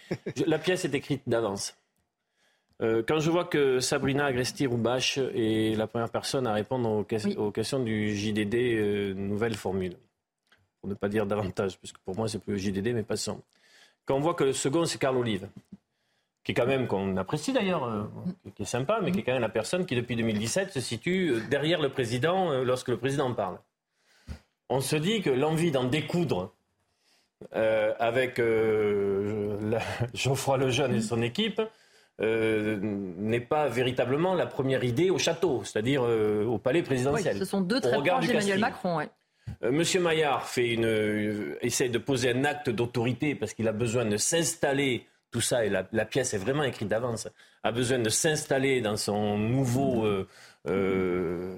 la 0.46 0.58
pièce 0.58 0.84
est 0.84 0.94
écrite 0.94 1.22
d'avance. 1.26 1.74
Euh, 2.82 3.02
quand 3.06 3.20
je 3.20 3.30
vois 3.30 3.44
que 3.44 3.78
Sabrina 3.80 4.24
Agresti-Roubache 4.24 5.18
est 5.18 5.76
la 5.76 5.86
première 5.86 6.08
personne 6.08 6.46
à 6.46 6.54
répondre 6.54 6.88
aux, 6.88 7.50
questions 7.50 7.80
du 7.80 8.16
JDD 8.16 8.54
euh, 8.54 9.14
Nouvelle 9.14 9.54
Formule, 9.54 9.96
pour 10.80 10.88
ne 10.88 10.94
pas 10.94 11.10
dire 11.10 11.26
davantage, 11.26 11.78
parce 11.78 11.92
que 11.92 11.98
pour 12.04 12.16
moi, 12.16 12.26
c'est 12.26 12.38
plus 12.38 12.54
le 12.54 12.58
JDD, 12.58 12.94
mais 12.94 13.02
passons. 13.02 13.42
Quand 14.06 14.16
on 14.16 14.20
voit 14.20 14.32
que 14.32 14.44
le 14.44 14.52
second, 14.54 14.86
c'est 14.86 14.98
Carl 14.98 15.16
Olive, 15.18 15.48
qui 16.42 16.52
est 16.52 16.54
quand 16.54 16.66
même, 16.66 16.86
qu'on 16.86 17.18
apprécie 17.18 17.52
d'ailleurs, 17.52 17.84
euh, 17.84 18.04
qui 18.56 18.62
est 18.62 18.66
sympa, 18.66 19.00
mais 19.02 19.12
qui 19.12 19.18
est 19.18 19.22
quand 19.24 19.34
même 19.34 19.42
la 19.42 19.50
personne 19.50 19.84
qui, 19.84 19.94
depuis 19.94 20.16
2017, 20.16 20.72
se 20.72 20.80
situe 20.80 21.34
derrière 21.50 21.82
le 21.82 21.90
président 21.90 22.62
lorsque 22.62 22.88
le 22.88 22.96
président 22.96 23.32
parle. 23.34 23.58
On 24.70 24.80
se 24.80 24.96
dit 24.96 25.20
que 25.20 25.28
l'envie 25.28 25.70
d'en 25.70 25.84
découdre 25.84 26.54
avec 27.52 28.40
Geoffroy 30.14 30.58
Lejeune 30.58 30.94
et 30.94 31.00
son 31.00 31.22
équipe 31.22 31.60
n'est 32.20 33.40
pas 33.40 33.68
véritablement 33.68 34.34
la 34.34 34.46
première 34.46 34.84
idée 34.84 35.10
au 35.10 35.18
château, 35.18 35.62
c'est-à-dire 35.64 36.02
au 36.02 36.58
palais 36.58 36.82
présidentiel. 36.82 37.38
ce 37.38 37.44
sont 37.44 37.60
deux 37.60 37.80
très 37.80 38.02
proches 38.02 38.26
d'Emmanuel 38.26 38.60
Macron. 38.60 39.00
Monsieur 39.62 40.00
Maillard 40.00 40.46
fait 40.46 40.74
une, 40.74 41.56
essaie 41.60 41.88
de 41.88 41.98
poser 41.98 42.30
un 42.30 42.44
acte 42.44 42.70
d'autorité 42.70 43.34
parce 43.34 43.52
qu'il 43.52 43.66
a 43.68 43.72
besoin 43.72 44.04
de 44.04 44.16
s'installer 44.16 45.06
tout 45.30 45.40
ça, 45.40 45.64
et 45.64 45.70
la, 45.70 46.04
pièce 46.04 46.34
est 46.34 46.38
vraiment 46.38 46.64
écrite 46.64 46.88
d'avance, 46.88 47.28
a 47.62 47.72
besoin 47.72 47.98
de 47.98 48.08
s'installer 48.08 48.80
dans 48.80 48.96
son 48.96 49.38
nouveau. 49.38 50.04
Euh, 50.04 50.26
euh, 50.68 51.54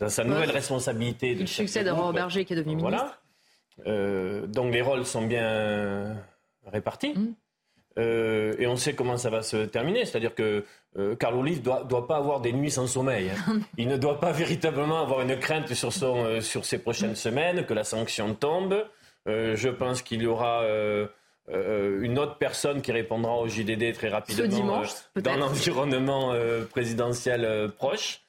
dans 0.00 0.08
sa 0.08 0.24
nouvelle 0.24 0.50
responsabilité. 0.50 1.36
Il 1.38 1.46
succède 1.46 1.86
à 1.88 1.92
Robert 1.92 2.12
Berger 2.12 2.44
qui 2.44 2.54
est 2.54 2.56
devenu 2.56 2.76
ministre. 2.76 3.21
Euh, 3.86 4.46
donc 4.46 4.72
les 4.72 4.82
rôles 4.82 5.04
sont 5.04 5.22
bien 5.22 6.16
répartis. 6.66 7.14
Mm. 7.14 7.34
et 7.98 8.66
on 8.66 8.76
sait 8.76 8.94
comment 8.94 9.18
ça 9.18 9.30
va 9.30 9.42
se 9.42 9.64
terminer. 9.64 10.04
C'est-à-dire 10.04 10.34
que 10.34 10.64
Carl 11.18 11.34
Olive 11.34 11.58
ne 11.58 11.62
doit, 11.62 11.84
doit, 11.84 12.06
pas 12.06 12.16
avoir 12.16 12.40
des 12.40 12.52
nuits 12.52 12.70
sans 12.70 12.86
sommeil. 12.86 13.30
Hein. 13.30 13.60
Il 13.76 13.88
ne 13.88 13.96
doit 13.96 14.20
pas 14.20 14.32
véritablement 14.32 15.00
avoir 15.00 15.20
une 15.22 15.38
crainte 15.38 15.72
sur, 15.74 15.92
son, 15.92 16.40
sur 16.40 16.64
ses 16.64 16.78
prochaines 16.78 17.16
semaines, 17.16 17.66
que 17.66 17.74
la 17.74 17.84
sanction 17.84 18.34
tombe. 18.34 18.84
je 19.26 19.68
pense 19.68 20.02
qu'il 20.02 20.22
y 20.22 20.26
aura 20.26 20.64
une 21.48 22.18
autre 22.18 22.38
personne 22.38 22.80
qui 22.80 22.92
répondra 22.92 23.36
au 23.36 23.48
JDD 23.48 23.92
très 23.92 24.08
rapidement 24.08 24.82
dans 25.16 25.36
l'environnement 25.36 26.34
présidentiel 26.70 27.70
proche. 27.76 28.22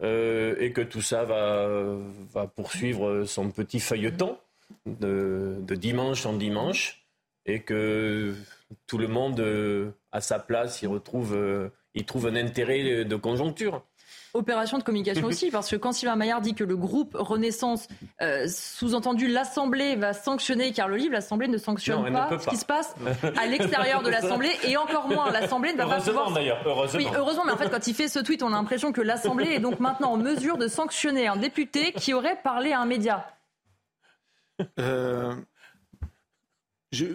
et 0.00 0.72
que 0.72 0.82
tout 0.82 1.02
ça 1.02 1.24
va, 1.24 1.66
va 2.32 2.46
poursuivre 2.46 3.24
son 3.24 3.50
petit 3.50 3.80
feuilleton 3.80 4.38
de, 4.86 5.58
de, 5.60 5.74
dimanche 5.74 6.26
en 6.26 6.34
dimanche 6.34 7.06
et 7.46 7.62
que 7.62 8.34
tout 8.86 8.98
le 8.98 9.08
monde, 9.08 9.42
à 10.12 10.20
sa 10.20 10.38
place, 10.38 10.82
y 10.82 10.86
retrouve, 10.86 11.38
y 11.94 12.04
trouve 12.04 12.26
un 12.26 12.36
intérêt 12.36 13.04
de 13.04 13.16
conjoncture 13.16 13.82
opération 14.34 14.78
de 14.78 14.82
communication 14.82 15.26
aussi, 15.26 15.50
parce 15.50 15.70
que 15.70 15.76
quand 15.76 15.92
Sylvain 15.92 16.16
Maillard 16.16 16.40
dit 16.40 16.54
que 16.54 16.64
le 16.64 16.76
groupe 16.76 17.16
Renaissance, 17.18 17.88
euh, 18.22 18.46
sous-entendu 18.48 19.28
l'Assemblée, 19.28 19.96
va 19.96 20.12
sanctionner 20.12 20.72
Carlo 20.72 20.96
Livre, 20.96 21.12
l'Assemblée 21.12 21.48
ne 21.48 21.58
sanctionne 21.58 22.12
pas, 22.12 22.30
ce 22.38 22.48
qui 22.48 22.56
se 22.56 22.64
passe 22.64 22.94
à 23.36 23.46
l'extérieur 23.46 24.02
de 24.02 24.10
l'Assemblée, 24.10 24.52
et 24.64 24.76
encore 24.76 25.08
moins, 25.08 25.30
l'Assemblée 25.30 25.72
ne 25.72 25.78
va 25.78 25.86
pas 25.86 26.00
pouvoir... 26.00 26.32
d'ailleurs, 26.32 26.62
heureusement. 26.64 26.98
Oui, 26.98 27.06
heureusement, 27.16 27.44
mais 27.46 27.52
en 27.52 27.56
fait, 27.56 27.70
quand 27.70 27.86
il 27.86 27.94
fait 27.94 28.08
ce 28.08 28.20
tweet, 28.20 28.42
on 28.42 28.48
a 28.48 28.56
l'impression 28.56 28.92
que 28.92 29.00
l'Assemblée 29.00 29.52
est 29.52 29.60
donc 29.60 29.80
maintenant 29.80 30.12
en 30.12 30.16
mesure 30.16 30.58
de 30.58 30.68
sanctionner 30.68 31.26
un 31.26 31.36
député 31.36 31.92
qui 31.92 32.14
aurait 32.14 32.38
parlé 32.42 32.72
à 32.72 32.80
un 32.80 32.86
média. 32.86 33.26
Euh, 34.78 35.34
je 36.92 37.06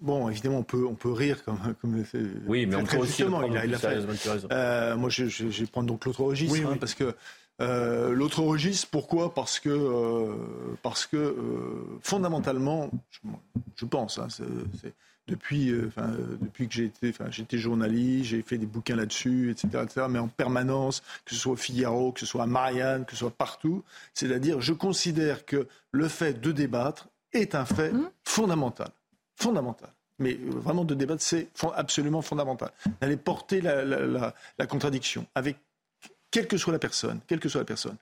Bon, 0.00 0.28
évidemment, 0.30 0.58
on 0.58 0.62
peut, 0.62 0.86
on 0.86 0.94
peut 0.94 1.12
rire 1.12 1.44
comme, 1.44 1.58
comme 1.80 2.02
Oui, 2.46 2.66
mais 2.66 2.76
on 2.76 2.84
peut 2.84 2.96
aussi 2.98 3.22
il 3.22 3.56
a, 3.56 3.66
il 3.66 3.74
a 3.74 3.78
fait. 3.78 3.98
Euh, 4.50 4.96
moi, 4.96 5.10
je, 5.10 5.26
je, 5.26 5.50
je, 5.50 5.60
vais 5.60 5.66
prendre 5.66 5.86
donc 5.86 6.04
l'autre 6.06 6.22
registre, 6.24 6.58
hein, 6.66 6.76
parce 6.78 6.94
que 6.94 7.14
euh, 7.60 8.12
l'autre 8.12 8.42
registre, 8.42 8.88
pourquoi? 8.90 9.34
Parce 9.34 9.60
que, 9.60 9.68
euh, 9.68 10.34
parce 10.82 11.06
que 11.06 11.16
euh, 11.16 11.98
fondamentalement, 12.00 12.90
je, 13.10 13.28
je 13.76 13.84
pense, 13.84 14.18
hein, 14.18 14.28
c'est, 14.30 14.94
depuis, 15.26 15.70
euh, 15.70 15.90
depuis 16.40 16.68
que 16.68 16.74
j'ai 16.74 16.84
été, 16.84 17.12
j'étais 17.30 17.58
journaliste, 17.58 18.30
j'ai 18.30 18.42
fait 18.42 18.58
des 18.58 18.66
bouquins 18.66 18.96
là-dessus, 18.96 19.50
etc., 19.50 19.68
etc., 19.82 20.06
mais 20.08 20.18
en 20.18 20.28
permanence, 20.28 21.02
que 21.24 21.34
ce 21.34 21.40
soit 21.40 21.52
au 21.52 21.56
Figaro, 21.56 22.12
que 22.12 22.20
ce 22.20 22.26
soit 22.26 22.42
à 22.42 22.46
Marianne, 22.46 23.04
que 23.04 23.12
ce 23.12 23.18
soit 23.18 23.30
partout, 23.30 23.82
c'est-à-dire, 24.12 24.60
je 24.60 24.72
considère 24.72 25.44
que 25.46 25.66
le 25.92 26.08
fait 26.08 26.40
de 26.40 26.52
débattre 26.52 27.08
est 27.32 27.54
un 27.54 27.64
fait 27.64 27.92
mmh. 27.92 28.10
fondamental 28.24 28.90
fondamental. 29.36 29.90
Mais 30.18 30.34
euh, 30.34 30.50
vraiment 30.50 30.84
de 30.84 30.94
débattre, 30.94 31.22
c'est 31.22 31.48
absolument 31.74 32.22
fondamental. 32.22 32.70
D'aller 33.00 33.16
porter 33.16 33.60
la, 33.60 34.66
contradiction 34.68 35.26
avec 35.34 35.56
quelle 36.30 36.46
que 36.46 36.56
soit 36.56 36.72
la 36.72 36.78
personne, 36.78 37.20
quelle 37.26 37.40
que 37.40 37.48
soit 37.48 37.60
la 37.60 37.66
personne. 37.66 37.96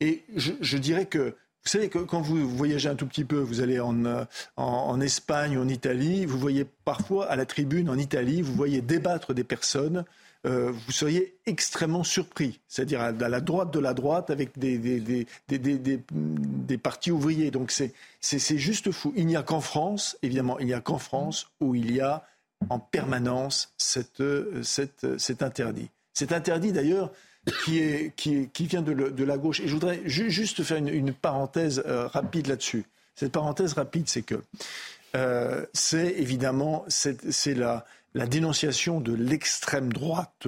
Et 0.00 0.24
je, 0.34 0.76
dirais 0.76 1.06
que 1.06 1.36
vous 1.64 1.70
savez 1.70 1.88
que 1.88 1.98
quand 1.98 2.20
vous 2.20 2.48
voyagez 2.48 2.88
un 2.88 2.94
tout 2.94 3.06
petit 3.06 3.24
peu, 3.24 3.38
vous 3.38 3.60
allez 3.60 3.80
en, 3.80 4.04
euh, 4.04 4.24
en, 4.56 4.64
en, 4.64 5.00
Espagne 5.00 5.56
en 5.56 5.68
Italie, 5.68 6.26
vous 6.26 6.38
voyez 6.38 6.66
parfois 6.84 7.26
à 7.26 7.36
la 7.36 7.46
tribune 7.46 7.88
en 7.88 7.96
Italie, 7.96 8.42
vous 8.42 8.54
voyez 8.54 8.82
débattre 8.82 9.32
des 9.32 9.44
personnes 9.44 10.04
euh, 10.46 10.72
vous 10.72 10.92
seriez 10.92 11.38
extrêmement 11.46 12.04
surpris. 12.04 12.60
C'est-à-dire 12.68 13.00
à, 13.00 13.12
la 13.12 13.40
droite 13.40 13.72
de 13.72 13.78
la 13.78 13.94
droite 13.94 14.28
avec 14.28 14.58
des, 14.58 14.76
des, 14.76 15.26
des, 15.48 15.58
des, 15.58 16.78
partis 16.78 17.10
ouvriers. 17.10 17.50
Donc 17.50 17.70
c'est 17.70 18.58
juste 18.58 18.90
fou. 18.92 19.12
Il 19.16 19.26
n'y 19.26 19.36
a 19.36 19.42
qu'en 19.42 19.62
France, 19.62 20.18
évidemment, 20.22 20.58
il 20.58 20.66
n'y 20.66 20.74
a 20.74 20.80
qu'en 20.80 20.98
France 20.98 21.48
où 21.60 21.74
il 21.74 21.94
y 21.94 22.00
a 22.00 22.26
en 22.68 22.78
permanence 22.78 23.72
cette, 23.78 24.22
cette, 24.62 25.18
cet 25.18 25.42
interdit. 25.42 25.88
Cet 26.12 26.32
interdit 26.32 26.72
d'ailleurs 26.72 27.10
qui, 27.64 27.78
est, 27.78 28.14
qui, 28.16 28.66
vient 28.66 28.82
de, 28.82 28.92
de, 28.92 29.24
la 29.24 29.38
gauche. 29.38 29.60
Et 29.60 29.68
je 29.68 29.72
voudrais 29.72 30.00
juste 30.06 30.62
faire 30.62 30.78
une, 30.78 30.88
une 30.88 31.12
parenthèse 31.12 31.82
euh, 31.86 32.06
rapide 32.06 32.46
là-dessus. 32.46 32.84
Cette 33.14 33.32
parenthèse 33.32 33.74
rapide, 33.74 34.08
c'est 34.08 34.22
que 34.22 34.42
euh, 35.14 35.64
c'est 35.72 36.14
évidemment 36.18 36.84
c'est 36.88 37.54
la, 37.54 37.84
la 38.14 38.26
dénonciation 38.26 39.00
de 39.00 39.12
l'extrême 39.12 39.92
droite. 39.92 40.46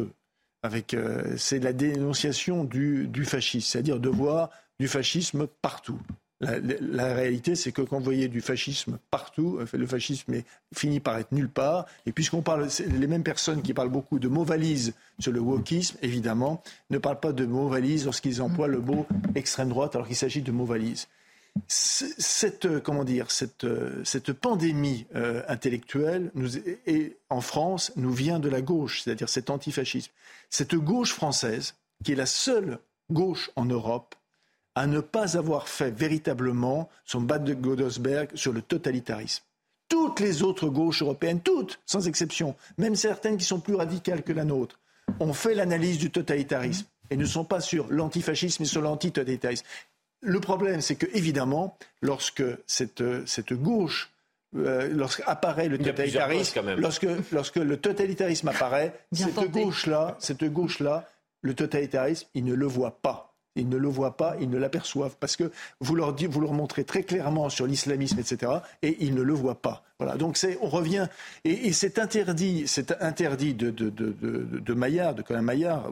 Avec, 0.63 0.95
euh, 0.95 1.37
c'est 1.37 1.61
la 1.61 1.73
dénonciation 1.73 2.65
du, 2.65 3.07
du 3.07 3.25
fascisme, 3.25 3.69
c'est-à-dire 3.71 4.01
de 4.01 4.09
voir 4.09 4.51
du 4.81 4.89
fascisme 4.89 5.47
partout. 5.63 6.01
La, 6.41 7.15
réalité, 7.15 7.55
c'est 7.55 7.73
que 7.73 7.81
quand 7.81 7.97
vous 7.97 8.05
voyez 8.05 8.29
du 8.29 8.43
fascisme 8.43 8.99
partout, 9.11 9.59
euh, 9.59 9.67
le 9.73 9.87
fascisme 9.87 10.35
finit 10.75 11.01
par 11.01 11.17
être 11.17 11.33
nulle 11.33 11.49
part. 11.49 11.87
Et 12.05 12.13
puisqu'on 12.13 12.43
parle, 12.43 12.69
les 12.87 13.07
mêmes 13.07 13.23
personnes 13.23 13.63
qui 13.63 13.73
parlent 13.73 13.91
beaucoup 13.91 14.19
de 14.19 14.29
mots 14.29 14.45
valises 14.45 14.93
sur 15.19 15.33
le 15.33 15.41
wokisme, 15.41 15.97
évidemment, 16.03 16.63
ne 16.91 16.99
parlent 16.99 17.21
pas 17.21 17.33
de 17.33 17.47
mots 17.47 17.69
valises 17.69 18.05
lorsqu'ils 18.05 18.43
emploient 18.43 18.69
le 18.69 18.81
mot 18.81 19.07
extrême 19.35 19.71
droite 19.71 19.95
alors 19.95 20.07
qu'il 20.07 20.17
s'agit 20.17 20.43
de 20.43 20.53
mots 20.53 20.67
valises 20.67 21.09
cette, 21.69 22.67
euh, 22.67 22.81
comment 22.81 23.03
dire, 23.03 23.31
cette, 23.31 23.65
euh, 23.65 24.05
cette 24.05 24.35
pandémie 24.35 25.07
intellectuelle 25.49 26.31
en 27.31 27.41
France 27.41 27.93
nous 27.97 28.13
vient 28.13 28.39
de 28.39 28.51
la 28.51 28.61
gauche, 28.61 29.01
c'est-à-dire 29.01 29.31
cet 29.31 29.49
antifascisme. 29.49 30.13
Cette 30.51 30.75
gauche 30.75 31.15
française, 31.15 31.75
qui 32.05 32.13
est 32.13 32.17
la 32.17 32.27
seule 32.27 32.79
gauche 33.11 33.51
en 33.57 33.65
Europe 33.65 34.15
à 34.77 34.87
ne 34.87 35.01
pas 35.01 35.39
avoir 35.39 35.69
fait 35.69 35.91
véritablement 35.91 36.89
son 37.07 37.23
bas 37.23 37.39
de 37.39 37.55
Godesberg 37.55 38.29
sur 38.35 38.53
le 38.53 38.61
totalitarisme. 38.61 39.43
Toutes 39.89 40.21
les 40.21 40.43
autres 40.43 40.69
gauches 40.69 41.03
européennes, 41.03 41.41
toutes, 41.41 41.81
sans 41.87 42.07
exception, 42.07 42.55
même 42.77 42.95
certaines 42.95 43.39
qui 43.39 43.45
sont 43.45 43.59
plus 43.59 43.75
radicales 43.75 44.23
que 44.23 44.33
la 44.33 44.45
nôtre, 44.45 44.79
ont 45.19 45.33
fait 45.33 45.55
l'analyse 45.55 45.99
du 45.99 46.11
totalitarisme 46.11 46.87
et 47.09 47.17
ne 47.17 47.25
sont 47.25 47.45
pas 47.45 47.61
sur 47.61 47.87
l'antifascisme 47.89 48.65
mais 48.65 48.69
sur 48.69 48.83
l'antitotalitarisme. 48.83 49.65
Le 50.21 50.41
problème, 50.41 50.83
c'est 50.83 50.97
que, 50.97 51.07
évidemment, 51.15 51.79
lorsque 52.03 52.45
cette, 52.67 53.03
cette 53.27 53.55
gauche 53.55 54.11
euh, 54.57 54.89
lorsqu'apparaît 54.89 55.69
le 55.69 55.79
totalitarisme, 55.79 56.75
lorsque, 56.77 57.07
lorsque 57.33 57.57
le 57.57 57.77
totalitarisme 57.79 58.49
apparaît, 58.49 58.93
cette 59.13 59.51
gauche-là, 59.51 60.17
cette 60.19 60.45
gauche-là, 60.45 61.09
le 61.41 61.55
totalitarisme, 61.55 62.29
ils 62.35 62.45
ne 62.45 62.55
le 62.55 62.67
voient 62.67 62.99
pas. 63.01 63.36
Ils 63.57 63.69
ne 63.69 63.77
le 63.77 63.89
voient 63.89 64.17
pas, 64.17 64.37
ils 64.41 64.51
ne 64.51 64.59
l'aperçoivent 64.59 65.17
parce 65.19 65.37
que 65.37 65.51
vous 65.81 65.95
leur, 65.95 66.13
dites, 66.13 66.31
vous 66.31 66.41
leur 66.41 66.53
montrez 66.53 66.85
très 66.85 67.03
clairement 67.03 67.49
sur 67.49 67.67
l'islamisme, 67.67 68.19
etc., 68.19 68.53
et 68.83 68.97
ils 69.01 69.15
ne 69.15 69.23
le 69.23 69.33
voient 69.33 69.61
pas. 69.61 69.83
Voilà. 69.99 70.17
Donc 70.17 70.39
on 70.61 70.69
revient 70.69 71.09
et, 71.45 71.69
et 71.69 71.73
interdit, 71.99 72.65
c'est 72.67 72.93
interdit 73.03 73.55
de 73.55 73.71
de, 73.71 73.91
de, 73.91 74.15
de, 74.21 74.61
de 74.61 74.75
Maillard, 74.75 75.15
de 75.15 75.23
Colin 75.23 75.43
Maillard, 75.43 75.91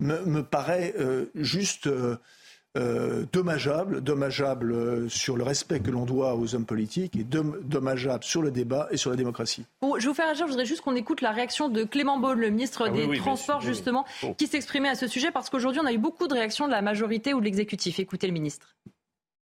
me, 0.00 0.24
me 0.24 0.42
paraît 0.42 0.94
euh, 0.98 1.26
juste. 1.34 1.86
Euh, 1.86 2.16
euh, 2.76 3.24
dommageable, 3.32 4.00
dommageable 4.02 4.72
euh, 4.72 5.08
sur 5.08 5.36
le 5.36 5.42
respect 5.44 5.80
que 5.80 5.90
l'on 5.90 6.04
doit 6.04 6.34
aux 6.36 6.54
hommes 6.54 6.66
politiques 6.66 7.16
et 7.16 7.24
dommageable 7.24 8.22
sur 8.22 8.42
le 8.42 8.50
débat 8.50 8.88
et 8.90 8.96
sur 8.96 9.10
la 9.10 9.16
démocratie. 9.16 9.64
je 9.82 10.02
vais 10.02 10.08
vous 10.08 10.14
faire 10.14 10.28
agir, 10.28 10.46
je 10.46 10.52
voudrais 10.52 10.66
juste 10.66 10.82
qu'on 10.82 10.94
écoute 10.94 11.22
la 11.22 11.30
réaction 11.30 11.68
de 11.68 11.84
Clément 11.84 12.18
Beaune, 12.18 12.38
le 12.38 12.50
ministre 12.50 12.84
ah 12.86 12.90
des 12.90 13.16
Transports, 13.18 13.60
justement, 13.62 14.04
qui 14.36 14.46
s'exprimait 14.46 14.90
à 14.90 14.94
ce 14.94 15.06
sujet, 15.06 15.30
parce 15.30 15.50
qu'aujourd'hui, 15.50 15.80
on 15.82 15.86
a 15.86 15.92
eu 15.92 15.98
beaucoup 15.98 16.28
de 16.28 16.34
réactions 16.34 16.66
de 16.66 16.72
la 16.72 16.82
majorité 16.82 17.34
ou 17.34 17.40
de 17.40 17.44
l'exécutif. 17.46 17.98
Écoutez 17.98 18.26
le 18.26 18.32
ministre. 18.32 18.76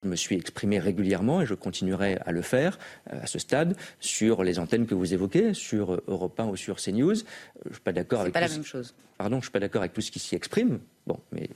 Je 0.04 0.10
me 0.10 0.16
suis 0.16 0.36
exprimé 0.36 0.78
régulièrement 0.78 1.42
et 1.42 1.48
je 1.48 1.56
continuerai 1.56 2.20
à 2.24 2.32
le 2.32 2.44
faire 2.44 2.78
euh, 3.12 3.20
à 3.24 3.26
ce 3.26 3.40
stade 3.40 3.76
sur 4.00 4.44
les 4.44 4.60
antennes 4.60 4.86
que 4.86 4.94
vous 4.94 5.14
évoquez, 5.14 5.56
sur 5.56 6.00
Europe 6.08 6.40
1 6.40 6.46
ou 6.46 6.56
sur 6.56 6.78
CNews. 6.78 7.16
Je 7.16 7.70
ne 7.70 7.74
suis 7.74 7.82
pas 7.84 7.94
d'accord 7.94 8.22
avec. 8.22 8.34
pas 8.34 8.42
la 8.42 8.48
même 8.48 8.64
chose. 8.64 8.94
Pardon, 9.18 9.38
je 9.38 9.46
suis 9.46 9.52
pas 9.52 9.60
d'accord 9.60 9.82
avec 9.82 9.94
tout 9.94 10.02
ce 10.02 10.12
qui 10.12 10.20
s'y 10.20 10.36
exprime. 10.36 10.80
Bon, 11.08 11.20
mais 11.32 11.50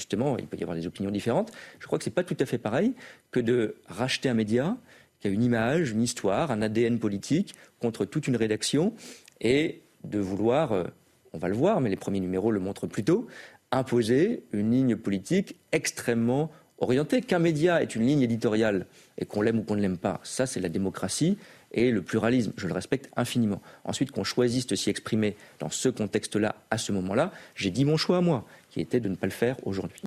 justement, 0.00 0.36
il 0.38 0.46
peut 0.46 0.56
y 0.56 0.62
avoir 0.62 0.76
des 0.76 0.86
opinions 0.86 1.10
différentes. 1.10 1.52
Je 1.78 1.86
crois 1.86 1.98
que 1.98 2.04
ce 2.04 2.10
n'est 2.10 2.14
pas 2.14 2.24
tout 2.24 2.36
à 2.40 2.46
fait 2.46 2.58
pareil 2.58 2.94
que 3.30 3.38
de 3.38 3.76
racheter 3.86 4.28
un 4.28 4.34
média 4.34 4.76
qui 5.20 5.28
a 5.28 5.30
une 5.30 5.42
image, 5.42 5.90
une 5.90 6.02
histoire, 6.02 6.50
un 6.50 6.62
ADN 6.62 6.98
politique 6.98 7.54
contre 7.78 8.04
toute 8.04 8.26
une 8.26 8.36
rédaction 8.36 8.94
et 9.40 9.82
de 10.04 10.18
vouloir, 10.18 10.72
euh, 10.72 10.84
on 11.32 11.38
va 11.38 11.48
le 11.48 11.54
voir, 11.54 11.80
mais 11.80 11.90
les 11.90 11.96
premiers 11.96 12.20
numéros 12.20 12.50
le 12.50 12.60
montrent 12.60 12.86
plutôt, 12.86 13.26
imposer 13.70 14.44
une 14.52 14.70
ligne 14.70 14.96
politique 14.96 15.56
extrêmement 15.72 16.50
orientée. 16.78 17.20
Qu'un 17.20 17.38
média 17.38 17.82
est 17.82 17.94
une 17.94 18.06
ligne 18.06 18.22
éditoriale 18.22 18.86
et 19.18 19.26
qu'on 19.26 19.42
l'aime 19.42 19.58
ou 19.60 19.62
qu'on 19.62 19.76
ne 19.76 19.82
l'aime 19.82 19.98
pas, 19.98 20.20
ça 20.22 20.46
c'est 20.46 20.60
la 20.60 20.70
démocratie 20.70 21.36
et 21.72 21.90
le 21.90 22.02
pluralisme, 22.02 22.52
je 22.56 22.66
le 22.66 22.74
respecte 22.74 23.10
infiniment. 23.16 23.60
Ensuite, 23.84 24.10
qu'on 24.10 24.24
choisisse 24.24 24.66
de 24.66 24.74
s'y 24.74 24.90
exprimer 24.90 25.36
dans 25.58 25.70
ce 25.70 25.88
contexte-là, 25.88 26.56
à 26.70 26.78
ce 26.78 26.92
moment-là, 26.92 27.32
j'ai 27.54 27.70
dit 27.70 27.84
mon 27.84 27.96
choix 27.96 28.18
à 28.18 28.20
moi, 28.20 28.44
qui 28.70 28.80
était 28.80 29.00
de 29.00 29.08
ne 29.08 29.14
pas 29.14 29.26
le 29.26 29.32
faire 29.32 29.56
aujourd'hui. 29.66 30.02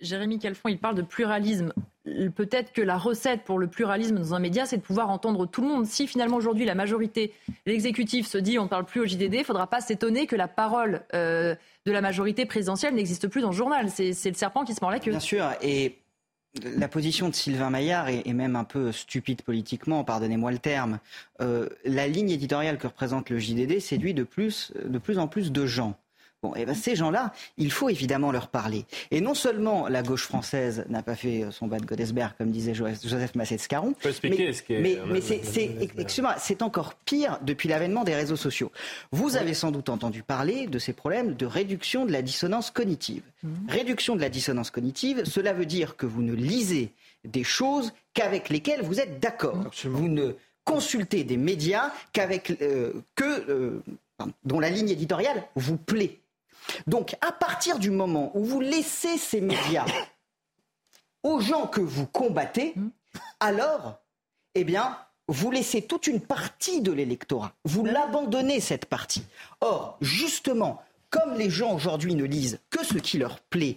Jérémy 0.00 0.38
Calfon, 0.38 0.68
il 0.68 0.78
parle 0.78 0.94
de 0.94 1.02
pluralisme. 1.02 1.72
Peut-être 2.36 2.72
que 2.72 2.80
la 2.80 2.96
recette 2.96 3.42
pour 3.42 3.58
le 3.58 3.66
pluralisme 3.66 4.16
dans 4.16 4.34
un 4.34 4.38
média, 4.38 4.64
c'est 4.64 4.76
de 4.76 4.82
pouvoir 4.82 5.10
entendre 5.10 5.46
tout 5.46 5.60
le 5.60 5.68
monde. 5.68 5.86
Si 5.86 6.06
finalement 6.06 6.36
aujourd'hui 6.36 6.64
la 6.64 6.74
majorité, 6.74 7.32
l'exécutif 7.66 8.26
se 8.26 8.38
dit 8.38 8.58
on 8.58 8.64
ne 8.64 8.68
parle 8.68 8.84
plus 8.84 9.00
au 9.00 9.06
JDD, 9.06 9.34
il 9.34 9.38
ne 9.38 9.44
faudra 9.44 9.66
pas 9.66 9.80
s'étonner 9.80 10.26
que 10.26 10.36
la 10.36 10.48
parole 10.48 11.02
euh, 11.14 11.54
de 11.84 11.92
la 11.92 12.00
majorité 12.00 12.46
présidentielle 12.46 12.94
n'existe 12.94 13.28
plus 13.28 13.40
dans 13.40 13.50
le 13.50 13.56
journal. 13.56 13.90
C'est 13.90 14.28
le 14.28 14.34
serpent 14.34 14.64
qui 14.64 14.74
se 14.74 14.80
mord 14.80 14.90
la 14.90 15.00
queue. 15.00 15.10
Bien 15.10 15.20
sûr, 15.20 15.50
et 15.62 15.98
la 16.64 16.88
position 16.88 17.28
de 17.28 17.34
Sylvain 17.34 17.70
Maillard 17.70 18.08
est, 18.08 18.32
même 18.32 18.56
un 18.56 18.64
peu 18.64 18.92
stupide 18.92 19.42
politiquement, 19.42 20.04
pardonnez-moi 20.04 20.52
le 20.52 20.58
terme. 20.58 20.98
Euh, 21.40 21.68
la 21.84 22.08
ligne 22.08 22.30
éditoriale 22.30 22.78
que 22.78 22.86
représente 22.86 23.30
le 23.30 23.38
JDD 23.38 23.80
séduit 23.80 24.14
de 24.14 24.22
plus, 24.24 24.72
de 24.84 24.98
plus 24.98 25.18
en 25.18 25.28
plus 25.28 25.52
de 25.52 25.66
gens. 25.66 25.98
Bon, 26.42 26.54
et 26.54 26.64
ben 26.64 26.74
ces 26.74 26.94
gens-là, 26.94 27.32
il 27.56 27.72
faut 27.72 27.88
évidemment 27.88 28.30
leur 28.30 28.46
parler. 28.46 28.84
Et 29.10 29.20
non 29.20 29.34
seulement 29.34 29.88
la 29.88 30.02
gauche 30.02 30.22
française 30.22 30.84
n'a 30.88 31.02
pas 31.02 31.16
fait 31.16 31.46
son 31.50 31.66
bas 31.66 31.78
de 31.78 31.84
Godesberg, 31.84 32.32
comme 32.38 32.52
disait 32.52 32.74
Joseph 32.74 33.34
Massé-Scaron, 33.34 33.94
mais, 34.04 34.12
ce 34.52 34.62
mais, 34.70 34.98
mais 35.08 35.20
c'est 36.38 36.62
encore 36.62 36.94
pire 36.94 37.40
depuis 37.42 37.68
l'avènement 37.68 38.04
des 38.04 38.14
réseaux 38.14 38.36
sociaux. 38.36 38.70
Vous 39.10 39.36
avez 39.36 39.52
sans 39.52 39.72
doute 39.72 39.88
entendu 39.88 40.22
parler 40.22 40.68
de 40.68 40.78
ces 40.78 40.92
problèmes 40.92 41.34
de 41.34 41.44
réduction 41.44 42.06
de 42.06 42.12
la 42.12 42.22
dissonance 42.22 42.70
cognitive. 42.70 43.22
Mmh. 43.42 43.48
Réduction 43.68 44.14
de 44.14 44.20
la 44.20 44.28
dissonance 44.28 44.70
cognitive, 44.70 45.24
cela 45.24 45.52
veut 45.52 45.66
dire 45.66 45.96
que 45.96 46.06
vous 46.06 46.22
ne 46.22 46.34
lisez 46.34 46.92
des 47.24 47.44
choses 47.44 47.92
qu'avec 48.14 48.48
lesquelles 48.48 48.82
vous 48.82 49.00
êtes 49.00 49.20
d'accord. 49.20 49.58
Vous 49.84 50.08
ne 50.08 50.32
consultez 50.64 51.24
des 51.24 51.36
médias 51.36 51.90
qu'avec 52.12 52.50
euh, 52.62 52.92
que 53.14 53.50
euh, 53.50 53.82
dont 54.44 54.60
la 54.60 54.70
ligne 54.70 54.90
éditoriale 54.90 55.44
vous 55.54 55.76
plaît. 55.76 56.18
Donc, 56.86 57.16
à 57.20 57.32
partir 57.32 57.78
du 57.78 57.90
moment 57.90 58.30
où 58.34 58.44
vous 58.44 58.60
laissez 58.60 59.18
ces 59.18 59.40
médias 59.40 59.86
aux 61.22 61.40
gens 61.40 61.66
que 61.66 61.80
vous 61.80 62.06
combattez, 62.06 62.74
alors, 63.40 64.00
eh 64.54 64.64
bien, 64.64 64.98
vous 65.28 65.50
laissez 65.50 65.82
toute 65.82 66.06
une 66.06 66.20
partie 66.20 66.80
de 66.80 66.92
l'électorat. 66.92 67.52
Vous 67.64 67.84
l'abandonnez, 67.84 68.60
cette 68.60 68.86
partie. 68.86 69.24
Or, 69.60 69.98
justement, 70.00 70.82
comme 71.10 71.34
les 71.34 71.50
gens 71.50 71.74
aujourd'hui 71.74 72.14
ne 72.14 72.24
lisent 72.24 72.60
que 72.70 72.84
ce 72.84 72.98
qui 72.98 73.18
leur 73.18 73.40
plaît, 73.40 73.76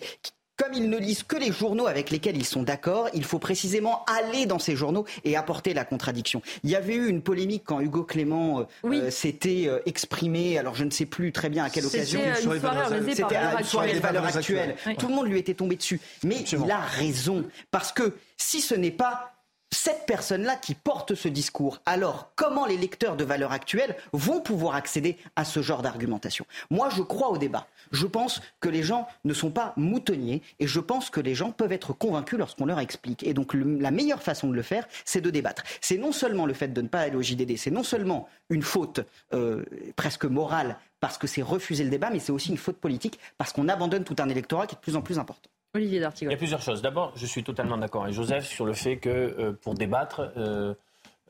comme 0.57 0.73
ils 0.73 0.89
ne 0.89 0.97
lisent 0.97 1.23
que 1.23 1.37
les 1.37 1.51
journaux 1.51 1.87
avec 1.87 2.09
lesquels 2.11 2.37
ils 2.37 2.45
sont 2.45 2.63
d'accord, 2.63 3.09
il 3.13 3.23
faut 3.23 3.39
précisément 3.39 4.05
aller 4.05 4.45
dans 4.45 4.59
ces 4.59 4.75
journaux 4.75 5.05
et 5.23 5.35
apporter 5.35 5.73
la 5.73 5.85
contradiction. 5.85 6.41
Il 6.63 6.69
y 6.69 6.75
avait 6.75 6.95
eu 6.95 7.07
une 7.07 7.21
polémique 7.21 7.63
quand 7.65 7.79
Hugo 7.79 8.03
Clément 8.03 8.59
euh, 8.59 8.65
euh, 8.85 9.11
s'était 9.11 9.63
euh, 9.67 9.79
exprimé, 9.85 10.57
alors 10.57 10.75
je 10.75 10.83
ne 10.83 10.91
sais 10.91 11.05
plus 11.05 11.31
très 11.31 11.49
bien 11.49 11.63
à 11.63 11.69
quelle 11.69 11.85
occasion. 11.85 12.19
C'était 12.19 12.45
une 12.45 13.63
soirée 13.63 13.93
des 13.93 13.99
valeurs 13.99 14.25
actuelles. 14.25 14.75
Tout 14.97 15.07
le 15.07 15.15
monde 15.15 15.27
lui 15.27 15.39
était 15.39 15.53
tombé 15.55 15.75
dessus. 15.75 15.99
Mais 16.23 16.41
il 16.51 16.71
a 16.71 16.79
raison. 16.79 17.45
Parce 17.71 17.91
que 17.91 18.15
si 18.37 18.61
ce 18.61 18.75
n'est 18.75 18.91
pas 18.91 19.33
cette 19.71 20.05
personne-là 20.05 20.57
qui 20.57 20.75
porte 20.75 21.15
ce 21.15 21.27
discours, 21.27 21.81
alors 21.85 22.31
comment 22.35 22.65
les 22.65 22.77
lecteurs 22.77 23.15
de 23.15 23.23
valeurs 23.23 23.51
actuelles 23.51 23.95
vont 24.11 24.41
pouvoir 24.41 24.75
accéder 24.75 25.17
à 25.35 25.45
ce 25.45 25.61
genre 25.61 25.81
d'argumentation? 25.81 26.45
Moi, 26.69 26.89
je 26.89 27.01
crois 27.01 27.29
au 27.29 27.37
débat. 27.37 27.67
Je 27.91 28.05
pense 28.05 28.41
que 28.59 28.69
les 28.69 28.83
gens 28.83 29.07
ne 29.23 29.33
sont 29.33 29.49
pas 29.49 29.73
moutonniers 29.77 30.41
et 30.59 30.67
je 30.67 30.79
pense 30.79 31.09
que 31.09 31.19
les 31.19 31.35
gens 31.35 31.51
peuvent 31.51 31.71
être 31.71 31.93
convaincus 31.93 32.37
lorsqu'on 32.37 32.65
leur 32.65 32.79
explique. 32.79 33.23
Et 33.23 33.33
donc 33.33 33.53
la 33.53 33.91
meilleure 33.91 34.21
façon 34.21 34.49
de 34.49 34.53
le 34.53 34.61
faire, 34.61 34.87
c'est 35.05 35.21
de 35.21 35.29
débattre. 35.29 35.63
C'est 35.79 35.97
non 35.97 36.11
seulement 36.11 36.45
le 36.45 36.53
fait 36.53 36.67
de 36.67 36.81
ne 36.81 36.87
pas 36.87 36.99
aller 36.99 37.15
au 37.15 37.21
JDD, 37.21 37.57
c'est 37.57 37.71
non 37.71 37.83
seulement 37.83 38.27
une 38.49 38.63
faute 38.63 38.99
euh, 39.33 39.63
presque 39.95 40.25
morale 40.25 40.77
parce 40.99 41.17
que 41.17 41.27
c'est 41.27 41.41
refuser 41.41 41.83
le 41.83 41.89
débat, 41.89 42.09
mais 42.11 42.19
c'est 42.19 42.31
aussi 42.31 42.49
une 42.49 42.57
faute 42.57 42.77
politique 42.77 43.19
parce 43.37 43.53
qu'on 43.53 43.67
abandonne 43.69 44.03
tout 44.03 44.15
un 44.19 44.29
électorat 44.29 44.67
qui 44.67 44.75
est 44.75 44.77
de 44.77 44.81
plus 44.81 44.95
en 44.95 45.01
plus 45.01 45.17
important. 45.17 45.49
Olivier 45.73 46.05
Il 46.21 46.29
y 46.29 46.33
a 46.33 46.37
plusieurs 46.37 46.61
choses. 46.61 46.81
D'abord, 46.81 47.13
je 47.15 47.25
suis 47.25 47.43
totalement 47.43 47.77
d'accord 47.77 48.03
avec 48.03 48.13
Joseph 48.13 48.45
sur 48.45 48.65
le 48.65 48.73
fait 48.73 48.97
que 48.97 49.09
euh, 49.09 49.53
pour 49.53 49.73
débattre, 49.73 50.31
euh, 50.35 50.73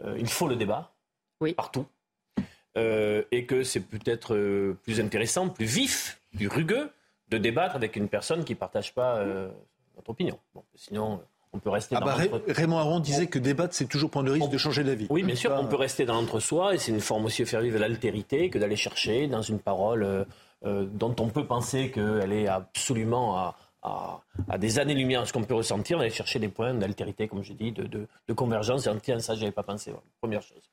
euh, 0.04 0.18
il 0.18 0.28
faut 0.28 0.48
le 0.48 0.56
débat 0.56 0.92
oui. 1.42 1.54
partout. 1.54 1.86
et 2.76 3.46
que 3.48 3.64
c'est 3.64 3.82
peut-être 3.82 4.36
plus 4.84 5.00
intéressant, 5.00 5.50
plus 5.50 5.66
vif, 5.66 6.20
plus 6.36 6.48
rugueux 6.48 6.90
de 7.30 7.38
débattre 7.38 7.76
avec 7.76 7.96
une 7.96 8.10
personne 8.10 8.44
qui 8.44 8.54
ne 8.54 8.58
partage 8.58 8.94
pas 8.94 9.24
notre 9.96 10.10
opinion. 10.10 10.40
sinon, 10.76 11.22
on 11.54 11.60
peut 11.60 11.70
rester 11.70 11.96
ah 11.98 12.00
dans 12.00 12.06
bah, 12.06 12.16
Raymond 12.48 12.78
Aron 12.80 13.00
disait 13.00 13.28
que 13.28 13.38
débattre, 13.38 13.76
c'est 13.76 13.88
toujours 13.88 14.10
prendre 14.10 14.28
le 14.28 14.34
risque 14.34 14.50
de 14.50 14.58
changer 14.58 14.84
d'avis. 14.84 15.06
Oui, 15.10 15.22
bien 15.22 15.36
sûr, 15.36 15.52
on 15.52 15.68
peut 15.68 15.76
rester 15.76 16.06
dans 16.06 16.16
l'entre-soi 16.16 16.74
et 16.74 16.78
c'est 16.78 16.92
une 16.92 17.02
forme 17.02 17.26
aussi 17.26 17.44
de 17.44 17.48
faire 17.48 17.62
vivre 17.62 17.78
l'altérité 17.78 18.50
que 18.50 18.58
d'aller 18.58 18.78
chercher 18.78 19.28
dans 19.28 19.44
une 19.44 19.60
parole 19.60 20.26
dont 20.64 21.16
on 21.20 21.28
peut 21.28 21.46
penser 21.46 21.92
qu'elle 21.92 22.34
est 22.34 22.48
absolument 22.48 23.38
à 23.38 23.56
à, 23.84 24.22
des 24.58 24.80
années-lumière 24.80 25.28
ce 25.28 25.34
qu'on 25.34 25.44
peut 25.44 25.56
ressentir, 25.56 25.98
on 25.98 26.02
aller 26.02 26.10
chercher 26.10 26.40
des 26.40 26.50
points 26.50 26.74
d'altérité, 26.74 27.28
comme 27.28 27.44
je 27.44 27.54
dis, 27.54 27.72
de, 27.72 27.86
de, 27.88 28.34
convergence. 28.34 28.88
Et 28.88 28.92
tiens, 29.02 29.20
ça, 29.20 29.36
je 29.36 29.42
avais 29.42 29.52
pas 29.52 29.64
pensé. 29.64 29.92
Première 30.20 30.42
chose. 30.42 30.70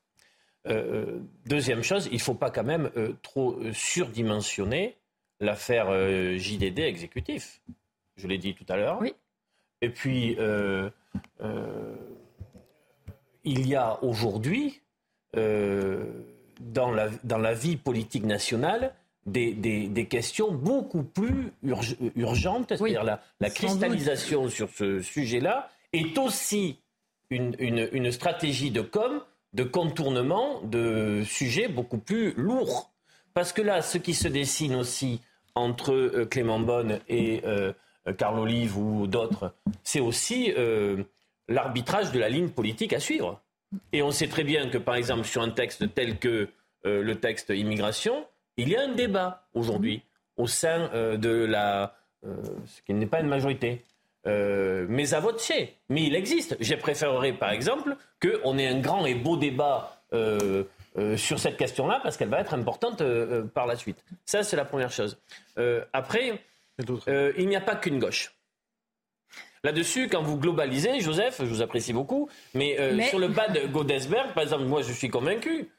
Euh, 0.67 0.73
euh, 0.73 1.19
deuxième 1.45 1.83
chose, 1.83 2.07
il 2.11 2.15
ne 2.15 2.21
faut 2.21 2.33
pas 2.33 2.51
quand 2.51 2.63
même 2.63 2.91
euh, 2.97 3.13
trop 3.21 3.57
surdimensionner 3.73 4.97
l'affaire 5.39 5.87
JDD 6.37 6.79
exécutif. 6.79 7.61
Je 8.17 8.27
l'ai 8.27 8.37
dit 8.37 8.53
tout 8.53 8.65
à 8.67 8.75
l'heure. 8.75 8.99
Oui. 8.99 9.13
Et 9.81 9.89
puis, 9.89 10.37
il 13.45 13.67
y 13.67 13.75
a 13.75 14.03
aujourd'hui, 14.03 14.81
dans, 15.33 16.91
la, 16.91 17.09
dans 17.23 17.37
la 17.37 17.53
vie 17.53 17.77
politique 17.77 18.25
nationale, 18.25 18.93
des, 19.31 20.07
questions 20.09 20.51
beaucoup 20.51 21.03
plus 21.03 21.51
urgentes, 22.15 22.67
c'est-à-dire 22.69 23.03
la, 23.03 23.49
cristallisation 23.49 24.49
sur 24.49 24.69
ce 24.69 25.01
sujet-là 25.01 25.69
est 25.93 26.17
aussi 26.17 26.77
une, 27.29 28.11
stratégie 28.11 28.71
de 28.71 28.81
com, 28.81 29.21
de 29.53 29.63
contournement 29.63 30.61
de 30.63 31.23
sujets 31.25 31.67
beaucoup 31.67 31.97
plus 31.97 32.33
lourds. 32.33 32.91
Parce 33.33 33.53
que 33.53 33.61
là, 33.61 33.81
ce 33.81 33.97
qui 33.97 34.13
se 34.13 34.27
dessine 34.27 34.75
aussi 34.75 35.21
entre 35.55 35.93
euh, 35.93 36.25
Clément 36.25 36.59
Bonne 36.59 36.99
et 37.07 37.41
euh, 37.45 37.71
Carl 38.17 38.39
Olive 38.39 38.77
ou 38.77 39.07
d'autres, 39.07 39.53
c'est 39.83 39.99
aussi 39.99 40.53
euh, 40.57 41.03
l'arbitrage 41.47 42.11
de 42.11 42.19
la 42.19 42.29
ligne 42.29 42.49
politique 42.49 42.93
à 42.93 42.99
suivre. 42.99 43.41
Et 43.93 44.01
on 44.01 44.11
sait 44.11 44.27
très 44.27 44.43
bien 44.43 44.69
que, 44.69 44.79
par 44.79 44.95
exemple, 44.95 45.25
sur 45.25 45.41
un 45.41 45.51
texte 45.51 45.93
tel 45.93 46.17
que 46.17 46.49
le 46.85 47.13
texte 47.15 47.49
immigration, 47.49 48.25
il 48.59 48.69
y 48.69 48.75
a 48.75 48.81
un 48.81 48.93
débat 48.93 49.43
aujourd'hui 49.53 50.03
au 50.37 50.47
sein 50.47 50.89
euh, 50.93 51.17
de 51.17 51.45
la. 51.45 51.93
Euh, 52.25 52.35
ce 52.65 52.81
qui 52.81 52.93
n'est 52.93 53.05
pas 53.05 53.19
une 53.19 53.27
majorité. 53.27 53.83
Euh, 54.27 54.85
mais 54.89 55.13
à 55.13 55.19
voter. 55.19 55.75
Mais 55.87 56.03
il 56.03 56.15
existe. 56.15 56.57
J'ai 56.59 56.77
préféré, 56.77 57.33
par 57.33 57.51
exemple, 57.51 57.95
qu'on 58.21 58.57
ait 58.57 58.67
un 58.67 58.79
grand 58.79 59.05
et 59.05 59.15
beau 59.15 59.37
débat 59.37 59.95
sur 61.15 61.39
cette 61.39 61.55
question-là, 61.55 61.99
parce 62.01 62.17
qu'elle 62.17 62.29
va 62.29 62.41
être 62.41 62.53
importante 62.53 63.03
par 63.53 63.67
la 63.67 63.75
suite. 63.75 64.03
Ça, 64.25 64.43
c'est 64.43 64.57
la 64.57 64.65
première 64.65 64.91
chose. 64.91 65.17
après, 65.93 66.41
il 66.79 67.47
n'y 67.47 67.55
a 67.55 67.61
pas 67.61 67.75
qu'une 67.75 67.99
gauche. 67.99 68.33
Là-dessus, 69.63 70.09
quand 70.09 70.21
vous 70.21 70.37
globalisez, 70.37 70.99
Joseph, 70.99 71.37
je 71.39 71.45
vous 71.45 71.61
apprécie 71.61 71.93
beaucoup, 71.93 72.27
mais, 72.53 72.75
mais... 72.93 73.07
sur 73.07 73.19
le 73.19 73.27
bas 73.27 73.47
de 73.47 73.67
Godesberg, 73.67 74.33
par 74.33 74.43
exemple, 74.43 74.65
moi 74.65 74.81
je 74.81 74.91
suis 74.91 75.09
convaincu 75.09 75.69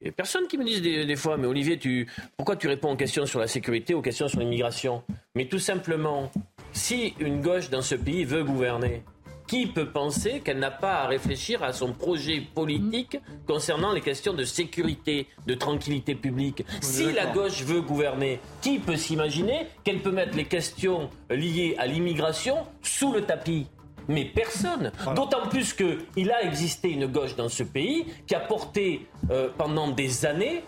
il 0.00 0.04
n'y 0.04 0.10
a 0.10 0.12
personne 0.12 0.46
qui 0.46 0.56
me 0.56 0.64
dise 0.64 0.80
des, 0.80 1.16
fois, 1.16 1.36
mais 1.36 1.46
Olivier, 1.46 1.78
tu, 1.78 2.08
pourquoi 2.36 2.56
tu 2.56 2.68
réponds 2.68 2.92
aux 2.92 2.96
questions 2.96 3.26
sur 3.26 3.38
la 3.38 3.46
sécurité, 3.46 3.92
aux 3.92 4.00
questions 4.00 4.28
sur 4.28 4.40
l'immigration? 4.40 5.02
Mais 5.34 5.44
tout 5.44 5.58
simplement, 5.58 6.30
si 6.72 7.14
une 7.20 7.42
gauche 7.42 7.68
dans 7.68 7.82
ce 7.82 7.94
pays 7.96 8.24
veut 8.24 8.42
gouverner, 8.42 9.02
qui 9.46 9.66
peut 9.66 9.90
penser 9.90 10.40
qu'elle 10.40 10.58
n'a 10.58 10.70
pas 10.70 11.02
à 11.02 11.06
réfléchir 11.06 11.62
à 11.62 11.74
son 11.74 11.92
projet 11.92 12.40
politique 12.54 13.18
concernant 13.46 13.92
les 13.92 14.00
questions 14.00 14.32
de 14.32 14.44
sécurité, 14.44 15.26
de 15.46 15.54
tranquillité 15.54 16.14
publique? 16.14 16.64
Si 16.80 17.12
la 17.12 17.26
gauche 17.26 17.62
veut 17.64 17.82
gouverner, 17.82 18.40
qui 18.62 18.78
peut 18.78 18.96
s'imaginer 18.96 19.66
qu'elle 19.84 20.00
peut 20.00 20.12
mettre 20.12 20.34
les 20.34 20.46
questions 20.46 21.10
liées 21.28 21.74
à 21.78 21.86
l'immigration 21.86 22.56
sous 22.80 23.12
le 23.12 23.22
tapis? 23.22 23.66
Mais 24.08 24.24
personne. 24.24 24.92
D'autant 25.14 25.48
plus 25.48 25.74
qu'il 25.74 26.30
a 26.30 26.42
existé 26.44 26.90
une 26.90 27.06
gauche 27.06 27.36
dans 27.36 27.48
ce 27.48 27.62
pays 27.62 28.06
qui 28.26 28.34
a 28.34 28.40
porté 28.40 29.06
euh, 29.30 29.48
pendant 29.56 29.88
des 29.88 30.26
années 30.26 30.62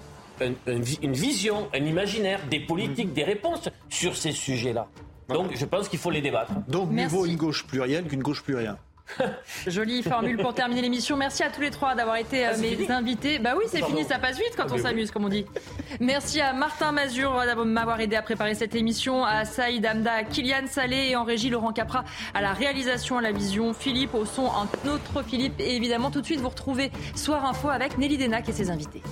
une 0.66 1.12
vision, 1.12 1.68
un 1.72 1.84
imaginaire, 1.84 2.40
des 2.50 2.60
politiques, 2.60 3.12
des 3.12 3.24
réponses 3.24 3.68
sur 3.88 4.16
ces 4.16 4.32
sujets-là. 4.32 4.88
Donc 5.28 5.54
je 5.54 5.64
pense 5.64 5.88
qu'il 5.88 5.98
faut 5.98 6.10
les 6.10 6.20
débattre. 6.20 6.52
Donc 6.68 6.90
mieux 6.90 7.06
vaut 7.06 7.26
une 7.26 7.36
gauche 7.36 7.66
plurielle 7.66 8.04
qu'une 8.04 8.22
gauche 8.22 8.42
plus 8.42 8.56
rien. 8.56 8.76
Jolie 9.66 10.02
formule 10.02 10.36
pour 10.36 10.54
terminer 10.54 10.82
l'émission. 10.82 11.16
Merci 11.16 11.42
à 11.42 11.50
tous 11.50 11.60
les 11.60 11.70
trois 11.70 11.94
d'avoir 11.94 12.16
été 12.16 12.46
euh, 12.46 12.52
ah, 12.54 12.58
mes 12.58 12.90
invités. 12.90 13.38
Bah 13.38 13.54
oui, 13.56 13.64
c'est 13.68 13.84
fini, 13.84 14.04
ça 14.04 14.18
passe 14.18 14.36
vite 14.36 14.54
quand 14.56 14.70
on 14.72 14.78
s'amuse, 14.78 15.10
comme 15.10 15.24
on 15.24 15.28
dit. 15.28 15.46
Merci 16.00 16.40
à 16.40 16.52
Martin 16.52 16.92
Mazur 16.92 17.32
de 17.32 17.62
m'avoir 17.64 18.00
aidé 18.00 18.16
à 18.16 18.22
préparer 18.22 18.54
cette 18.54 18.74
émission, 18.74 19.24
à 19.24 19.44
Saïd 19.44 19.84
Amda, 19.86 20.12
à 20.12 20.24
Kylian 20.24 20.66
Salé 20.66 21.08
et 21.10 21.16
en 21.16 21.24
régie 21.24 21.50
Laurent 21.50 21.72
Capra 21.72 22.04
à 22.34 22.40
la 22.40 22.52
réalisation, 22.52 23.18
à 23.18 23.22
la 23.22 23.32
vision, 23.32 23.74
Philippe 23.74 24.14
au 24.14 24.24
son, 24.24 24.46
un 24.46 24.88
autre 24.88 25.22
Philippe 25.22 25.60
et 25.60 25.76
évidemment 25.76 26.10
tout 26.10 26.20
de 26.20 26.26
suite 26.26 26.40
vous 26.40 26.48
retrouvez 26.48 26.90
Soir 27.14 27.44
Info 27.44 27.68
avec 27.68 27.98
Nelly 27.98 28.18
Denac 28.18 28.48
et 28.48 28.52
ses 28.52 28.70
invités. 28.70 29.02